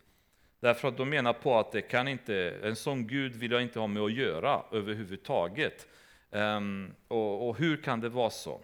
Därför 0.61 0.89
att 0.89 0.97
de 0.97 1.11
menar 1.11 1.33
på 1.33 1.59
att 1.59 1.73
det 1.73 1.83
kan 1.83 2.09
inte, 2.09 2.59
en 2.63 2.77
sån 2.77 3.07
Gud 3.07 3.37
vill 3.37 3.51
jag 3.51 3.63
inte 3.63 3.79
ha 3.79 3.87
med 3.87 4.03
att 4.03 4.13
göra 4.13 4.63
överhuvudtaget. 4.73 5.87
Um, 6.31 6.95
och, 7.09 7.49
och 7.49 7.59
hur 7.59 7.77
kan 7.77 8.01
det 8.01 8.09
vara 8.09 8.31
så? 8.31 8.61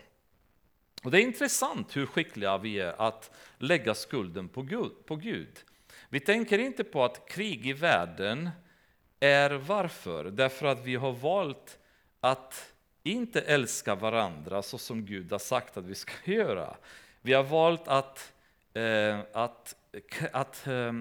Och 1.02 1.10
Det 1.10 1.20
är 1.20 1.22
intressant 1.22 1.96
hur 1.96 2.06
skickliga 2.06 2.58
vi 2.58 2.80
är 2.80 3.02
att 3.02 3.30
lägga 3.58 3.94
skulden 3.94 4.48
på 4.48 4.62
Gud. 4.62 4.92
På 5.06 5.16
Gud. 5.16 5.58
Vi 6.08 6.20
tänker 6.20 6.58
inte 6.58 6.84
på 6.84 7.04
att 7.04 7.28
krig 7.28 7.66
i 7.66 7.72
världen 7.72 8.50
är 9.20 9.50
varför? 9.50 10.24
Därför 10.24 10.66
att 10.66 10.84
vi 10.84 10.96
har 10.96 11.12
valt 11.12 11.78
att 12.20 12.69
inte 13.02 13.40
älska 13.40 13.94
varandra 13.94 14.62
så 14.62 14.78
som 14.78 15.06
Gud 15.06 15.32
har 15.32 15.38
sagt 15.38 15.76
att 15.76 15.84
vi 15.84 15.94
ska 15.94 16.12
göra. 16.32 16.76
Vi 17.22 17.32
har 17.32 17.44
valt 17.44 17.88
att, 17.88 18.32
eh, 18.74 19.18
att, 19.32 19.76
att 20.32 20.66
eh, 20.66 20.92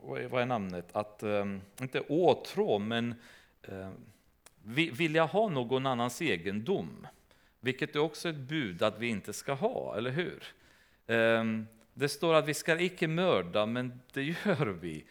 vad 0.00 0.42
är 0.42 0.46
namnet, 0.46 0.88
att, 0.92 1.22
eh, 1.22 1.44
inte 1.80 2.00
åtrå, 2.00 2.78
men 2.78 3.14
eh, 3.62 3.90
vilja 4.92 5.24
ha 5.24 5.48
någon 5.48 5.86
annans 5.86 6.22
egendom. 6.22 7.06
Vilket 7.60 7.96
är 7.96 8.00
också 8.00 8.28
ett 8.28 8.36
bud 8.36 8.82
att 8.82 8.98
vi 8.98 9.06
inte 9.06 9.32
ska 9.32 9.52
ha, 9.52 9.96
eller 9.96 10.10
hur? 10.10 10.44
Ehm, 11.06 11.66
det 11.94 12.08
står 12.08 12.34
att 12.34 12.48
vi 12.48 12.54
ska 12.54 12.80
icke 12.80 13.08
mörda, 13.08 13.66
men 13.66 14.00
det 14.12 14.22
gör 14.44 14.66
vi. 14.66 15.04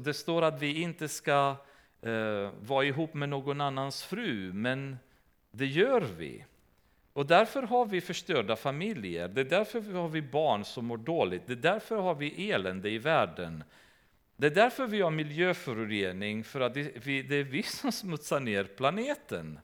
Det 0.00 0.14
står 0.14 0.42
att 0.42 0.62
vi 0.62 0.82
inte 0.82 1.08
ska 1.08 1.56
eh, 2.00 2.50
vara 2.60 2.84
ihop 2.84 3.14
med 3.14 3.28
någon 3.28 3.60
annans 3.60 4.02
fru, 4.02 4.52
men 4.52 4.98
det 5.56 5.66
gör 5.66 6.00
vi. 6.00 6.44
Och 7.12 7.26
därför 7.26 7.62
har 7.62 7.86
vi 7.86 8.00
förstörda 8.00 8.56
familjer, 8.56 9.28
det 9.28 9.40
är 9.40 9.44
därför 9.44 9.92
har 9.92 10.08
vi 10.08 10.22
barn 10.22 10.64
som 10.64 10.84
mår 10.86 10.96
dåligt, 10.96 11.46
det 11.46 11.52
är 11.52 11.56
därför 11.56 11.96
har 11.96 12.14
vi 12.14 12.50
elände 12.50 12.90
i 12.90 12.98
världen. 12.98 13.64
Det 14.36 14.46
är 14.46 14.50
därför 14.50 14.86
vi 14.86 15.00
har 15.00 15.10
miljöförorening, 15.10 16.44
för 16.44 16.60
att 16.60 16.74
det, 16.74 16.96
är 17.06 17.44
vi 17.44 17.62
som 17.62 17.92
smutsar 17.92 18.40
ner 18.40 18.64
planeten. 18.64 19.60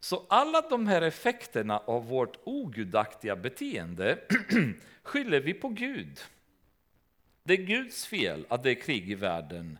Så 0.00 0.26
alla 0.28 0.60
de 0.60 0.86
här 0.86 1.02
effekterna 1.02 1.78
av 1.78 2.06
vårt 2.06 2.36
ogudaktiga 2.44 3.36
beteende 3.36 4.18
skyller 5.02 5.40
vi 5.40 5.54
på 5.54 5.68
Gud. 5.68 6.20
Det 7.42 7.52
är 7.52 7.66
Guds 7.66 8.06
fel 8.06 8.46
att 8.48 8.62
det 8.62 8.70
är 8.70 8.74
krig 8.74 9.10
i 9.10 9.14
världen. 9.14 9.78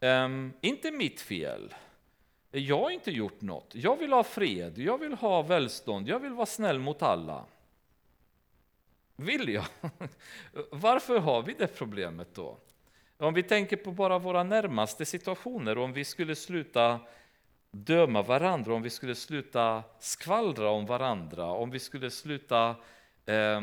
Um, 0.00 0.52
inte 0.60 0.90
mitt 0.90 1.20
fel. 1.20 1.74
Jag 2.50 2.78
har 2.78 2.90
inte 2.90 3.10
gjort 3.10 3.40
något. 3.40 3.74
Jag 3.74 3.96
vill 3.96 4.12
ha 4.12 4.24
fred, 4.24 4.78
jag 4.78 4.98
vill 4.98 5.14
ha 5.14 5.42
välstånd, 5.42 6.08
jag 6.08 6.20
vill 6.20 6.32
vara 6.32 6.46
snäll 6.46 6.78
mot 6.78 7.02
alla. 7.02 7.44
Vill 9.16 9.48
jag? 9.48 9.64
Varför 10.70 11.18
har 11.18 11.42
vi 11.42 11.54
det 11.58 11.66
problemet 11.66 12.34
då? 12.34 12.58
Om 13.16 13.34
vi 13.34 13.42
tänker 13.42 13.76
på 13.76 13.92
bara 13.92 14.18
våra 14.18 14.42
närmaste 14.42 15.04
situationer, 15.04 15.78
om 15.78 15.92
vi 15.92 16.04
skulle 16.04 16.36
sluta 16.36 17.00
döma 17.70 18.22
varandra, 18.22 18.74
om 18.74 18.82
vi 18.82 18.90
skulle 18.90 19.14
sluta 19.14 19.82
skvallra 19.98 20.70
om 20.70 20.86
varandra, 20.86 21.44
om 21.46 21.70
vi 21.70 21.78
skulle 21.78 22.10
sluta 22.10 22.76
eh, 23.26 23.60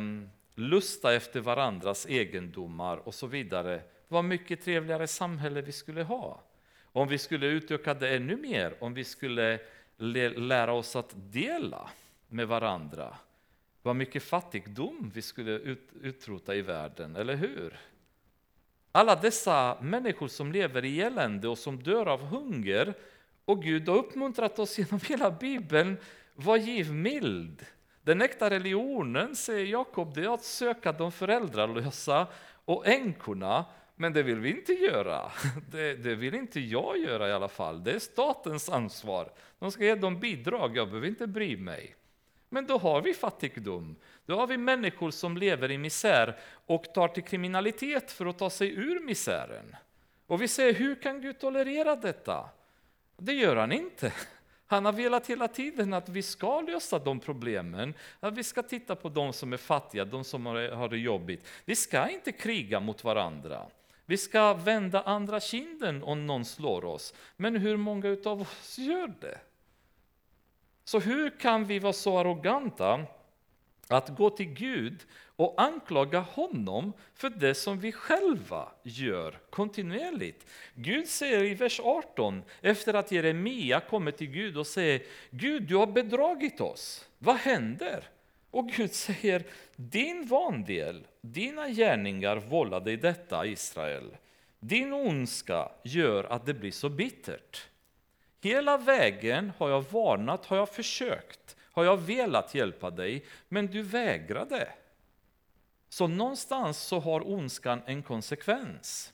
lusta 0.56 1.14
efter 1.14 1.40
varandras 1.40 2.06
egendomar 2.06 2.98
och 2.98 3.14
så 3.14 3.28
vidare. 3.28 3.82
Vad 4.08 4.26
mycket 4.26 4.64
trevligare 4.64 5.08
samhälle 5.08 5.62
vi 5.62 5.72
skulle 5.72 6.04
ha. 6.04 6.42
Om 6.92 7.08
vi 7.08 7.18
skulle 7.18 7.46
utöka 7.46 7.94
det 7.94 8.16
ännu 8.16 8.36
mer, 8.36 8.74
om 8.80 8.94
vi 8.94 9.04
skulle 9.04 9.60
lära 9.98 10.74
oss 10.74 10.96
att 10.96 11.14
dela 11.16 11.90
med 12.28 12.48
varandra. 12.48 13.18
Vad 13.82 13.96
mycket 13.96 14.24
fattigdom 14.24 15.12
vi 15.14 15.22
skulle 15.22 15.52
ut, 15.52 15.90
utrota 16.02 16.56
i 16.56 16.62
världen, 16.62 17.16
eller 17.16 17.36
hur? 17.36 17.80
Alla 18.92 19.16
dessa 19.16 19.78
människor 19.82 20.28
som 20.28 20.52
lever 20.52 20.86
i 20.86 21.02
elände 21.02 21.48
och 21.48 21.58
som 21.58 21.84
dör 21.84 22.06
av 22.06 22.22
hunger 22.22 22.94
och 23.46 23.64
Gud 23.64 23.90
har 23.90 23.96
uppmuntrat 23.96 24.60
oss 24.60 24.78
genom 24.78 25.00
hela 25.08 25.32
Bibeln, 25.32 25.98
var 26.36 26.58
givmild. 26.58 27.66
Den 28.02 28.22
äkta 28.22 28.50
religionen, 28.50 29.36
säger 29.36 29.66
Jakob, 29.66 30.16
det 30.16 30.24
är 30.24 30.34
att 30.34 30.44
söka 30.44 30.92
de 30.92 31.12
föräldralösa 31.12 32.28
och 32.66 32.88
änkorna, 32.88 33.66
men 34.00 34.14
det 34.14 34.24
vill 34.24 34.39
vi 34.39 34.50
inte 34.50 34.74
göra. 34.74 35.32
Det, 35.72 35.93
det, 35.93 36.16
vill 36.16 36.36
inte 36.36 36.60
jag 36.60 36.98
göra 36.98 37.30
i 37.30 37.32
alla 37.32 37.48
fall. 37.48 37.84
Det 37.84 37.91
är 37.91 38.00
statens 38.00 38.70
ansvar. 38.70 39.32
De 39.60 39.72
ska 39.72 39.84
ge 39.84 39.95
dem 39.95 40.20
bidrag, 40.20 40.78
jag 40.78 40.88
behöver 40.88 41.08
inte 41.08 41.28
bry 41.28 41.58
mig. 41.58 41.95
Men 42.50 42.66
då 42.66 42.78
har 42.78 43.02
vi 43.02 43.14
fattigdom. 43.14 43.95
Då 44.26 44.36
har 44.36 44.48
vi 44.48 44.58
människor 44.58 45.12
som 45.12 45.38
lever 45.38 45.72
i 45.72 45.78
misär 45.78 46.38
och 46.66 46.93
tar 46.93 47.08
till 47.08 47.24
kriminalitet 47.24 48.12
för 48.12 48.26
att 48.26 48.38
ta 48.38 48.50
sig 48.50 48.74
ur 48.74 49.00
misären. 49.00 49.76
Och 50.28 50.41
vi 50.41 50.48
säger, 50.48 50.74
hur 50.74 50.95
kan 50.95 51.22
Gud 51.22 51.39
tolerera 51.39 51.95
detta? 51.95 52.50
Det 53.18 53.34
gör 53.34 53.56
han 53.56 53.72
inte. 53.72 54.14
Han 54.70 54.86
har 54.86 54.93
velat 54.93 55.28
hela 55.28 55.48
tiden 55.48 55.93
att 55.93 56.10
vi 56.10 56.22
ska 56.22 56.62
lösa 56.62 57.00
de 57.00 57.20
problemen, 57.20 57.93
att 58.20 58.34
vi 58.34 58.43
ska 58.43 58.64
titta 58.64 58.95
på 58.95 59.10
de 59.10 59.34
som 59.34 59.54
är 59.54 59.58
fattiga, 59.58 60.06
de 60.06 60.24
som 60.24 60.45
har 60.45 60.89
det 60.89 60.98
jobbigt. 60.98 61.48
Vi 61.66 61.76
ska 61.76 62.10
inte 62.10 62.32
kriga 62.32 62.80
mot 62.80 63.04
varandra. 63.04 63.66
Vi 64.10 64.18
ska 64.18 64.53
vända 64.53 65.01
andra 65.01 65.39
kinden 65.39 66.03
om 66.03 66.28
någon 66.28 66.45
slår 66.45 66.86
oss. 66.86 67.14
Men 67.36 67.55
hur 67.55 67.78
många 67.78 68.18
av 68.26 68.41
oss 68.41 68.78
gör 68.78 69.14
det? 69.22 69.39
Så 70.84 70.99
hur 70.99 71.39
kan 71.39 71.66
vi 71.66 71.80
vara 71.80 71.93
så 71.93 72.18
arroganta 72.18 73.05
att 73.88 74.10
gå 74.10 74.30
till 74.30 74.53
Gud 74.53 75.05
och 75.36 75.62
anklaga 75.62 76.20
honom 76.20 76.93
för 77.16 77.30
det 77.30 77.55
som 77.55 77.80
vi 77.80 77.91
själva 77.91 78.72
gör 78.84 79.39
kontinuerligt. 79.49 80.45
Gud 80.76 81.08
säger 81.08 81.43
i 81.43 81.53
vers 81.53 81.80
18, 81.84 82.43
efter 82.62 82.93
att 82.93 83.12
Jeremia 83.12 83.80
kommer 83.80 84.12
till 84.12 84.28
Gud 84.28 84.58
och 84.58 84.68
säger 84.68 85.01
Gud, 85.30 85.64
du 85.64 85.76
har 85.76 85.88
bedragit 85.88 86.62
oss. 86.62 87.05
Vad 87.20 87.36
händer? 87.36 88.03
Och 88.51 88.70
Gud 88.70 88.93
säger, 88.93 89.43
din 89.76 90.28
vandel, 90.28 91.08
dina 91.34 91.69
gärningar 91.69 92.38
vållade 92.38 92.86
dig 92.86 92.97
detta, 92.97 93.45
Israel. 93.45 94.17
Din 94.59 94.93
ondska 94.93 95.71
gör 95.84 96.23
att 96.23 96.45
det 96.45 96.53
blir 96.53 96.71
så 96.71 96.89
bittert. 96.89 97.67
Hela 98.41 98.78
vägen 98.78 99.51
har 99.57 99.69
jag 99.69 99.82
varnat, 99.91 100.45
har 100.45 100.57
jag 100.57 100.69
försökt, 100.69 101.55
har 101.71 101.84
jag 101.84 101.97
velat 101.97 102.55
hjälpa 102.55 102.89
dig, 102.89 103.25
men 103.49 103.67
du 103.67 103.82
vägrade. 103.82 104.69
Så 105.89 106.07
någonstans 106.07 106.78
så 106.78 106.99
har 106.99 107.28
ondskan 107.28 107.82
en 107.86 108.03
konsekvens. 108.03 109.13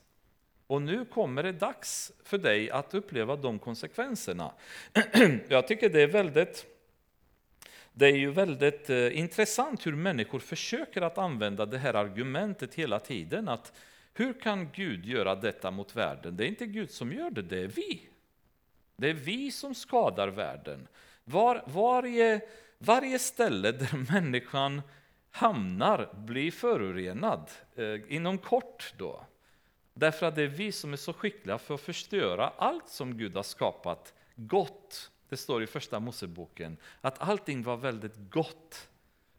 Och 0.66 0.82
nu 0.82 1.04
kommer 1.04 1.42
det 1.42 1.52
dags 1.52 2.12
för 2.24 2.38
dig 2.38 2.70
att 2.70 2.94
uppleva 2.94 3.36
de 3.36 3.58
konsekvenserna. 3.58 4.52
Jag 5.48 5.68
tycker 5.68 5.88
det 5.88 6.02
är 6.02 6.06
väldigt 6.06 6.73
det 7.96 8.06
är 8.06 8.16
ju 8.16 8.30
väldigt 8.30 8.90
eh, 8.90 9.18
intressant 9.18 9.86
hur 9.86 9.94
människor 9.94 10.38
försöker 10.38 11.02
att 11.02 11.18
använda 11.18 11.66
det 11.66 11.78
här 11.78 11.94
argumentet 11.94 12.74
hela 12.74 13.00
tiden. 13.00 13.48
att 13.48 13.72
Hur 14.14 14.40
kan 14.40 14.70
Gud 14.72 15.06
göra 15.06 15.34
detta 15.34 15.70
mot 15.70 15.96
världen? 15.96 16.36
Det 16.36 16.44
är 16.44 16.48
inte 16.48 16.66
Gud 16.66 16.90
som 16.90 17.12
gör 17.12 17.30
det, 17.30 17.42
det 17.42 17.58
är 17.58 17.66
vi. 17.66 18.08
Det 18.96 19.10
är 19.10 19.14
vi 19.14 19.50
som 19.50 19.74
skadar 19.74 20.28
världen. 20.28 20.88
Var, 21.24 21.62
varje, 21.66 22.40
varje 22.78 23.18
ställe 23.18 23.72
där 23.72 24.12
människan 24.12 24.82
hamnar 25.30 26.14
blir 26.14 26.50
förorenad 26.50 27.50
eh, 27.76 28.14
inom 28.14 28.38
kort. 28.38 28.94
då. 28.96 29.24
Därför 29.94 30.26
att 30.26 30.36
det 30.36 30.42
är 30.42 30.46
vi 30.46 30.72
som 30.72 30.92
är 30.92 30.96
så 30.96 31.12
skickliga 31.12 31.58
för 31.58 31.74
att 31.74 31.80
förstöra 31.80 32.48
allt 32.48 32.88
som 32.88 33.18
Gud 33.18 33.36
har 33.36 33.42
skapat 33.42 34.14
gott. 34.36 35.10
Det 35.28 35.36
står 35.36 35.62
i 35.62 35.66
första 35.66 36.00
Moseboken 36.00 36.76
att 37.00 37.20
allting 37.20 37.62
var 37.62 37.76
väldigt 37.76 38.30
gott. 38.30 38.88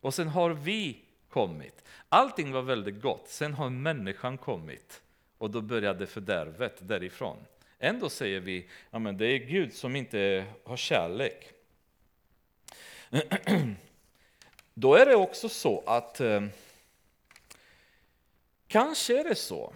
Och 0.02 0.14
sen 0.14 0.28
har 0.28 0.50
vi 0.50 1.02
kommit. 1.30 1.84
Allting 2.10 2.52
var 2.52 2.62
väldigt 2.62 3.02
gott, 3.02 3.28
sen 3.28 3.54
har 3.54 3.70
människan 3.70 4.38
kommit. 4.38 5.02
Och 5.38 5.52
då 5.52 5.62
började 5.62 6.08
fördärvet 6.08 6.88
därifrån. 6.88 7.38
Ändå 7.80 8.10
säger 8.10 8.40
vi 8.40 8.70
att 8.90 9.18
det 9.18 9.26
är 9.26 9.38
Gud 9.38 9.74
som 9.74 9.96
inte 9.96 10.46
har 10.64 10.78
kärlek. 10.78 11.52
Då 14.74 14.96
är 14.96 15.06
det 15.06 15.16
också 15.16 15.50
så 15.50 15.84
att 15.86 16.20
eh, 16.20 16.44
kanske 18.68 19.20
är 19.20 19.24
det 19.24 19.36
så 19.36 19.74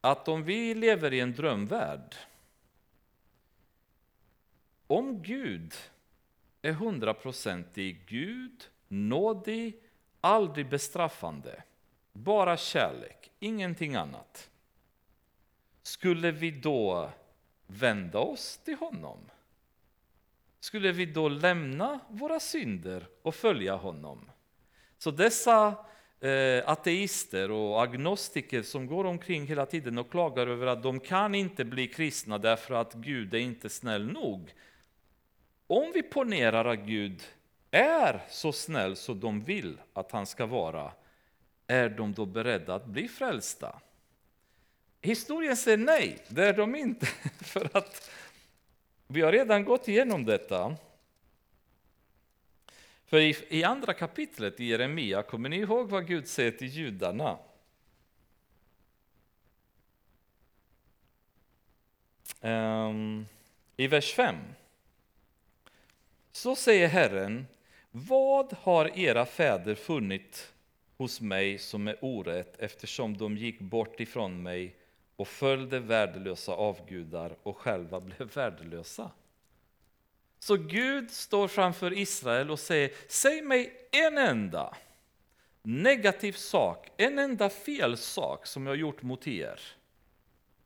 att 0.00 0.28
om 0.28 0.44
vi 0.44 0.74
lever 0.74 1.12
i 1.12 1.20
en 1.20 1.34
drömvärld, 1.34 2.14
om 4.86 5.22
Gud 5.22 5.74
är 6.62 6.72
hundraprocentig 6.72 8.06
Gud, 8.06 8.68
nådig, 8.88 9.82
aldrig 10.20 10.68
bestraffande, 10.68 11.62
bara 12.12 12.56
kärlek, 12.56 13.30
ingenting 13.38 13.94
annat. 13.94 14.50
Skulle 15.82 16.30
vi 16.30 16.50
då 16.50 17.10
vända 17.66 18.18
oss 18.18 18.60
till 18.64 18.76
honom? 18.76 19.18
skulle 20.66 20.92
vi 20.92 21.06
då 21.06 21.28
lämna 21.28 22.00
våra 22.08 22.40
synder 22.40 23.06
och 23.22 23.34
följa 23.34 23.74
honom? 23.76 24.30
Så 24.98 25.10
dessa 25.10 25.74
eh, 26.20 26.68
ateister 26.68 27.50
och 27.50 27.82
agnostiker 27.82 28.62
som 28.62 28.86
går 28.86 29.04
omkring 29.04 29.46
hela 29.46 29.66
tiden 29.66 29.98
och 29.98 30.10
klagar 30.10 30.46
över 30.46 30.66
att 30.66 30.82
de 30.82 31.00
kan 31.00 31.34
inte 31.34 31.64
bli 31.64 31.86
kristna 31.86 32.38
därför 32.38 32.74
att 32.74 32.94
Gud 32.94 33.34
är 33.34 33.38
inte 33.38 33.68
snäll 33.68 34.06
nog. 34.06 34.52
Om 35.66 35.92
vi 35.92 36.02
ponerar 36.02 36.64
att 36.64 36.78
Gud 36.78 37.22
är 37.70 38.24
så 38.30 38.52
snäll 38.52 38.96
som 38.96 39.20
de 39.20 39.40
vill 39.40 39.80
att 39.92 40.12
han 40.12 40.26
ska 40.26 40.46
vara, 40.46 40.92
är 41.66 41.88
de 41.88 42.12
då 42.12 42.26
beredda 42.26 42.74
att 42.74 42.86
bli 42.86 43.08
frälsta? 43.08 43.80
Historien 45.00 45.56
säger 45.56 45.78
nej, 45.78 46.18
det 46.28 46.44
är 46.44 46.52
de 46.52 46.74
inte. 46.74 47.06
För 47.40 47.76
att 47.76 48.10
vi 49.06 49.20
har 49.20 49.32
redan 49.32 49.64
gått 49.64 49.88
igenom 49.88 50.24
detta. 50.24 50.76
För 53.06 53.18
i, 53.18 53.36
i 53.48 53.64
andra 53.64 53.94
kapitlet 53.94 54.60
i 54.60 54.64
Jeremia, 54.64 55.22
kommer 55.22 55.48
ni 55.48 55.56
ihåg 55.56 55.90
vad 55.90 56.06
Gud 56.06 56.28
säger 56.28 56.50
till 56.50 56.68
judarna? 56.68 57.38
Um, 62.40 63.26
I 63.76 63.86
vers 63.86 64.14
5 64.14 64.36
så 66.36 66.56
säger 66.56 66.88
Herren, 66.88 67.46
vad 67.90 68.52
har 68.52 68.98
era 68.98 69.26
fäder 69.26 69.74
funnit 69.74 70.52
hos 70.96 71.20
mig 71.20 71.58
som 71.58 71.88
är 71.88 71.96
orätt 72.00 72.56
eftersom 72.58 73.16
de 73.16 73.36
gick 73.36 73.60
bort 73.60 74.00
ifrån 74.00 74.42
mig 74.42 74.76
och 75.16 75.28
följde 75.28 75.80
värdelösa 75.80 76.52
avgudar 76.52 77.36
och 77.42 77.56
själva 77.56 78.00
blev 78.06 78.34
värdelösa. 78.34 79.10
Så 80.38 80.56
Gud 80.56 81.10
står 81.10 81.48
framför 81.48 81.98
Israel 81.98 82.50
och 82.50 82.60
säger, 82.60 82.90
säg 83.08 83.42
mig 83.42 83.88
en 83.92 84.18
enda 84.18 84.76
negativ 85.62 86.32
sak, 86.32 86.90
en 86.96 87.18
enda 87.18 87.50
fel 87.50 87.96
sak 87.96 88.46
som 88.46 88.66
jag 88.66 88.72
har 88.72 88.78
gjort 88.78 89.02
mot 89.02 89.26
er. 89.26 89.60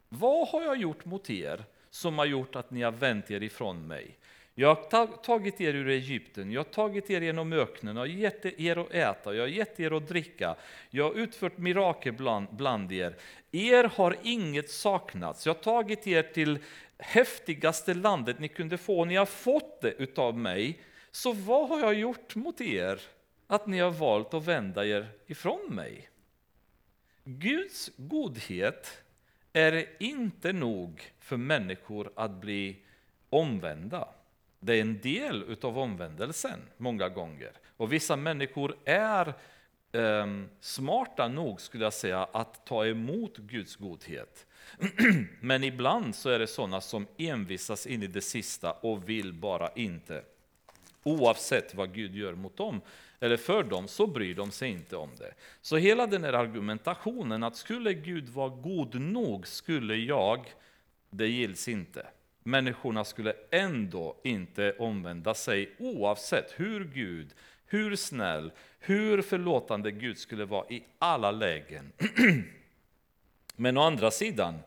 Vad 0.09 0.49
har 0.49 0.63
jag 0.63 0.77
gjort 0.77 1.05
mot 1.05 1.31
er 1.31 1.65
som 1.91 2.19
har 2.19 2.27
gjort 2.27 2.57
att 2.57 2.71
ni 2.71 2.83
har 2.83 2.93
vänt 2.93 3.31
er 3.31 3.43
ifrån 3.43 3.87
mig? 3.87 4.17
Jag 4.61 4.75
har 4.75 5.07
tagit 5.07 5.61
er 5.61 5.75
ur 5.75 5.89
Egypten, 5.89 6.51
jag 6.53 6.61
har 6.61 6.71
tagit 6.71 7.11
er 7.11 7.21
genom 7.21 7.53
öknen, 7.53 7.97
jag 7.97 8.03
har 8.03 8.07
gett 8.07 8.45
er 8.45 8.77
att 8.77 8.91
äta, 8.93 9.35
jag 9.35 9.43
har 9.43 9.49
gett 9.49 9.81
er 9.81 9.97
att 9.97 10.09
dricka, 10.09 10.57
jag 10.91 11.05
har 11.05 11.15
utfört 11.15 11.59
mirakel 11.59 12.13
bland, 12.13 12.49
bland 12.51 12.93
er. 12.93 13.17
Er 13.53 13.85
har 13.85 14.17
inget 14.23 14.71
saknats, 14.71 15.47
jag 15.47 15.55
har 15.55 15.63
tagit 15.63 16.07
er 16.07 16.23
till 16.23 16.59
häftigaste 16.99 17.95
landet 17.95 18.39
ni 18.39 18.49
kunde 18.49 18.79
få, 18.79 19.05
ni 19.05 19.17
har 19.17 19.27
fått 19.27 19.81
det 19.81 19.93
utav 19.93 20.39
mig. 20.39 20.81
Så 21.11 21.33
vad 21.33 21.69
har 21.69 21.81
jag 21.81 21.95
gjort 21.95 22.35
mot 22.35 22.61
er? 22.61 23.01
Att 23.47 23.67
ni 23.67 23.79
har 23.79 23.91
valt 23.91 24.35
att 24.35 24.45
vända 24.45 24.87
er 24.87 25.07
ifrån 25.27 25.75
mig. 25.75 26.09
Guds 27.25 27.91
godhet 27.97 29.03
är 29.53 29.87
inte 30.03 30.53
nog 30.53 31.13
för 31.19 31.37
människor 31.37 32.13
att 32.15 32.31
bli 32.31 32.77
omvända. 33.31 34.09
Det 34.61 34.77
är 34.77 34.81
en 34.81 35.01
del 35.01 35.43
utav 35.43 35.79
omvändelsen 35.79 36.61
många 36.77 37.09
gånger. 37.09 37.53
Och 37.77 37.93
vissa 37.93 38.17
människor 38.17 38.77
är 38.85 39.35
eh, 39.93 40.27
smarta 40.61 41.29
nog, 41.29 41.61
skulle 41.61 41.85
jag 41.85 41.93
säga, 41.93 42.29
att 42.33 42.67
ta 42.67 42.87
emot 42.87 43.37
Guds 43.37 43.77
godhet. 43.77 44.47
Men 45.41 45.65
ibland 45.65 46.15
så 46.15 46.31
är 46.31 46.39
det 46.39 46.47
sådana 46.47 46.81
som 46.81 47.07
envisas 47.19 47.87
in 47.87 48.03
i 48.03 48.07
det 48.07 48.21
sista 48.21 48.73
och 48.73 49.09
vill 49.09 49.33
bara 49.33 49.69
inte. 49.75 50.23
Oavsett 51.03 51.75
vad 51.75 51.95
Gud 51.95 52.15
gör 52.15 52.35
mot 52.35 52.57
dem 52.57 52.81
eller 53.21 53.37
för 53.37 53.63
dem 53.63 53.89
så 53.89 54.07
bryr 54.07 54.35
de 54.35 54.51
sig 54.51 54.71
inte 54.71 54.97
om 54.97 55.11
det. 55.19 55.35
Så 55.61 55.77
hela 55.77 56.07
den 56.07 56.25
här 56.25 56.33
argumentationen 56.33 57.43
att 57.43 57.57
skulle 57.57 57.95
Gud 57.95 58.29
vara 58.29 58.49
god 58.49 59.01
nog 59.01 59.47
skulle 59.47 59.97
jag, 59.97 60.55
det 61.11 61.27
gills 61.27 61.69
inte. 61.69 62.07
Människorna 62.51 63.05
skulle 63.05 63.35
ändå 63.51 64.17
inte 64.25 64.73
omvända 64.79 65.35
sig 65.35 65.77
oavsett 65.79 66.53
hur 66.57 66.85
Gud, 66.85 67.35
hur 67.67 67.97
snäll, 67.97 68.53
hur 68.79 69.23
förlåtande 69.23 69.91
Gud 69.91 70.19
skulle 70.19 70.45
vara 70.45 70.69
i 70.69 70.85
alla 70.99 71.31
lägen. 71.31 71.93
Men 73.57 73.77
å 73.77 73.81
andra 73.81 74.11
sidan 74.11 74.59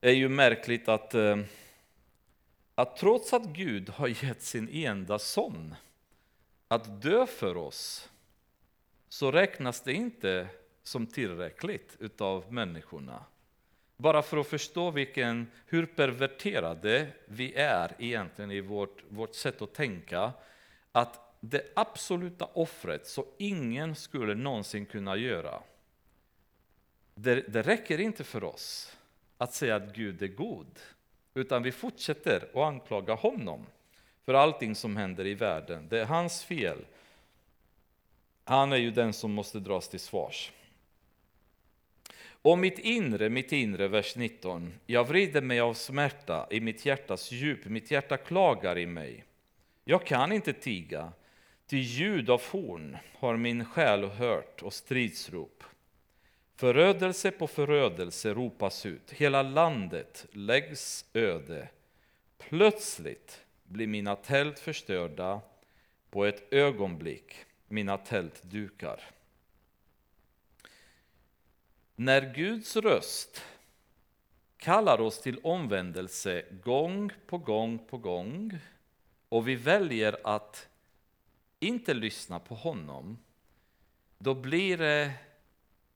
är 0.00 0.12
ju 0.12 0.28
märkligt 0.28 0.88
att, 0.88 1.14
eh, 1.14 1.38
att 2.74 2.96
trots 2.96 3.32
att 3.32 3.44
Gud 3.46 3.88
har 3.88 4.24
gett 4.24 4.42
sin 4.42 4.68
enda 4.68 5.18
son 5.18 5.74
att 6.68 7.02
dö 7.02 7.26
för 7.26 7.56
oss, 7.56 8.10
så 9.08 9.32
räknas 9.32 9.80
det 9.80 9.92
inte 9.92 10.48
som 10.82 11.06
tillräckligt 11.06 11.96
utav 12.00 12.52
människorna. 12.52 13.24
Bara 14.02 14.22
för 14.22 14.36
att 14.36 14.46
förstå 14.46 14.90
vilken, 14.90 15.50
hur 15.66 15.86
perverterade 15.86 17.08
vi 17.26 17.54
är 17.54 17.94
egentligen 17.98 18.50
i 18.50 18.60
vårt, 18.60 19.02
vårt 19.08 19.34
sätt 19.34 19.62
att 19.62 19.74
tänka, 19.74 20.32
att 20.92 21.36
det 21.40 21.72
absoluta 21.74 22.44
offret 22.44 23.06
som 23.06 23.24
ingen 23.38 23.94
skulle 23.94 24.34
någonsin 24.34 24.86
kunna 24.86 25.16
göra, 25.16 25.62
det, 27.14 27.34
det 27.34 27.62
räcker 27.62 28.00
inte 28.00 28.24
för 28.24 28.44
oss 28.44 28.96
att 29.38 29.54
säga 29.54 29.76
att 29.76 29.94
Gud 29.94 30.22
är 30.22 30.28
god, 30.28 30.78
utan 31.34 31.62
vi 31.62 31.72
fortsätter 31.72 32.36
att 32.36 32.56
anklaga 32.56 33.14
honom 33.14 33.66
för 34.24 34.34
allting 34.34 34.74
som 34.74 34.96
händer 34.96 35.26
i 35.26 35.34
världen. 35.34 35.88
Det 35.88 36.00
är 36.00 36.06
hans 36.06 36.44
fel. 36.44 36.78
Han 38.44 38.72
är 38.72 38.76
ju 38.76 38.90
den 38.90 39.12
som 39.12 39.32
måste 39.32 39.60
dras 39.60 39.88
till 39.88 40.00
svars. 40.00 40.52
Och 42.42 42.58
mitt 42.58 42.78
inre, 42.78 43.28
mitt 43.28 43.52
inre, 43.52 43.88
vers 43.88 44.16
19. 44.16 44.74
Jag 44.86 45.08
vrider 45.08 45.42
mig 45.42 45.60
av 45.60 45.74
smärta 45.74 46.46
i 46.50 46.60
mitt 46.60 46.86
hjärtas 46.86 47.32
djup, 47.32 47.64
mitt 47.64 47.90
hjärta 47.90 48.16
klagar 48.16 48.78
i 48.78 48.86
mig. 48.86 49.24
Jag 49.84 50.06
kan 50.06 50.32
inte 50.32 50.52
tiga, 50.52 51.12
till 51.66 51.78
ljud 51.78 52.30
av 52.30 52.42
horn 52.50 52.96
har 53.18 53.36
min 53.36 53.64
själ 53.64 54.04
hört 54.04 54.62
och 54.62 54.72
stridsrop. 54.72 55.64
Förödelse 56.56 57.30
på 57.30 57.46
förödelse 57.46 58.34
ropas 58.34 58.86
ut, 58.86 59.12
hela 59.12 59.42
landet 59.42 60.26
läggs 60.32 61.04
öde. 61.14 61.68
Plötsligt 62.38 63.44
blir 63.64 63.86
mina 63.86 64.16
tält 64.16 64.58
förstörda, 64.58 65.40
på 66.10 66.24
ett 66.24 66.52
ögonblick 66.52 67.34
mina 67.68 67.98
tält 67.98 68.42
dukar. 68.42 69.00
När 72.04 72.34
Guds 72.34 72.76
röst 72.76 73.44
kallar 74.56 75.00
oss 75.00 75.20
till 75.20 75.38
omvändelse 75.42 76.44
gång 76.64 77.12
på 77.26 77.38
gång 77.38 77.78
på 77.78 77.98
gång 77.98 78.58
och 79.28 79.48
vi 79.48 79.54
väljer 79.54 80.16
att 80.24 80.68
inte 81.60 81.94
lyssna 81.94 82.40
på 82.40 82.54
honom, 82.54 83.18
då 84.18 84.34
blir 84.34 84.78
det 84.78 85.12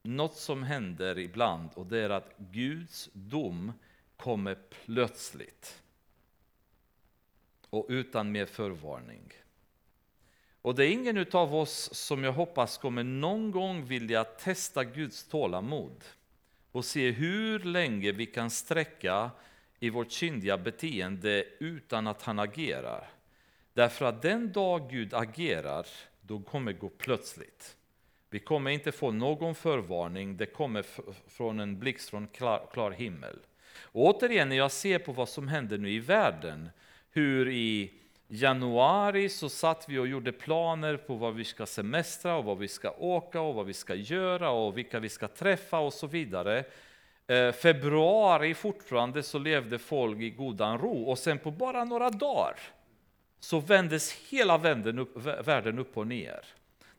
något 0.03 0.37
som 0.37 0.63
händer 0.63 1.19
ibland 1.19 1.71
och 1.75 1.87
det 1.87 1.99
är 1.99 2.11
att 2.11 2.39
Guds 2.39 3.11
dom 3.13 3.73
kommer 4.17 4.55
plötsligt 4.55 5.83
och 7.71 7.87
utan 7.89 8.33
mer 8.33 8.47
förvarning. 8.47 9.33
Och 10.67 10.75
det 10.75 10.87
är 10.87 10.91
ingen 10.91 11.27
av 11.33 11.55
oss 11.55 11.95
som 11.95 12.25
jag 12.25 12.33
hoppas 12.33 12.79
kommer 12.79 13.05
någon 13.05 13.51
gång 13.51 13.85
vilja 13.85 14.25
testa 14.25 14.85
Guds 14.85 15.29
tålamod 15.29 16.05
och 16.73 16.85
se 16.85 17.11
hur 17.11 17.59
länge 17.59 18.13
vi 18.13 18.27
kan 18.27 18.51
sträcka 18.51 19.31
i 19.81 19.91
vårt 19.91 20.13
syndiga 20.13 20.59
beteende 20.59 21.45
utan 21.59 22.07
att 22.07 22.23
han 22.23 22.39
agerar. 22.39 23.09
Därför 23.73 24.05
att 24.05 24.23
den 24.23 24.53
dag 24.53 24.91
Gud 24.91 25.15
agerar, 25.15 25.87
då 26.21 26.41
kommer 26.41 26.73
det 26.73 26.79
gå 26.79 26.89
plötsligt. 26.89 27.77
Vi 28.31 28.39
kommer 28.39 28.71
inte 28.71 28.93
få 28.93 29.11
någon 29.11 29.55
förvarning, 29.55 30.37
det 30.37 30.47
kommer 30.47 30.85
från 31.29 31.61
en 31.61 31.79
blixt 31.79 32.11
från 32.11 32.29
klar, 32.29 32.69
klar 32.73 32.91
himmel. 32.91 33.39
Och 33.79 34.05
återigen, 34.05 34.49
när 34.49 34.57
jag 34.57 34.73
ser 34.73 34.99
på 34.99 35.13
vad 35.13 35.29
som 35.29 35.49
händer 35.49 35.79
nu 35.79 35.91
i 35.91 35.99
världen, 35.99 36.71
hur 37.11 37.49
i 37.49 37.93
januari 38.29 39.29
så 39.29 39.49
satt 39.49 39.89
vi 39.89 39.99
och 39.99 40.07
gjorde 40.07 40.33
planer 40.33 40.97
på 40.97 41.15
vad 41.15 41.35
vi 41.35 41.45
ska 41.45 41.67
semestra 41.67 42.37
och 42.37 42.45
vad 42.45 42.59
vi 42.59 42.69
ska 42.69 42.91
åka 42.91 43.41
och 43.41 43.55
vad 43.55 43.67
vi 43.67 43.73
ska 43.73 43.95
göra 43.95 44.51
och 44.51 44.79
vilka 44.79 45.01
vi 45.01 45.09
ska 45.09 45.29
träffa 45.29 45.79
och 45.79 45.93
så 45.93 46.07
vidare. 46.07 46.65
Eh, 47.27 47.53
februari 47.53 48.55
fortfarande 48.55 49.23
så 49.23 49.39
levde 49.39 49.79
folk 49.79 50.21
i 50.21 50.31
godan 50.31 50.79
ro 50.79 51.03
och 51.03 51.19
sen 51.19 51.39
på 51.39 51.51
bara 51.51 51.85
några 51.85 52.11
dagar 52.11 52.57
så 53.41 53.61
vändes 53.61 54.13
hela 54.13 54.59
världen 54.59 54.99
upp, 54.99 55.17
världen 55.25 55.79
upp 55.79 55.97
och 55.97 56.07
ner. 56.07 56.45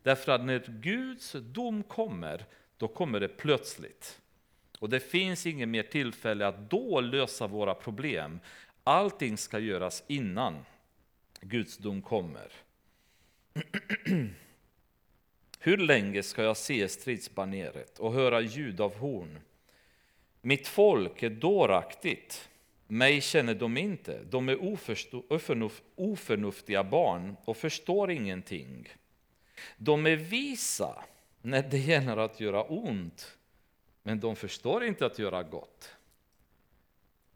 Därför 0.02 0.32
att 0.32 0.44
när 0.44 0.80
Guds 0.80 1.32
dom 1.32 1.82
kommer, 1.82 2.44
då 2.76 2.88
kommer 2.88 3.20
det 3.20 3.28
plötsligt. 3.28 4.20
Och 4.78 4.88
det 4.88 5.00
finns 5.00 5.46
inget 5.46 5.68
mer 5.68 5.82
tillfälle 5.82 6.46
att 6.46 6.70
då 6.70 7.00
lösa 7.00 7.46
våra 7.46 7.74
problem. 7.74 8.40
Allting 8.84 9.36
ska 9.36 9.58
göras 9.58 10.04
innan 10.06 10.64
Guds 11.40 11.78
dom 11.78 12.02
kommer. 12.02 12.52
Hur 15.58 15.76
länge 15.76 16.22
ska 16.22 16.42
jag 16.42 16.56
se 16.56 16.88
stridsbaneret 16.88 17.98
och 17.98 18.12
höra 18.12 18.40
ljud 18.40 18.80
av 18.80 18.94
horn? 18.96 19.38
Mitt 20.40 20.68
folk 20.68 21.22
är 21.22 21.30
dåraktigt, 21.30 22.48
mig 22.86 23.20
känner 23.20 23.54
de 23.54 23.76
inte. 23.76 24.22
De 24.24 24.48
är 24.48 24.78
oförnuftiga 25.96 26.84
barn 26.84 27.36
och 27.44 27.56
förstår 27.56 28.10
ingenting. 28.10 28.88
De 29.76 30.06
är 30.06 30.16
visa 30.16 31.04
när 31.42 31.62
det 31.62 31.78
gäller 31.78 32.16
att 32.16 32.40
göra 32.40 32.62
ont, 32.62 33.36
men 34.02 34.20
de 34.20 34.36
förstår 34.36 34.84
inte 34.84 35.06
att 35.06 35.18
göra 35.18 35.42
gott. 35.42 35.90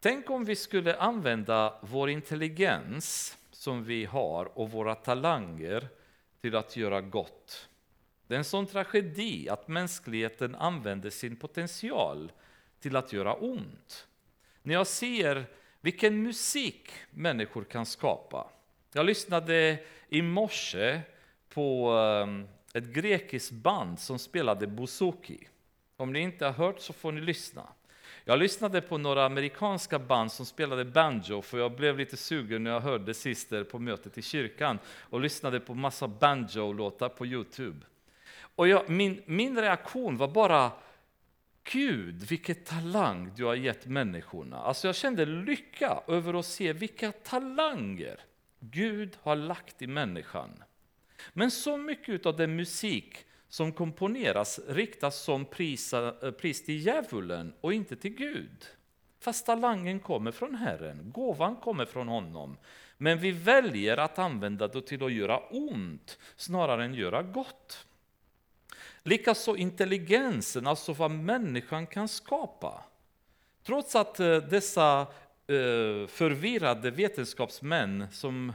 Tänk 0.00 0.30
om 0.30 0.44
vi 0.44 0.56
skulle 0.56 0.96
använda 0.96 1.78
vår 1.82 2.10
intelligens 2.10 3.38
som 3.62 3.84
vi 3.84 4.04
har 4.04 4.58
och 4.58 4.70
våra 4.70 4.94
talanger 4.94 5.88
till 6.40 6.56
att 6.56 6.76
göra 6.76 7.00
gott. 7.00 7.68
Det 8.26 8.34
är 8.34 8.38
en 8.38 8.44
sån 8.44 8.66
tragedi 8.66 9.48
att 9.48 9.68
mänskligheten 9.68 10.54
använder 10.54 11.10
sin 11.10 11.36
potential 11.36 12.32
till 12.80 12.96
att 12.96 13.12
göra 13.12 13.34
ont. 13.34 14.06
När 14.62 14.74
jag 14.74 14.86
ser 14.86 15.44
vilken 15.80 16.22
musik 16.22 16.90
människor 17.10 17.64
kan 17.64 17.86
skapa. 17.86 18.50
Jag 18.92 19.06
lyssnade 19.06 19.78
i 20.08 20.22
morse 20.22 21.00
på 21.48 21.90
ehm, 21.90 22.48
ett 22.74 22.86
grekiskt 22.86 23.52
band 23.52 24.00
som 24.00 24.18
spelade 24.18 24.66
bouzouki. 24.66 25.48
Om 25.96 26.12
ni 26.12 26.20
inte 26.20 26.44
har 26.44 26.52
hört 26.52 26.80
så 26.80 26.92
får 26.92 27.12
ni 27.12 27.20
lyssna. 27.20 27.68
Jag 28.24 28.38
lyssnade 28.38 28.80
på 28.80 28.98
några 28.98 29.24
amerikanska 29.24 29.98
band 29.98 30.32
som 30.32 30.46
spelade 30.46 30.84
banjo, 30.84 31.42
för 31.42 31.58
jag 31.58 31.76
blev 31.76 31.98
lite 31.98 32.16
sugen 32.16 32.64
när 32.64 32.70
jag 32.70 32.80
hörde 32.80 33.14
Sister 33.14 33.64
på 33.64 33.78
mötet 33.78 34.18
i 34.18 34.22
kyrkan 34.22 34.78
och 34.86 35.20
lyssnade 35.20 35.60
på 35.60 35.74
massa 35.74 36.08
banjo-låtar 36.08 37.08
på 37.08 37.26
Youtube. 37.26 37.86
Och 38.56 38.68
jag, 38.68 38.90
min, 38.90 39.22
min 39.26 39.60
reaktion 39.60 40.16
var 40.16 40.28
bara 40.28 40.72
Gud, 41.64 42.22
vilken 42.22 42.54
talang 42.54 43.32
du 43.36 43.44
har 43.44 43.54
gett 43.54 43.86
människorna. 43.86 44.56
Alltså 44.56 44.88
jag 44.88 44.96
kände 44.96 45.26
lycka 45.26 46.02
över 46.08 46.34
att 46.34 46.46
se 46.46 46.72
vilka 46.72 47.12
talanger 47.12 48.20
Gud 48.60 49.16
har 49.22 49.36
lagt 49.36 49.82
i 49.82 49.86
människan. 49.86 50.62
Men 51.32 51.50
så 51.50 51.76
mycket 51.76 52.26
av 52.26 52.36
den 52.36 52.56
musik 52.56 53.26
som 53.52 53.72
komponeras 53.72 54.60
riktas 54.68 55.22
som 55.22 55.44
prisa, 55.44 56.14
eh, 56.22 56.30
pris 56.30 56.64
till 56.64 56.86
djävulen 56.86 57.54
och 57.60 57.72
inte 57.72 57.96
till 57.96 58.14
Gud. 58.14 58.66
Fast 59.20 59.46
talangen 59.46 60.00
kommer 60.00 60.32
från 60.32 60.54
Herren, 60.54 61.12
gåvan 61.12 61.56
kommer 61.56 61.84
från 61.84 62.08
honom. 62.08 62.56
Men 62.98 63.18
vi 63.18 63.30
väljer 63.30 63.96
att 63.96 64.18
använda 64.18 64.68
det 64.68 64.82
till 64.82 65.04
att 65.04 65.12
göra 65.12 65.38
ont 65.38 66.18
snarare 66.36 66.84
än 66.84 66.94
göra 66.94 67.22
gott. 67.22 67.86
Likaså 69.02 69.56
intelligensen, 69.56 70.66
alltså 70.66 70.92
vad 70.92 71.10
människan 71.10 71.86
kan 71.86 72.08
skapa. 72.08 72.84
Trots 73.62 73.96
att 73.96 74.20
eh, 74.20 74.36
dessa 74.36 75.00
eh, 75.46 76.06
förvirrade 76.06 76.90
vetenskapsmän 76.90 78.06
som 78.12 78.52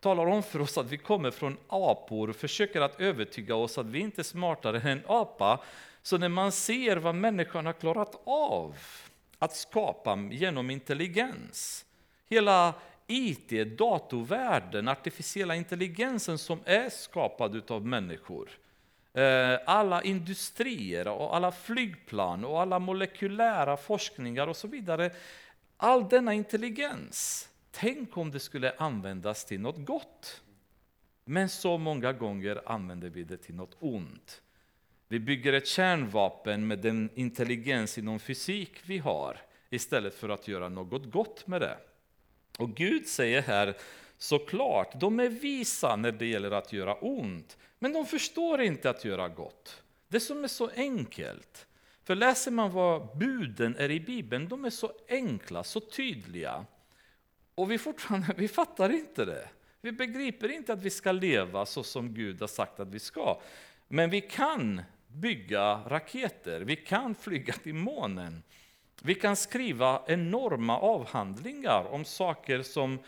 talar 0.00 0.26
om 0.26 0.42
för 0.42 0.60
oss 0.60 0.78
att 0.78 0.90
vi 0.90 0.96
kommer 0.98 1.30
från 1.30 1.56
apor, 1.68 2.30
och 2.30 2.36
försöker 2.36 2.80
att 2.80 3.00
övertyga 3.00 3.54
oss 3.54 3.78
att 3.78 3.86
vi 3.86 3.98
inte 3.98 4.20
är 4.20 4.24
smartare 4.24 4.80
än 4.80 4.86
en 4.86 5.02
apa. 5.06 5.60
Så 6.02 6.18
när 6.18 6.28
man 6.28 6.52
ser 6.52 6.96
vad 6.96 7.14
människan 7.14 7.66
har 7.66 7.72
klarat 7.72 8.22
av 8.24 8.76
att 9.38 9.56
skapa 9.56 10.18
genom 10.30 10.70
intelligens, 10.70 11.84
hela 12.28 12.74
IT, 13.06 13.78
datorvärlden, 13.78 14.88
artificiella 14.88 15.56
intelligensen 15.56 16.38
som 16.38 16.60
är 16.64 16.90
skapad 16.90 17.70
av 17.70 17.86
människor, 17.86 18.50
eh, 19.14 19.58
alla 19.66 20.02
industrier 20.02 21.08
och 21.08 21.36
alla 21.36 21.52
flygplan 21.52 22.44
och 22.44 22.60
alla 22.60 22.78
molekylära 22.78 23.76
forskningar 23.76 24.46
och 24.46 24.56
så 24.56 24.68
vidare. 24.68 25.10
All 25.76 26.08
denna 26.08 26.34
intelligens 26.34 27.48
Tänk 27.80 28.16
om 28.16 28.30
det 28.30 28.40
skulle 28.40 28.72
användas 28.78 29.44
till 29.44 29.60
något 29.60 29.86
gott. 29.86 30.42
Men 31.24 31.48
så 31.48 31.78
många 31.78 32.12
gånger 32.12 32.62
använder 32.66 33.10
vi 33.10 33.24
det 33.24 33.36
till 33.36 33.54
något 33.54 33.76
ont. 33.78 34.42
Vi 35.08 35.20
bygger 35.20 35.52
ett 35.52 35.66
kärnvapen 35.66 36.66
med 36.66 36.78
den 36.78 37.10
intelligens 37.14 37.98
inom 37.98 38.18
fysik 38.18 38.72
vi 38.86 38.98
har 38.98 39.40
istället 39.70 40.14
för 40.14 40.28
att 40.28 40.48
göra 40.48 40.68
något 40.68 41.12
gott 41.12 41.46
med 41.46 41.60
det. 41.60 41.78
Och 42.58 42.74
Gud 42.74 43.06
säger 43.06 43.42
här 43.42 43.76
såklart, 44.16 45.00
de 45.00 45.20
är 45.20 45.28
visa 45.28 45.96
när 45.96 46.12
det 46.12 46.26
gäller 46.26 46.50
att 46.50 46.72
göra 46.72 46.94
ont, 46.94 47.58
men 47.78 47.92
de 47.92 48.06
förstår 48.06 48.60
inte 48.60 48.90
att 48.90 49.04
göra 49.04 49.28
gott. 49.28 49.82
Det 50.08 50.20
som 50.20 50.44
är 50.44 50.48
så 50.48 50.70
enkelt. 50.76 51.66
För 52.04 52.14
läser 52.14 52.50
man 52.50 52.70
vad 52.70 53.18
buden 53.18 53.76
är 53.76 53.90
i 53.90 54.00
Bibeln, 54.00 54.48
de 54.48 54.64
är 54.64 54.70
så 54.70 54.92
enkla, 55.08 55.64
så 55.64 55.80
tydliga. 55.80 56.66
Och 57.58 57.70
vi, 57.70 57.78
fortfarande, 57.78 58.34
vi 58.36 58.48
fattar 58.48 58.90
inte 58.90 59.24
det. 59.24 59.48
Vi 59.80 59.92
begriper 59.92 60.48
inte 60.48 60.72
att 60.72 60.82
vi 60.82 60.90
ska 60.90 61.12
leva 61.12 61.66
så 61.66 61.82
som 61.82 62.14
Gud 62.14 62.40
har 62.40 62.48
sagt 62.48 62.80
att 62.80 62.88
vi 62.88 62.98
ska. 62.98 63.40
Men 63.88 64.10
vi 64.10 64.20
kan 64.20 64.82
bygga 65.06 65.80
raketer, 65.86 66.60
vi 66.60 66.76
kan 66.76 67.14
flyga 67.14 67.52
till 67.52 67.74
månen. 67.74 68.42
Vi 69.02 69.14
kan 69.14 69.36
skriva 69.36 70.02
enorma 70.06 70.78
avhandlingar 70.78 71.84
om 71.90 72.04
saker 72.04 72.62
som 72.62 72.98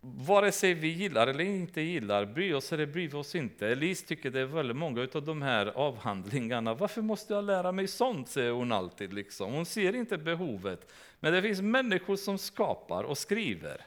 vare 0.00 0.52
sig 0.52 0.74
vi 0.74 0.88
gillar 0.88 1.26
eller 1.26 1.44
inte 1.44 1.80
gillar, 1.80 2.24
bryr 2.24 2.54
oss 2.54 2.72
eller 2.72 2.86
bryr 2.86 3.14
oss 3.14 3.34
inte. 3.34 3.68
Elise 3.68 4.06
tycker 4.06 4.30
det 4.30 4.40
är 4.40 4.44
väldigt 4.44 4.76
många 4.76 5.08
av 5.14 5.24
de 5.24 5.42
här 5.42 5.66
avhandlingarna. 5.66 6.74
Varför 6.74 7.02
måste 7.02 7.34
jag 7.34 7.44
lära 7.44 7.72
mig 7.72 7.88
sånt, 7.88 8.28
säger 8.28 8.52
hon 8.52 8.72
alltid. 8.72 9.12
Liksom. 9.12 9.52
Hon 9.52 9.66
ser 9.66 9.94
inte 9.94 10.18
behovet. 10.18 10.92
Men 11.20 11.32
det 11.32 11.42
finns 11.42 11.62
människor 11.62 12.16
som 12.16 12.38
skapar 12.38 13.04
och 13.04 13.18
skriver. 13.18 13.86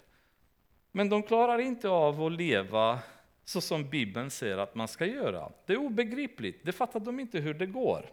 Men 0.92 1.10
de 1.10 1.24
klarar 1.24 1.60
inte 1.60 1.90
av 1.90 2.24
att 2.24 2.32
leva 2.32 3.00
så 3.46 3.62
som 3.62 3.90
Bibeln 3.90 4.32
säger 4.32 4.58
att 4.58 4.76
man 4.76 4.88
ska 4.88 5.06
göra. 5.06 5.52
Det 5.66 5.74
är 5.74 5.78
obegripligt, 5.78 6.66
det 6.66 6.72
fattar 6.72 7.00
de 7.00 7.20
inte 7.20 7.40
hur 7.40 7.54
det 7.54 7.66
går. 7.66 8.06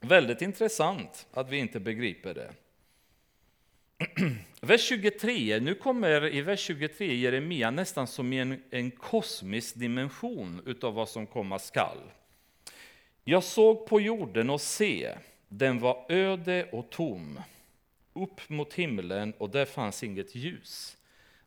Väldigt 0.00 0.42
intressant 0.42 1.26
att 1.32 1.50
vi 1.50 1.58
inte 1.58 1.80
begriper 1.80 2.34
det. 2.34 2.52
vers 4.60 4.80
23, 4.88 5.60
nu 5.60 5.74
kommer 5.74 6.34
i 6.34 6.40
vers 6.40 6.60
23 6.60 7.14
Jeremia 7.14 7.70
nästan 7.70 8.06
som 8.06 8.32
i 8.32 8.38
en, 8.38 8.62
en 8.70 8.90
kosmisk 8.90 9.74
dimension 9.74 10.62
utav 10.66 10.94
vad 10.94 11.08
som 11.08 11.26
komma 11.26 11.58
skall. 11.58 11.98
Jag 13.24 13.44
såg 13.44 13.86
på 13.86 14.00
jorden 14.00 14.50
och 14.50 14.60
se, 14.60 15.14
den 15.48 15.78
var 15.78 16.06
öde 16.08 16.68
och 16.72 16.90
tom, 16.90 17.40
upp 18.12 18.48
mot 18.48 18.74
himlen 18.74 19.32
och 19.38 19.50
där 19.50 19.64
fanns 19.64 20.02
inget 20.02 20.34
ljus. 20.34 20.96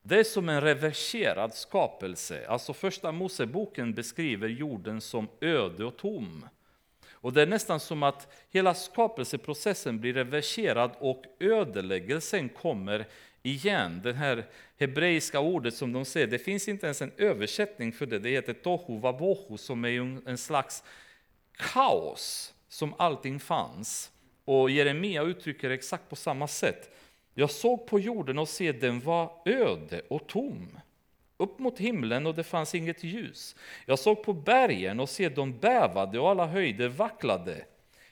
Det 0.01 0.19
är 0.19 0.23
som 0.23 0.49
en 0.49 0.61
reverserad 0.61 1.53
skapelse, 1.53 2.47
alltså 2.47 2.73
första 2.73 3.11
Moseboken 3.11 3.93
beskriver 3.93 4.47
jorden 4.47 5.01
som 5.01 5.27
öde 5.41 5.85
och 5.85 5.97
tom. 5.97 6.45
Och 7.21 7.33
det 7.33 7.41
är 7.41 7.47
nästan 7.47 7.79
som 7.79 8.03
att 8.03 8.33
hela 8.49 8.73
skapelseprocessen 8.73 9.99
blir 9.99 10.13
reverserad 10.13 10.91
och 10.99 11.23
ödeläggelsen 11.39 12.49
kommer 12.49 13.07
igen. 13.43 14.01
Det 14.03 14.13
här 14.13 14.45
hebreiska 14.79 15.39
ordet 15.39 15.75
som 15.75 15.93
de 15.93 16.05
säger, 16.05 16.27
det 16.27 16.39
finns 16.39 16.67
inte 16.67 16.85
ens 16.85 17.01
en 17.01 17.11
översättning 17.17 17.91
för 17.91 18.05
det. 18.05 18.19
Det 18.19 18.29
heter 18.29 18.53
tohu 18.53 18.99
vabohu 18.99 19.57
som 19.57 19.85
är 19.85 20.29
en 20.29 20.37
slags 20.37 20.83
kaos 21.57 22.53
som 22.67 22.93
allting 22.97 23.39
fanns. 23.39 24.11
Och 24.45 24.69
Jeremia 24.69 25.23
uttrycker 25.23 25.69
det 25.69 25.75
exakt 25.75 26.09
på 26.09 26.15
samma 26.15 26.47
sätt. 26.47 26.95
Jag 27.33 27.51
såg 27.51 27.87
på 27.87 27.99
jorden 27.99 28.39
och 28.39 28.49
se 28.49 28.71
den 28.71 28.99
var 28.99 29.31
öde 29.45 30.01
och 30.09 30.27
tom 30.27 30.79
upp 31.37 31.59
mot 31.59 31.79
himlen 31.79 32.27
och 32.27 32.35
det 32.35 32.43
fanns 32.43 32.75
inget 32.75 33.03
ljus. 33.03 33.55
Jag 33.85 33.99
såg 33.99 34.23
på 34.23 34.33
bergen 34.33 34.99
och 34.99 35.09
se 35.09 35.29
de 35.29 35.59
bävade 35.59 36.19
och 36.19 36.29
alla 36.29 36.45
höjder 36.45 36.87
vacklade. 36.87 37.65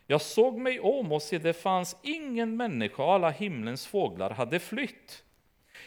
Jag 0.07 0.21
såg 0.21 0.57
mig 0.57 0.79
om 0.79 1.11
och 1.11 1.21
se 1.21 1.37
det 1.37 1.53
fanns 1.53 1.97
ingen 2.01 2.57
människa 2.57 3.03
och 3.03 3.13
alla 3.13 3.29
himlens 3.29 3.87
fåglar 3.87 4.29
hade 4.29 4.59
flytt. 4.59 5.23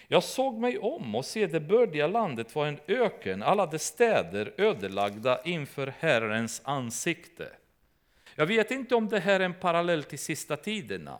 Jag 0.09 0.22
såg 0.22 0.59
mig 0.59 0.78
om 0.78 1.14
och 1.14 1.24
se 1.24 1.47
det 1.47 1.61
bördiga 1.61 2.07
landet 2.07 2.55
var 2.55 2.66
en 2.66 2.80
öken, 2.86 3.43
alla 3.43 3.66
dess 3.66 3.86
städer 3.86 4.55
ödelagda 4.57 5.43
inför 5.45 5.95
Herrens 5.99 6.61
ansikte. 6.64 7.49
Jag 8.34 8.47
vet 8.47 8.70
inte 8.70 8.95
om 8.95 9.09
det 9.09 9.20
här 9.20 9.41
är 9.41 9.45
en 9.45 9.55
parallell 9.55 10.05
till 10.05 10.18
sista 10.18 10.57
tiderna, 10.57 11.18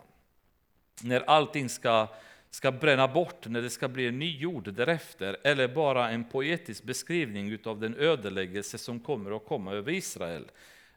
när 1.03 1.21
allting 1.21 1.69
ska 1.69 2.07
ska 2.51 2.71
bränna 2.71 3.07
bort 3.07 3.47
när 3.47 3.61
det 3.61 3.69
ska 3.69 3.87
bli 3.87 4.07
en 4.07 4.19
ny 4.19 4.37
jord 4.37 4.73
därefter, 4.73 5.37
eller 5.43 5.67
bara 5.67 6.09
en 6.09 6.23
poetisk 6.23 6.83
beskrivning 6.83 7.57
av 7.63 7.79
den 7.79 7.95
ödeläggelse 7.95 8.77
som 8.77 8.99
kommer 8.99 9.35
att 9.35 9.45
komma 9.45 9.73
över 9.73 9.91
Israel. 9.91 10.51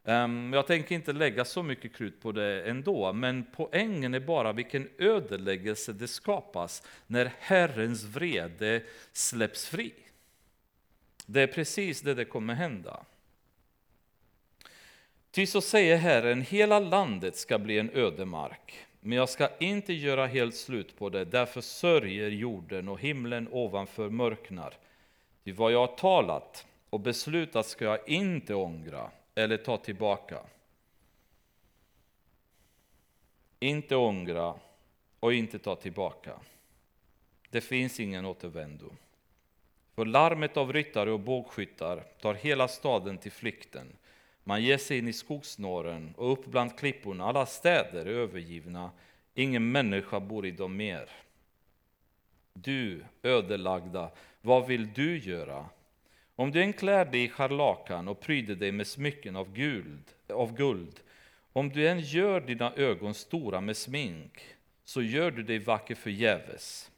Ehm, 0.04 0.52
jag 0.52 0.66
tänker 0.66 0.94
inte 0.94 1.12
lägga 1.12 1.44
så 1.44 1.62
mycket 1.62 1.94
krut 1.94 2.20
på 2.20 2.32
det 2.32 2.62
ändå, 2.62 3.12
men 3.12 3.46
poängen 3.56 4.14
är 4.14 4.20
bara 4.20 4.52
vilken 4.52 4.88
ödeläggelse 4.98 5.92
det 5.92 6.08
skapas 6.08 6.82
när 7.06 7.32
Herrens 7.38 8.04
vrede 8.04 8.82
släpps 9.12 9.66
fri. 9.66 9.92
Det 11.26 11.40
är 11.40 11.46
precis 11.46 12.00
det 12.00 12.14
det 12.14 12.24
kommer 12.24 12.54
hända. 12.54 13.04
Ty 15.30 15.46
så 15.46 15.60
säger 15.60 15.96
Herren, 15.96 16.42
hela 16.42 16.78
landet 16.78 17.36
ska 17.36 17.58
bli 17.58 17.78
en 17.78 17.90
ödemark. 17.90 18.86
Men 19.04 19.18
jag 19.18 19.28
ska 19.28 19.48
inte 19.58 19.92
göra 19.92 20.26
helt 20.26 20.54
slut 20.54 20.96
på 20.96 21.08
det, 21.08 21.24
därför 21.24 21.60
sörjer 21.60 22.30
jorden 22.30 22.88
och 22.88 23.00
himlen 23.00 23.48
ovanför 23.50 24.10
mörknar. 24.10 24.74
Ty 25.44 25.52
vad 25.52 25.72
jag 25.72 25.78
har 25.78 25.96
talat 25.96 26.66
och 26.90 27.00
beslutat 27.00 27.66
ska 27.66 27.84
jag 27.84 28.08
inte 28.08 28.54
ångra 28.54 29.10
eller 29.34 29.56
ta 29.56 29.76
tillbaka. 29.76 30.38
Inte 33.60 33.96
ångra 33.96 34.54
och 35.20 35.34
inte 35.34 35.58
ta 35.58 35.76
tillbaka. 35.76 36.40
Det 37.50 37.60
finns 37.60 38.00
ingen 38.00 38.26
återvändo. 38.26 38.90
För 39.94 40.04
larmet 40.04 40.56
av 40.56 40.72
ryttare 40.72 41.10
och 41.10 41.20
bågskyttar 41.20 42.04
tar 42.20 42.34
hela 42.34 42.68
staden 42.68 43.18
till 43.18 43.32
flykten. 43.32 43.96
Man 44.44 44.62
ger 44.62 44.78
sig 44.78 44.98
in 44.98 45.08
i 45.08 45.12
skogsnåren 45.12 46.14
och 46.16 46.32
upp 46.32 46.46
bland 46.46 46.78
klipporna. 46.78 47.24
Alla 47.24 47.46
städer 47.46 48.06
är 48.06 48.10
övergivna. 48.10 48.90
Ingen 49.34 49.72
människa 49.72 50.20
bor 50.20 50.46
i 50.46 50.50
dem 50.50 50.76
mer. 50.76 51.10
Du 52.52 53.04
ödelagda, 53.22 54.10
vad 54.40 54.66
vill 54.66 54.92
du 54.92 55.18
göra? 55.18 55.66
Om 56.36 56.50
du 56.50 56.62
än 56.62 56.72
klär 56.72 57.04
dig 57.04 57.24
i 57.24 57.28
scharlakan 57.28 58.08
och 58.08 58.20
pryder 58.20 58.54
dig 58.54 58.72
med 58.72 58.86
smycken 58.86 59.36
av 59.36 59.52
guld, 59.52 60.04
av 60.28 60.56
guld 60.56 61.00
Om 61.52 61.68
du 61.68 61.88
än 61.88 62.00
gör 62.00 62.40
dina 62.40 62.74
ögon 62.74 63.14
stora 63.14 63.60
med 63.60 63.76
smink, 63.76 64.44
så 64.84 65.02
gör 65.02 65.30
du 65.30 65.42
dig 65.42 65.58
vacker 65.58 65.94
förgäves. 65.94 66.90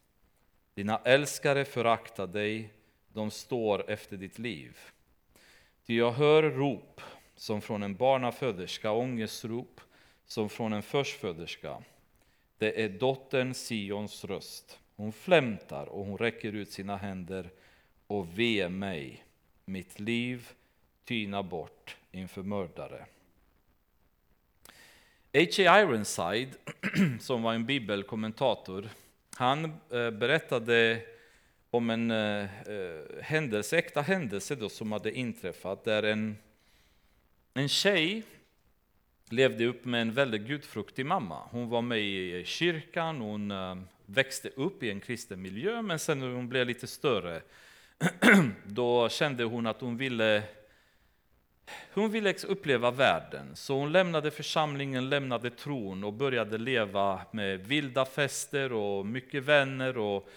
Dina 0.75 1.01
älskare 1.05 1.65
föraktar 1.65 2.27
dig, 2.27 2.71
de 3.13 3.31
står 3.31 3.91
efter 3.91 4.17
ditt 4.17 4.39
liv. 4.39 4.79
Ty 5.87 5.97
jag 5.97 6.13
hör 6.13 6.43
rop 6.43 7.01
som 7.37 7.61
från 7.61 7.83
en 7.83 7.95
barnaföderska, 7.95 8.91
ångestrop 8.91 9.81
som 10.27 10.49
från 10.49 10.73
en 10.73 10.83
förstföderska. 10.83 11.83
Det 12.59 12.85
är 12.85 12.89
dottern 12.89 13.55
Sions 13.55 14.25
röst. 14.25 14.79
Hon 14.97 15.13
flämtar 15.13 15.87
och 15.87 16.07
hon 16.07 16.19
räcker 16.19 16.53
ut 16.53 16.73
sina 16.73 16.97
händer 16.97 17.51
och 18.07 18.39
ve 18.39 18.69
mig, 18.69 19.25
mitt 19.65 20.01
liv 20.01 20.49
tyna 21.05 21.43
bort 21.43 21.97
inför 22.11 22.43
mördare. 22.43 23.07
H.A. 25.33 25.81
Ironside, 25.81 26.51
som 27.21 27.43
var 27.43 27.55
en 27.55 27.67
bibelkommentator, 27.67 28.89
han 29.35 29.65
eh, 29.65 30.11
berättade 30.11 31.01
om 31.71 31.91
en 31.91 32.11
eh, 32.11 32.69
eh, 32.69 33.23
händelse, 33.23 33.79
äkta 33.79 34.01
händelse 34.01 34.55
då, 34.55 34.69
som 34.69 34.93
hade 34.93 35.19
inträffat 35.19 35.85
där 35.85 36.03
en, 36.03 36.37
en 37.55 37.69
tjej 37.69 38.23
levde 39.29 39.67
upp 39.67 39.85
med 39.85 40.03
en 40.03 40.13
väldigt 40.13 40.43
gudfruktig 40.43 41.07
mamma. 41.07 41.43
Hon 41.51 41.69
var 41.69 41.83
med 41.83 42.01
i 42.01 42.45
kyrkan, 42.45 43.21
hon 43.21 43.51
eh, 43.51 43.77
växte 44.07 44.49
upp 44.49 44.83
i 44.83 44.91
en 44.91 45.01
kristen 45.01 45.43
miljö, 45.43 45.83
men 45.83 45.99
sen 45.99 46.19
när 46.19 46.29
hon 46.29 46.49
blev 46.49 46.67
lite 46.67 46.87
större 46.87 47.43
då 48.67 49.09
kände 49.09 49.45
hon 49.45 49.67
att 49.67 49.81
hon 49.81 49.97
ville 49.97 50.43
hon 51.95 52.11
ville 52.11 52.35
uppleva 52.47 52.91
världen, 52.91 53.57
så 53.57 53.75
hon 53.75 53.93
lämnade 53.93 54.31
församlingen, 54.31 55.09
lämnade 55.09 55.51
tron 55.51 56.05
och 56.05 56.13
började 56.13 56.59
leva 56.59 57.21
med 57.31 57.67
vilda 57.67 58.05
fester 58.05 58.73
och 58.73 59.07
mycket 59.07 59.43
vänner 59.43 59.99
och 59.99 60.29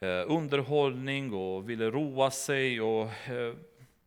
eh, 0.00 0.24
underhållning 0.26 1.32
och 1.32 1.70
ville 1.70 1.90
roa 1.90 2.30
sig 2.30 2.80
och 2.80 3.28
eh, 3.28 3.54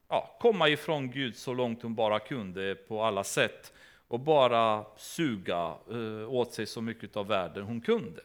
ja, 0.09 0.35
komma 0.39 0.69
ifrån 0.69 1.11
Gud 1.11 1.35
så 1.35 1.53
långt 1.53 1.81
hon 1.81 1.95
bara 1.95 2.19
kunde 2.19 2.75
på 2.75 3.03
alla 3.03 3.23
sätt 3.23 3.73
och 4.07 4.19
bara 4.19 4.85
suga 4.97 5.73
eh, 5.91 6.33
åt 6.33 6.53
sig 6.53 6.65
så 6.65 6.81
mycket 6.81 7.17
av 7.17 7.27
världen 7.27 7.63
hon 7.63 7.81
kunde. 7.81 8.21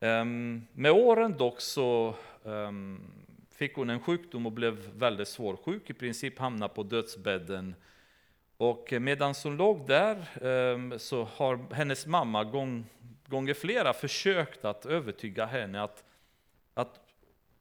Um, 0.00 0.66
med 0.72 0.92
åren 0.92 1.36
dock 1.38 1.60
så 1.60 2.14
um, 2.42 3.00
fick 3.50 3.76
hon 3.76 3.90
en 3.90 4.00
sjukdom 4.00 4.46
och 4.46 4.52
blev 4.52 4.90
väldigt 4.94 5.28
svårsjuk, 5.28 5.90
i 5.90 5.92
princip 5.92 6.38
hamnade 6.38 6.74
på 6.74 6.82
dödsbädden. 6.82 7.74
Och 8.56 8.92
medan 9.00 9.34
hon 9.42 9.56
låg 9.56 9.86
där 9.86 10.44
um, 10.46 10.98
så 10.98 11.24
har 11.24 11.74
hennes 11.74 12.06
mamma 12.06 12.44
gång, 12.44 12.84
gånger 13.26 13.54
flera 13.54 13.92
försökt 13.92 14.64
att 14.64 14.86
övertyga 14.86 15.46
henne 15.46 15.82
att, 15.82 16.04
att 16.74 17.00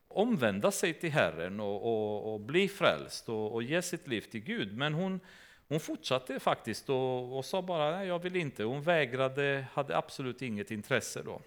omvända 0.10 0.72
sig 0.72 0.94
till 0.94 1.12
Herren 1.12 1.60
och, 1.60 1.76
och, 1.84 2.34
och 2.34 2.40
bli 2.40 2.68
frälst 2.68 3.30
och, 3.30 3.54
och, 3.54 3.64
ge 3.64 3.82
sitt 3.82 4.08
liv 4.08 4.22
till 4.22 4.40
Gud. 4.42 4.78
Men 4.78 4.94
hon, 4.94 5.20
hon 5.68 5.80
fortsatte 5.80 6.40
faktiskt 6.40 6.90
och, 6.90 7.38
och 7.38 7.46
sa 7.46 7.62
bara 7.62 7.92
nej, 7.92 8.08
jag 8.08 8.20
vill 8.20 8.36
inte. 8.36 8.64
Hon 8.64 8.82
vägrade, 8.82 9.66
hade 9.74 9.98
absolut 9.98 10.42
inget 10.42 10.72
intresse 10.72 11.22
då. 11.24 11.42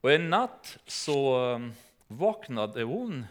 Och 0.00 0.12
en 0.12 0.30
natt 0.30 0.78
så 0.86 1.38
um, 1.38 1.72
vaknade 2.06 2.82
hon 2.82 3.26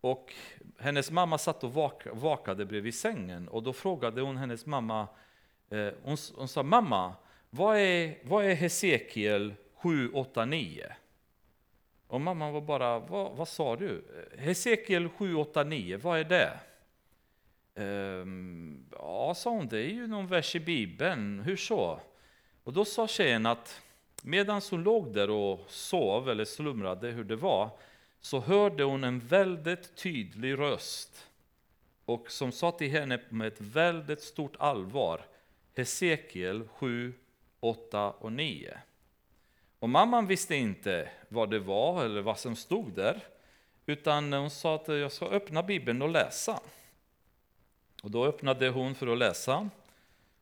och 0.00 0.34
hennes 0.78 1.10
mamma 1.10 1.38
satt 1.38 1.64
och 1.64 1.74
vak 1.74 2.06
vakade 2.12 2.64
bredvid 2.66 2.94
sängen 2.94 3.48
och 3.48 3.62
då 3.62 3.72
frågade 3.72 4.20
hon 4.20 4.36
hennes 4.36 4.66
mamma, 4.66 5.08
eh, 5.70 5.88
hon, 6.02 6.16
hon, 6.34 6.48
sa 6.48 6.62
mamma, 6.62 7.14
vad 7.50 7.76
är, 7.76 8.18
vad 8.22 8.44
är 8.44 8.54
Hesekiel 8.54 9.54
7, 9.74 10.10
8, 10.12 10.44
9? 10.44 10.92
Och 12.08 12.20
mamman 12.20 12.52
var 12.52 12.60
bara, 12.60 12.98
vad, 12.98 13.36
vad 13.36 13.48
sa 13.48 13.76
du? 13.76 14.04
Hesekiel 14.38 15.08
7, 15.08 15.34
8, 15.34 15.64
9, 15.64 15.96
vad 15.96 16.18
är 16.18 16.24
det? 16.24 16.58
Ehm, 17.74 18.86
ja, 18.92 19.34
sa 19.36 19.50
hon, 19.50 19.68
det 19.68 19.78
är 19.78 19.88
ju 19.88 20.06
någon 20.06 20.26
vers 20.26 20.56
i 20.56 20.60
Bibeln, 20.60 21.40
hur 21.40 21.56
så? 21.56 22.00
Och 22.64 22.72
då 22.72 22.84
sa 22.84 23.08
tjejen 23.08 23.46
att 23.46 23.82
Medan 24.28 24.60
hon 24.70 24.82
låg 24.82 25.14
där 25.14 25.30
och 25.30 25.60
sov 25.68 26.30
eller 26.30 26.44
slumrade 26.44 27.08
hur 27.08 27.24
det 27.24 27.36
var, 27.36 27.70
så 28.20 28.40
hörde 28.40 28.84
hon 28.84 29.04
en 29.04 29.18
väldigt 29.18 29.96
tydlig 29.96 30.58
röst 30.58 31.26
och 32.04 32.30
som 32.30 32.52
sa 32.52 32.70
till 32.70 32.90
henne 32.90 33.20
med 33.28 33.46
ett 33.46 33.60
väldigt 33.60 34.20
stort 34.20 34.56
allvar, 34.58 35.20
Hesekiel 35.76 36.68
7, 36.68 37.14
8 37.60 38.10
och 38.10 38.32
9. 38.32 38.78
Och 39.78 39.88
mamman 39.88 40.26
visste 40.26 40.54
inte 40.54 41.08
vad 41.28 41.50
det 41.50 41.58
var 41.58 42.04
eller 42.04 42.22
vad 42.22 42.38
som 42.38 42.56
stod 42.56 42.92
där, 42.92 43.20
utan 43.86 44.32
hon 44.32 44.50
sa 44.50 44.74
att 44.74 44.88
jag 44.88 45.12
ska 45.12 45.26
öppna 45.26 45.62
Bibeln 45.62 46.02
och 46.02 46.08
läsa. 46.08 46.60
Och 48.02 48.10
då 48.10 48.24
öppnade 48.26 48.68
hon 48.68 48.94
för 48.94 49.06
att 49.06 49.18
läsa, 49.18 49.70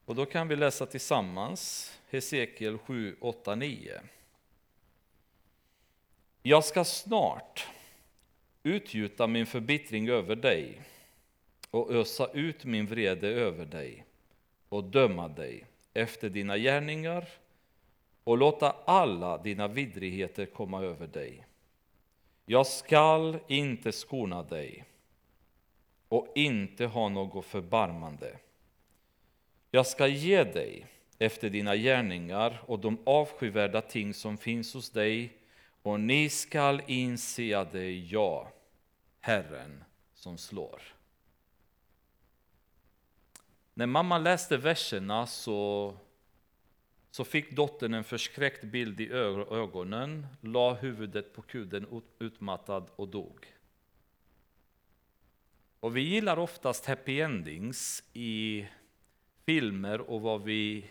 och 0.05 0.15
då 0.15 0.27
kan 0.27 0.49
vi 0.49 0.57
läsa 0.57 0.87
tillsammans 0.87 1.93
Hesekiel 2.11 2.79
7, 2.79 3.17
8, 3.21 3.55
9. 3.55 4.01
Jag 6.43 6.65
ska 6.65 6.85
snart 6.85 7.67
utgjuta 8.63 9.27
min 9.27 9.47
förbittring 9.47 10.09
över 10.09 10.37
dig 10.37 10.83
och 11.71 11.91
ösa 11.91 12.31
ut 12.33 12.65
min 12.65 12.87
vrede 12.87 13.29
över 13.29 13.67
dig 13.67 14.05
och 14.69 14.85
döma 14.85 15.29
dig 15.29 15.65
efter 15.95 16.29
dina 16.29 16.59
gärningar 16.59 17.29
och 18.25 18.39
låta 18.39 18.71
alla 18.85 19.39
dina 19.39 19.69
vidrigheter 19.69 20.47
komma 20.47 20.83
över 20.83 21.07
dig. 21.07 21.47
Jag 22.47 22.67
skall 22.67 23.39
inte 23.49 23.93
skona 23.93 24.43
dig 24.43 24.85
och 26.09 26.33
inte 26.35 26.87
ha 26.87 27.09
något 27.09 27.45
förbarmande. 27.45 28.39
Jag 29.71 29.87
ska 29.87 30.07
ge 30.07 30.45
dig 30.45 30.87
efter 31.19 31.51
dina 31.51 31.77
gärningar 31.77 32.63
och 32.67 32.79
de 32.79 32.99
avskyvärda 33.05 33.81
ting 33.81 34.15
som 34.15 34.37
finns 34.37 34.75
hos 34.75 34.91
dig, 34.91 35.33
och 35.83 36.01
ni 36.01 36.29
skall 36.29 36.83
inse 36.87 37.59
att 37.59 37.73
det 37.73 37.83
är 37.83 38.13
jag, 38.13 38.49
Herren, 39.21 39.85
som 40.15 40.39
slår. 40.39 40.83
När 43.75 43.87
mamma 43.87 44.19
läste 44.19 44.57
verserna 44.57 45.27
så, 45.27 45.95
så 47.15 47.25
fick 47.25 47.57
dottern 47.57 47.95
en 47.95 48.05
förskräckt 48.05 48.65
bild 48.65 49.01
i 49.01 49.13
ögonen, 49.13 50.27
la 50.41 50.75
huvudet 50.75 51.33
på 51.35 51.43
kudden 51.43 52.03
utmattad 52.19 52.91
och 52.97 53.09
dog. 53.09 53.47
Och 55.81 55.97
vi 55.97 56.01
gillar 56.01 56.39
oftast 56.39 56.87
happy 56.87 57.21
endings 57.21 58.05
i 58.13 58.67
filmer 59.47 60.01
och 60.01 60.21
vad 60.21 60.43
vi 60.43 60.91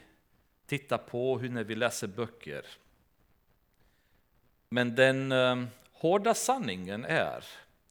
tittar 0.66 0.98
på, 0.98 1.40
hur 1.40 1.50
när 1.50 1.64
vi 1.64 1.76
läser 1.76 2.08
böcker. 2.08 2.66
Men 4.70 4.96
den 4.96 5.32
eh, 5.32 5.64
hårda 5.92 6.34
sanningen 6.34 7.06
är 7.06 7.46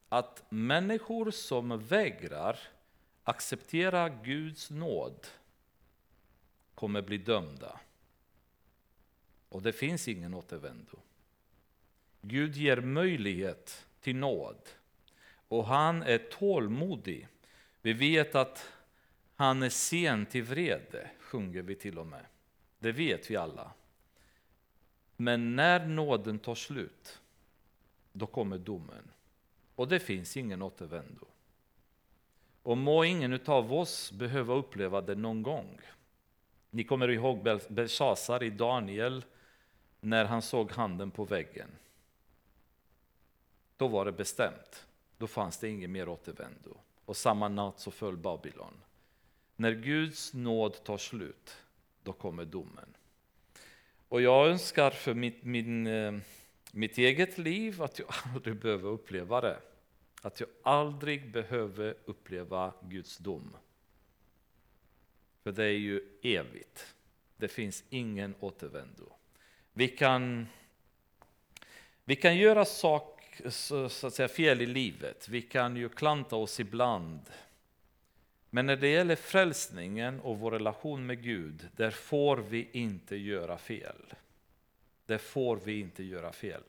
att 0.08 0.44
människor 0.48 1.30
som 1.30 1.84
vägrar 1.84 2.58
acceptera 3.24 4.08
Guds 4.08 4.70
nåd 4.70 5.26
kommer 6.74 7.02
bli 7.02 7.18
dömda. 7.18 7.80
Och 9.52 9.62
det 9.62 9.72
finns 9.72 10.08
ingen 10.08 10.34
återvändo. 10.34 10.98
Gud 12.22 12.56
ger 12.56 12.80
möjlighet 12.80 13.86
till 14.00 14.16
nåd 14.16 14.68
och 15.48 15.66
han 15.66 16.02
är 16.02 16.18
tålmodig. 16.18 17.28
Vi 17.82 17.92
vet 17.92 18.34
att 18.34 18.72
han 19.34 19.62
är 19.62 19.68
sen 19.68 20.26
till 20.26 20.42
vrede, 20.42 21.10
sjunger 21.18 21.62
vi 21.62 21.74
till 21.74 21.98
och 21.98 22.06
med. 22.06 22.26
Det 22.78 22.92
vet 22.92 23.30
vi 23.30 23.36
alla. 23.36 23.72
Men 25.16 25.56
när 25.56 25.86
nåden 25.86 26.38
tar 26.38 26.54
slut, 26.54 27.20
då 28.12 28.26
kommer 28.26 28.58
domen. 28.58 29.10
Och 29.74 29.88
det 29.88 30.00
finns 30.00 30.36
ingen 30.36 30.62
återvändo. 30.62 31.26
Och 32.62 32.78
må 32.78 33.04
ingen 33.04 33.40
av 33.46 33.72
oss 33.72 34.12
behöva 34.12 34.54
uppleva 34.54 35.00
det 35.00 35.14
någon 35.14 35.42
gång. 35.42 35.80
Ni 36.70 36.84
kommer 36.84 37.08
ihåg 37.08 37.60
Belshazzar 37.68 38.42
i 38.42 38.50
Daniel, 38.50 39.24
när 40.04 40.24
han 40.24 40.42
såg 40.42 40.72
handen 40.72 41.10
på 41.10 41.24
väggen. 41.24 41.68
Då 43.76 43.88
var 43.88 44.04
det 44.04 44.12
bestämt. 44.12 44.86
Då 45.18 45.26
fanns 45.26 45.58
det 45.58 45.68
ingen 45.68 45.92
mer 45.92 46.08
återvändo. 46.08 46.76
Och 47.04 47.16
samma 47.16 47.48
natt 47.48 47.80
så 47.80 47.90
föll 47.90 48.16
Babylon. 48.16 48.74
När 49.56 49.72
Guds 49.72 50.34
nåd 50.34 50.84
tar 50.84 50.98
slut, 50.98 51.56
då 52.02 52.12
kommer 52.12 52.44
domen. 52.44 52.96
Och 54.08 54.22
jag 54.22 54.48
önskar 54.48 54.90
för 54.90 55.14
mitt, 55.14 55.44
min, 55.44 55.86
eh, 55.86 56.18
mitt 56.72 56.98
eget 56.98 57.38
liv 57.38 57.82
att 57.82 57.98
jag 57.98 58.08
aldrig 58.34 58.56
behöver 58.56 58.90
uppleva 58.90 59.40
det. 59.40 59.60
Att 60.22 60.40
jag 60.40 60.48
aldrig 60.62 61.32
behöver 61.32 61.94
uppleva 62.04 62.72
Guds 62.82 63.18
dom. 63.18 63.56
För 65.42 65.52
det 65.52 65.64
är 65.64 65.78
ju 65.78 66.18
evigt. 66.22 66.94
Det 67.36 67.48
finns 67.48 67.84
ingen 67.90 68.34
återvändo. 68.40 69.12
Vi 69.72 69.88
kan, 69.88 70.46
vi 72.04 72.16
kan 72.16 72.36
göra 72.36 72.64
sak, 72.64 73.40
så, 73.48 73.88
så 73.88 74.06
att 74.06 74.14
säga, 74.14 74.28
fel 74.28 74.60
i 74.60 74.66
livet. 74.66 75.28
Vi 75.28 75.42
kan 75.42 75.76
ju 75.76 75.88
klanta 75.88 76.36
oss 76.36 76.60
ibland. 76.60 77.20
Men 78.50 78.66
när 78.66 78.76
det 78.76 78.88
gäller 78.88 79.16
frälsningen 79.16 80.20
och 80.20 80.38
vår 80.38 80.50
relation 80.50 81.06
med 81.06 81.22
Gud, 81.22 81.68
där 81.76 81.90
får 81.90 82.36
vi 82.36 82.68
inte 82.72 83.16
göra 83.16 83.58
fel. 83.58 84.14
Där 85.06 85.18
får 85.18 85.56
vi 85.56 85.80
inte 85.80 86.02
göra 86.02 86.32
fel. 86.32 86.62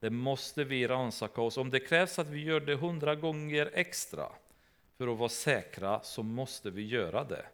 Det 0.00 0.10
måste 0.10 0.64
vi 0.64 0.86
rannsaka 0.86 1.42
oss. 1.42 1.56
Om 1.56 1.70
det 1.70 1.80
krävs 1.80 2.18
att 2.18 2.28
vi 2.28 2.44
gör 2.44 2.60
det 2.60 2.74
hundra 2.74 3.14
gånger 3.14 3.70
extra 3.74 4.32
för 4.96 5.12
att 5.12 5.18
vara 5.18 5.28
säkra, 5.28 6.00
så 6.02 6.22
måste 6.22 6.70
vi 6.70 6.86
göra 6.86 7.24
det. 7.24 7.46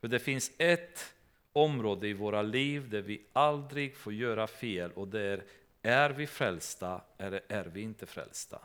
För 0.00 0.08
det 0.08 0.18
finns 0.18 0.52
ett 0.58 1.14
område 1.56 2.08
i 2.08 2.12
våra 2.12 2.42
liv 2.42 2.90
där 2.90 3.02
vi 3.02 3.20
aldrig 3.32 3.96
får 3.96 4.12
göra 4.12 4.46
fel 4.46 4.92
och 4.92 5.08
där 5.08 5.44
är 5.82 6.10
vi 6.10 6.26
frälsta 6.26 7.00
eller 7.18 7.40
är 7.48 7.64
vi 7.64 7.80
inte 7.80 8.06
frälsta? 8.06 8.58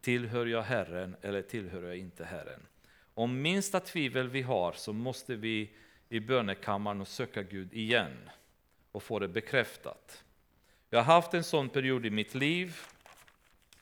Tillhör 0.00 0.46
jag 0.46 0.62
Herren 0.62 1.16
eller 1.22 1.42
tillhör 1.42 1.82
jag 1.82 1.96
inte 1.96 2.24
Herren? 2.24 2.60
Om 3.14 3.42
minsta 3.42 3.80
tvivel 3.80 4.28
vi 4.28 4.42
har 4.42 4.72
så 4.72 4.92
måste 4.92 5.36
vi 5.36 5.70
i 6.08 6.20
bönekammaren 6.20 7.00
och 7.00 7.08
söka 7.08 7.42
Gud 7.42 7.74
igen 7.74 8.30
och 8.92 9.02
få 9.02 9.18
det 9.18 9.28
bekräftat. 9.28 10.24
Jag 10.90 10.98
har 10.98 11.14
haft 11.14 11.34
en 11.34 11.44
sån 11.44 11.68
period 11.68 12.06
i 12.06 12.10
mitt 12.10 12.34
liv 12.34 12.76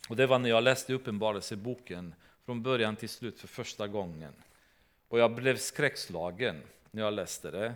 och 0.08 0.16
det 0.16 0.26
var 0.26 0.38
när 0.38 0.48
jag 0.48 0.64
läste 0.64 0.94
Uppenbarelseboken 0.94 2.14
från 2.44 2.62
början 2.62 2.96
till 2.96 3.08
slut 3.08 3.40
för 3.40 3.48
första 3.48 3.88
gången. 3.88 4.32
Och 5.08 5.18
jag 5.18 5.34
blev 5.34 5.56
skräckslagen 5.56 6.62
när 6.90 7.02
jag 7.02 7.14
läste 7.14 7.50
det 7.50 7.74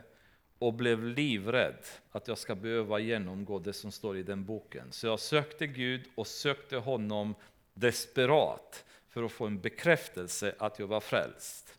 och 0.58 0.74
blev 0.74 1.04
livrädd 1.04 1.84
att 2.10 2.28
jag 2.28 2.38
ska 2.38 2.54
behöva 2.54 2.98
genomgå 2.98 3.58
det 3.58 3.72
som 3.72 3.92
står 3.92 4.16
i 4.16 4.22
den 4.22 4.44
boken. 4.44 4.92
Så 4.92 5.06
jag 5.06 5.20
sökte 5.20 5.66
Gud 5.66 6.04
och 6.14 6.26
sökte 6.26 6.76
honom 6.76 7.34
desperat 7.74 8.84
för 9.08 9.22
att 9.22 9.32
få 9.32 9.46
en 9.46 9.60
bekräftelse 9.60 10.54
att 10.58 10.78
jag 10.78 10.86
var 10.86 11.00
frälst. 11.00 11.74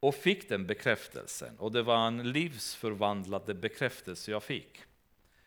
Och 0.00 0.14
fick 0.14 0.48
den 0.48 0.66
bekräftelsen, 0.66 1.58
och 1.58 1.72
det 1.72 1.82
var 1.82 2.06
en 2.06 2.32
livsförvandlande 2.32 3.54
bekräftelse 3.54 4.30
jag 4.30 4.42
fick. 4.42 4.82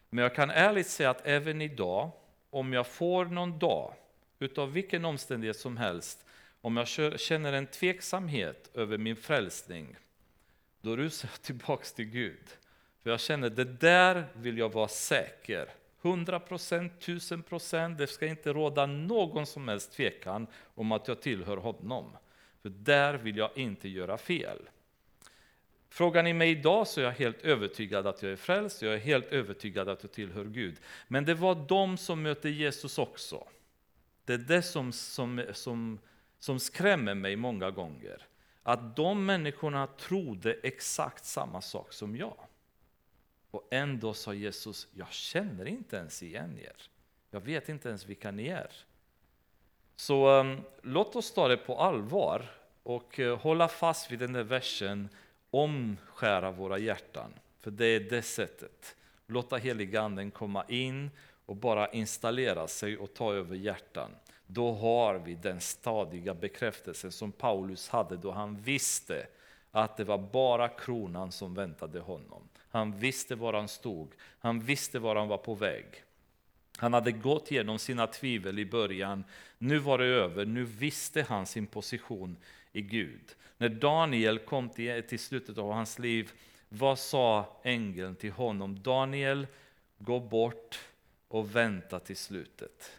Men 0.09 0.23
jag 0.23 0.35
kan 0.35 0.49
ärligt 0.49 0.87
säga 0.87 1.09
att 1.09 1.27
även 1.27 1.61
idag, 1.61 2.11
om 2.49 2.73
jag 2.73 2.87
får 2.87 3.25
någon 3.25 3.59
dag, 3.59 3.93
utav 4.39 4.71
vilken 4.71 5.05
omständighet 5.05 5.57
som 5.57 5.77
helst, 5.77 6.25
om 6.61 6.77
jag 6.77 6.87
känner 7.19 7.53
en 7.53 7.67
tveksamhet 7.67 8.69
över 8.73 8.97
min 8.97 9.15
frälsning, 9.15 9.95
då 10.81 10.95
rusar 10.95 11.29
jag 11.33 11.41
tillbaks 11.41 11.93
till 11.93 12.05
Gud. 12.05 12.45
För 13.03 13.09
jag 13.09 13.19
känner, 13.19 13.49
det 13.49 13.63
där 13.63 14.25
vill 14.33 14.57
jag 14.57 14.73
vara 14.73 14.87
säker. 14.87 15.69
100 16.01 16.39
procent, 16.39 16.93
1000 16.99 17.43
procent, 17.43 17.97
det 17.97 18.07
ska 18.07 18.27
inte 18.27 18.53
råda 18.53 18.85
någon 18.85 19.45
som 19.45 19.67
helst 19.67 19.91
tvekan 19.91 20.47
om 20.75 20.91
att 20.91 21.07
jag 21.07 21.21
tillhör 21.21 21.57
honom. 21.57 22.17
För 22.61 22.69
där 22.69 23.13
vill 23.13 23.37
jag 23.37 23.49
inte 23.55 23.89
göra 23.89 24.17
fel. 24.17 24.69
Frågar 25.89 26.23
ni 26.23 26.33
mig 26.33 26.51
idag 26.51 26.87
så 26.87 27.01
är 27.01 27.05
jag 27.05 27.11
helt 27.11 27.41
övertygad 27.41 28.07
att 28.07 28.23
jag 28.23 28.31
är 28.31 28.35
frälst, 28.35 28.81
jag 28.81 28.93
är 28.93 28.97
helt 28.97 29.25
övertygad 29.25 29.89
att 29.89 30.03
jag 30.03 30.11
tillhör 30.11 30.45
Gud. 30.45 30.77
Men 31.07 31.25
det 31.25 31.33
var 31.33 31.65
de 31.67 31.97
som 31.97 32.21
mötte 32.21 32.49
Jesus 32.49 32.97
också. 32.97 33.47
Det 34.25 34.33
är 34.33 34.37
det 34.37 34.61
som, 34.61 34.91
som, 34.91 35.43
som, 35.53 35.99
som 36.39 36.59
skrämmer 36.59 37.15
mig 37.15 37.35
många 37.35 37.71
gånger. 37.71 38.25
Att 38.67 38.95
de 38.95 39.25
människorna 39.25 39.87
trodde 39.87 40.53
exakt 40.53 41.25
samma 41.25 41.61
sak 41.61 41.93
som 41.93 42.15
jag. 42.15 42.37
Och 43.51 43.67
ändå 43.71 44.13
sa 44.13 44.33
Jesus, 44.33 44.87
jag 44.93 45.11
känner 45.11 45.65
inte 45.65 45.97
ens 45.97 46.23
igen 46.23 46.59
er. 46.59 46.75
Jag 47.31 47.39
vet 47.39 47.69
inte 47.69 47.89
ens 47.89 48.05
vilka 48.05 48.31
ni 48.31 48.47
är. 48.47 48.71
Så 49.95 50.39
um, 50.39 50.61
låt 50.81 51.15
oss 51.15 51.33
ta 51.33 51.47
det 51.47 51.57
på 51.57 51.77
allvar 51.77 52.51
och 52.83 53.19
uh, 53.19 53.37
hålla 53.37 53.67
fast 53.67 54.11
vid 54.11 54.19
den 54.19 54.33
där 54.33 54.43
versen, 54.43 55.09
omskära 55.51 56.51
våra 56.51 56.77
hjärtan. 56.77 57.33
För 57.59 57.71
det 57.71 57.85
är 57.85 57.99
det 57.99 58.21
sättet. 58.21 58.95
Låta 59.27 59.57
heliganden 59.57 60.31
komma 60.31 60.65
in 60.67 61.11
och 61.45 61.55
bara 61.55 61.91
installera 61.91 62.67
sig 62.67 62.97
och 62.97 63.13
ta 63.13 63.33
över 63.33 63.55
hjärtan. 63.55 64.11
Då 64.47 64.73
har 64.73 65.15
vi 65.15 65.35
den 65.35 65.61
stadiga 65.61 66.33
bekräftelsen 66.33 67.11
som 67.11 67.31
Paulus 67.31 67.89
hade 67.89 68.17
då 68.17 68.31
han 68.31 68.57
visste 68.57 69.27
att 69.71 69.97
det 69.97 70.03
var 70.03 70.17
bara 70.17 70.69
kronan 70.69 71.31
som 71.31 71.53
väntade 71.53 71.99
honom. 71.99 72.49
Han 72.69 72.99
visste 72.99 73.35
var 73.35 73.53
han 73.53 73.67
stod, 73.67 74.11
han 74.39 74.59
visste 74.59 74.99
var 74.99 75.15
han 75.15 75.27
var 75.27 75.37
på 75.37 75.55
väg. 75.55 75.85
Han 76.77 76.93
hade 76.93 77.11
gått 77.11 77.51
igenom 77.51 77.79
sina 77.79 78.07
tvivel 78.07 78.59
i 78.59 78.65
början, 78.65 79.23
nu 79.57 79.79
var 79.79 79.97
det 79.97 80.05
över, 80.05 80.45
nu 80.45 80.63
visste 80.63 81.21
han 81.21 81.45
sin 81.45 81.67
position 81.67 82.37
i 82.71 82.81
Gud. 82.81 83.35
När 83.57 83.69
Daniel 83.69 84.39
kom 84.39 84.69
till, 84.69 85.03
till 85.03 85.19
slutet 85.19 85.57
av 85.57 85.71
hans 85.71 85.99
liv, 85.99 86.31
vad 86.69 86.99
sa 86.99 87.59
ängeln 87.63 88.15
till 88.15 88.31
honom? 88.31 88.81
Daniel, 88.81 89.47
gå 89.97 90.19
bort 90.19 90.79
och 91.27 91.55
vänta 91.55 91.99
till 91.99 92.17
slutet. 92.17 92.91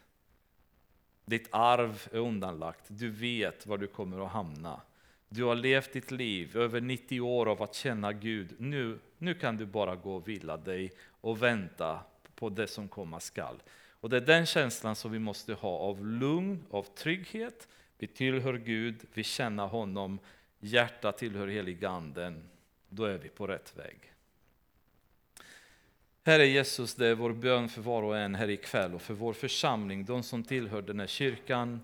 Ditt 1.28 1.48
arv 1.50 2.08
är 2.12 2.18
undanlagt, 2.18 2.84
du 2.88 3.10
vet 3.10 3.66
var 3.66 3.78
du 3.78 3.86
kommer 3.86 4.26
att 4.26 4.32
hamna. 4.32 4.80
Du 5.28 5.44
har 5.44 5.54
levt 5.54 5.92
ditt 5.92 6.10
liv, 6.10 6.56
över 6.56 6.80
90 6.80 7.20
år 7.20 7.48
av 7.48 7.62
att 7.62 7.74
känna 7.74 8.12
Gud. 8.12 8.54
Nu, 8.58 8.98
nu 9.18 9.34
kan 9.34 9.56
du 9.56 9.66
bara 9.66 9.96
gå 9.96 10.16
och 10.16 10.28
vila 10.28 10.56
dig 10.56 10.92
och 11.20 11.42
vänta 11.42 12.00
på 12.34 12.48
det 12.48 12.66
som 12.66 12.88
komma 12.88 13.20
skall. 13.20 13.62
Och 14.00 14.10
det 14.10 14.16
är 14.16 14.20
den 14.20 14.46
känslan 14.46 14.96
som 14.96 15.12
vi 15.12 15.18
måste 15.18 15.54
ha 15.54 15.78
av 15.78 16.06
lugn, 16.06 16.64
av 16.70 16.82
trygghet. 16.82 17.68
Vi 17.98 18.06
tillhör 18.06 18.54
Gud, 18.54 18.96
vi 19.14 19.24
känner 19.24 19.66
honom, 19.66 20.18
hjärta 20.60 21.12
tillhör 21.12 21.48
heliganden. 21.48 22.48
Då 22.88 23.04
är 23.04 23.18
vi 23.18 23.28
på 23.28 23.46
rätt 23.46 23.78
väg. 23.78 24.12
Herre 26.28 26.46
Jesus, 26.46 26.94
det 26.94 27.06
är 27.06 27.14
vår 27.14 27.32
bön 27.32 27.68
för 27.68 27.82
var 27.82 28.02
och 28.02 28.18
en 28.18 28.34
här 28.34 28.50
ikväll 28.50 28.94
och 28.94 29.02
för 29.02 29.14
vår 29.14 29.32
församling, 29.32 30.04
de 30.04 30.22
som 30.22 30.44
tillhör 30.44 30.82
den 30.82 31.00
här 31.00 31.06
kyrkan, 31.06 31.80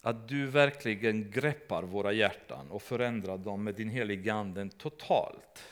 att 0.00 0.28
du 0.28 0.46
verkligen 0.46 1.30
greppar 1.30 1.82
våra 1.82 2.12
hjärtan 2.12 2.70
och 2.70 2.82
förändrar 2.82 3.38
dem 3.38 3.64
med 3.64 3.74
din 3.74 3.88
heliga 3.88 4.34
Ande 4.34 4.68
totalt. 4.78 5.64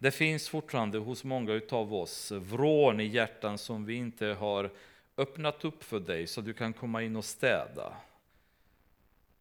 Det 0.00 0.10
finns 0.10 0.48
fortfarande 0.48 0.98
hos 0.98 1.24
många 1.24 1.60
av 1.70 1.94
oss 1.94 2.32
vrån 2.32 3.00
i 3.00 3.06
hjärtan 3.06 3.58
som 3.58 3.84
vi 3.84 3.94
inte 3.94 4.26
har 4.26 4.70
öppnat 5.16 5.64
upp 5.64 5.84
för 5.84 6.00
dig 6.00 6.26
så 6.26 6.40
du 6.40 6.52
kan 6.54 6.72
komma 6.72 7.02
in 7.02 7.16
och 7.16 7.24
städa. 7.24 7.92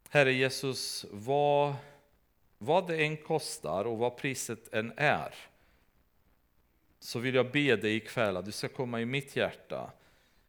Herre 0.10 0.34
Jesus, 0.34 1.06
vad, 1.12 1.76
vad 2.58 2.88
det 2.88 2.98
än 2.98 3.18
kostar 3.18 3.86
och 3.86 3.98
vad 3.98 4.18
priset 4.18 4.74
än 4.74 4.94
är, 4.98 5.36
så 7.06 7.20
vill 7.20 7.36
jag 7.36 7.52
be 7.52 7.76
dig 7.76 7.96
ikväll 7.96 8.38
att 8.38 8.46
du 8.46 8.52
ska 8.52 8.68
komma 8.68 9.02
i 9.02 9.06
mitt 9.06 9.36
hjärta 9.36 9.92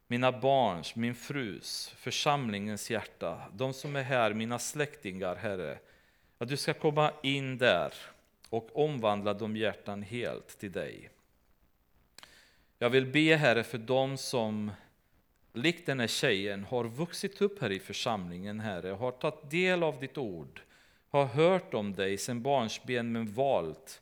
mina 0.07 0.31
barns, 0.31 0.95
min 0.95 1.15
frus, 1.15 1.93
församlingens 1.97 2.91
hjärta, 2.91 3.41
de 3.53 3.73
som 3.73 3.95
är 3.95 4.03
här, 4.03 4.33
mina 4.33 4.59
släktingar, 4.59 5.35
Herre. 5.35 5.79
Att 6.37 6.49
du 6.49 6.57
ska 6.57 6.73
komma 6.73 7.11
in 7.23 7.57
där 7.57 7.93
och 8.49 8.69
omvandla 8.73 9.33
de 9.33 9.57
hjärtan 9.57 10.03
helt 10.03 10.59
till 10.59 10.71
dig. 10.71 11.09
Jag 12.79 12.89
vill 12.89 13.05
be 13.05 13.35
Herre 13.35 13.63
för 13.63 13.77
dem 13.77 14.17
som 14.17 14.71
likt 15.53 15.85
den 15.85 15.99
här 15.99 16.07
tjejen 16.07 16.63
har 16.63 16.83
vuxit 16.83 17.41
upp 17.41 17.61
här 17.61 17.71
i 17.71 17.79
församlingen, 17.79 18.59
Herre, 18.59 18.89
har 18.89 19.11
tagit 19.11 19.51
del 19.51 19.83
av 19.83 19.99
ditt 19.99 20.17
ord, 20.17 20.61
har 21.09 21.25
hört 21.25 21.73
om 21.73 21.93
dig 21.93 22.17
sedan 22.17 22.41
barnsben 22.41 23.11
men 23.11 23.33
valt 23.33 24.01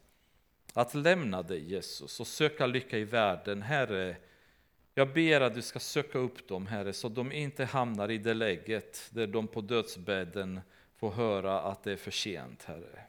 att 0.76 0.93
lämna 0.93 1.41
dig 1.41 1.72
Jesus 1.72 2.19
och 2.19 2.27
söka 2.27 2.65
lycka 2.65 2.97
i 2.97 3.03
världen. 3.03 3.61
Herre, 3.61 4.15
jag 4.93 5.14
ber 5.14 5.41
att 5.41 5.53
du 5.53 5.61
ska 5.61 5.80
söka 5.80 6.18
upp 6.18 6.47
dem, 6.47 6.68
Herre, 6.68 6.93
så 6.93 7.10
de 7.10 7.31
inte 7.31 7.65
hamnar 7.65 8.11
i 8.11 8.18
det 8.18 8.34
läget 8.34 9.10
där 9.10 9.27
de 9.27 9.47
på 9.47 9.61
dödsbädden 9.61 10.61
får 10.97 11.11
höra 11.11 11.61
att 11.61 11.84
det 11.84 11.91
är 11.91 11.97
för 11.97 12.11
sent, 12.11 12.64
Herre. 12.64 12.99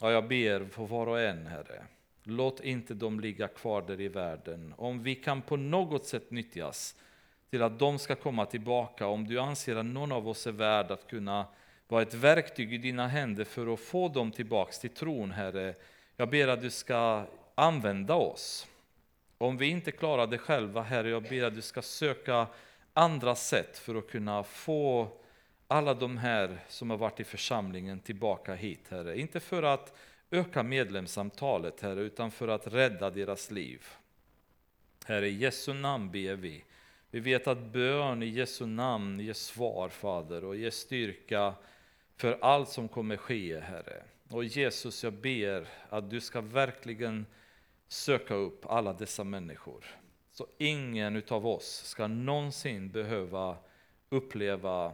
Ja, 0.00 0.12
jag 0.12 0.28
ber 0.28 0.64
för 0.64 0.86
var 0.86 1.06
och 1.06 1.20
en, 1.20 1.46
Herre. 1.46 1.84
Låt 2.22 2.60
inte 2.60 2.94
dem 2.94 3.20
ligga 3.20 3.48
kvar 3.48 3.82
där 3.82 4.00
i 4.00 4.08
världen. 4.08 4.74
Om 4.76 5.02
vi 5.02 5.14
kan 5.14 5.42
på 5.42 5.56
något 5.56 6.06
sätt 6.06 6.30
nyttjas 6.30 6.96
till 7.50 7.62
att 7.62 7.78
de 7.78 7.98
ska 7.98 8.14
komma 8.14 8.46
tillbaka, 8.46 9.06
om 9.06 9.26
du 9.26 9.38
anser 9.38 9.76
att 9.76 9.86
någon 9.86 10.12
av 10.12 10.28
oss 10.28 10.46
är 10.46 10.52
värd 10.52 10.90
att 10.90 11.06
kunna 11.06 11.46
vara 11.88 12.02
ett 12.02 12.14
verktyg 12.14 12.74
i 12.74 12.78
dina 12.78 13.08
händer 13.08 13.44
för 13.44 13.74
att 13.74 13.80
få 13.80 14.08
dem 14.08 14.30
tillbaks 14.30 14.78
till 14.78 14.90
tron, 14.90 15.30
Herre. 15.30 15.74
Jag 16.20 16.28
ber 16.28 16.48
att 16.48 16.62
du 16.62 16.70
ska 16.70 17.24
använda 17.54 18.14
oss. 18.14 18.66
Om 19.38 19.56
vi 19.56 19.66
inte 19.66 19.92
klarar 19.92 20.26
det 20.26 20.38
själva, 20.38 20.82
Herre, 20.82 21.10
jag 21.10 21.22
ber 21.22 21.42
att 21.42 21.54
du 21.54 21.62
ska 21.62 21.82
söka 21.82 22.46
andra 22.92 23.34
sätt 23.34 23.78
för 23.78 23.94
att 23.94 24.10
kunna 24.10 24.42
få 24.42 25.08
alla 25.68 25.94
de 25.94 26.18
här 26.18 26.58
som 26.68 26.90
har 26.90 26.96
varit 26.96 27.20
i 27.20 27.24
församlingen 27.24 28.00
tillbaka 28.00 28.54
hit, 28.54 28.80
Herre. 28.88 29.20
Inte 29.20 29.40
för 29.40 29.62
att 29.62 29.96
öka 30.30 30.62
medlemsantalet, 30.62 31.80
Herre, 31.80 32.00
utan 32.00 32.30
för 32.30 32.48
att 32.48 32.66
rädda 32.66 33.10
deras 33.10 33.50
liv. 33.50 33.86
Herre, 35.04 35.28
i 35.28 35.36
Jesu 35.36 35.74
namn 35.74 36.10
ber 36.10 36.34
vi. 36.34 36.64
Vi 37.10 37.20
vet 37.20 37.46
att 37.46 37.58
bön 37.58 38.22
i 38.22 38.26
Jesu 38.26 38.66
namn 38.66 39.20
ger 39.20 39.32
svar, 39.32 39.88
Fader, 39.88 40.44
och 40.44 40.56
ger 40.56 40.70
styrka 40.70 41.54
för 42.16 42.38
allt 42.40 42.68
som 42.68 42.88
kommer 42.88 43.16
ske, 43.16 43.60
Herre. 43.60 44.02
Och 44.30 44.44
Jesus, 44.44 45.04
jag 45.04 45.12
ber 45.12 45.68
att 45.88 46.10
du 46.10 46.20
ska 46.20 46.40
verkligen 46.40 47.26
söka 47.88 48.34
upp 48.34 48.66
alla 48.66 48.92
dessa 48.92 49.24
människor. 49.24 49.84
Så 50.32 50.46
ingen 50.58 51.22
av 51.28 51.46
oss 51.46 51.82
ska 51.84 52.06
någonsin 52.06 52.90
behöva 52.90 53.56
uppleva 54.08 54.92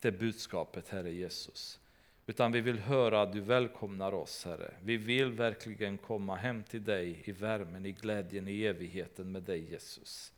det 0.00 0.12
budskapet, 0.12 0.88
Herre 0.88 1.12
Jesus. 1.12 1.80
Utan 2.26 2.52
vi 2.52 2.60
vill 2.60 2.78
höra 2.78 3.22
att 3.22 3.32
du 3.32 3.40
välkomnar 3.40 4.14
oss, 4.14 4.44
Herre. 4.44 4.74
Vi 4.82 4.96
vill 4.96 5.32
verkligen 5.32 5.98
komma 5.98 6.36
hem 6.36 6.62
till 6.62 6.84
dig 6.84 7.22
i 7.24 7.32
värmen, 7.32 7.86
i 7.86 7.92
glädjen, 7.92 8.48
i 8.48 8.62
evigheten 8.62 9.32
med 9.32 9.42
dig, 9.42 9.70
Jesus. 9.70 10.32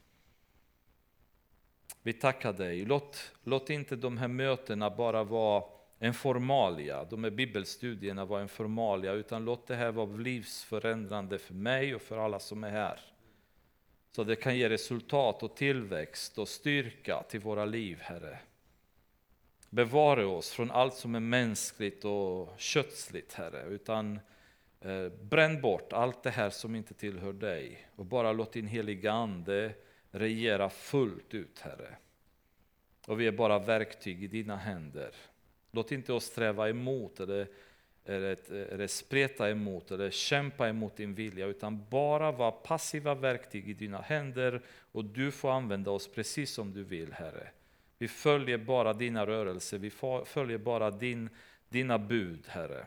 Vi 2.02 2.12
tackar 2.12 2.52
dig. 2.52 2.85
Låt, 2.85 3.32
låt 3.44 3.70
inte 3.70 3.97
de 3.97 4.19
här 4.19 4.28
mötena 4.28 4.90
bara 4.90 5.24
vara 5.24 5.80
en 6.02 6.14
formalia, 6.14 7.05
de 7.05 7.24
här 7.24 7.31
bibelstudierna 7.31 8.24
var 8.24 8.40
en 8.40 8.48
formalia, 8.48 9.12
utan 9.12 9.44
låt 9.44 9.66
det 9.66 9.74
här 9.74 9.93
vara 9.93 10.16
livsförändrande 10.16 11.39
för 11.39 11.55
mig 11.55 11.94
och 11.94 12.02
för 12.02 12.18
alla 12.18 12.39
som 12.39 12.64
är 12.64 12.70
här. 12.70 13.01
Så 14.12 14.24
det 14.24 14.36
kan 14.36 14.56
ge 14.56 14.68
resultat 14.68 15.43
och 15.43 15.56
tillväxt 15.56 16.39
och 16.39 16.48
styrka 16.48 17.22
till 17.22 17.40
våra 17.40 17.64
liv, 17.64 17.98
Herre. 18.01 18.39
Bevara 19.70 20.27
oss 20.27 20.51
från 20.51 20.70
allt 20.70 20.94
som 20.94 21.14
är 21.14 21.20
mänskligt 21.20 22.05
och 22.05 22.55
kötsligt, 22.56 23.32
Herre, 23.32 23.62
utan 23.62 24.20
eh, 24.81 25.09
bränn 25.09 25.60
bort 25.60 25.93
allt 25.93 26.22
det 26.22 26.31
här 26.31 26.51
som 26.51 26.74
inte 26.74 26.94
tillhör 26.94 27.32
dig 27.32 27.89
och 27.97 28.06
bara 28.06 28.32
låt 28.32 28.52
din 28.52 28.66
heliga 28.66 29.12
Ande 29.12 29.72
regera 30.10 30.70
fullt 30.70 31.35
ut, 31.35 31.59
Herre. 31.59 31.97
Och 33.06 33.20
vi 33.20 33.27
är 33.27 33.32
bara 33.32 33.59
verktyg 33.59 34.24
i 34.24 34.27
dina 34.27 34.56
händer. 34.56 35.10
Låt 35.70 35.92
inte 35.92 36.12
oss 36.12 36.24
sträva 36.24 36.68
emot 36.68 37.20
eller, 37.20 37.48
eller, 38.05 38.52
eller 38.52 38.86
spreta 38.86 39.51
emot 39.51 39.90
eller 39.90 40.10
kämpa 40.10 40.68
emot 40.68 40.97
din 40.97 41.14
vilja, 41.14 41.47
utan 41.47 41.84
bara 41.90 42.32
vara 42.32 42.51
passiva 42.51 43.14
verktyg 43.14 43.68
i 43.68 43.72
dina 43.72 44.01
händer 44.01 44.62
och 44.92 45.05
du 45.05 45.30
får 45.30 45.51
använda 45.51 45.90
oss 45.90 46.09
precis 46.09 46.51
som 46.52 46.72
du 46.72 46.84
vill, 46.84 47.12
Herre. 47.12 47.51
Vi 47.98 48.09
följer 48.09 48.59
bara 48.59 48.92
dina 48.92 49.26
rörelser, 49.26 49.78
vi 49.78 49.90
följer 50.24 50.59
bara 50.59 50.90
din, 50.90 51.28
dina 51.68 51.98
bud, 51.98 52.44
Herre, 52.48 52.86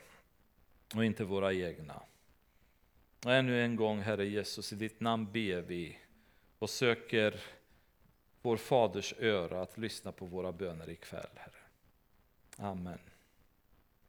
och 0.95 1.05
inte 1.05 1.23
våra 1.23 1.53
egna. 1.53 2.01
Och 3.25 3.33
ännu 3.33 3.61
en 3.61 3.75
gång, 3.75 3.99
Herre 3.99 4.25
Jesus, 4.25 4.73
i 4.73 4.75
ditt 4.75 4.99
namn 4.99 5.31
ber 5.31 5.61
vi 5.61 5.97
och 6.59 6.69
söker 6.69 7.35
vår 8.41 8.57
Faders 8.57 9.13
öra 9.19 9.61
att 9.61 9.77
lyssna 9.77 10.11
på 10.11 10.25
våra 10.25 10.51
böner 10.51 10.89
ikväll, 10.89 11.29
Herre. 11.35 11.52
Amen. 12.59 13.12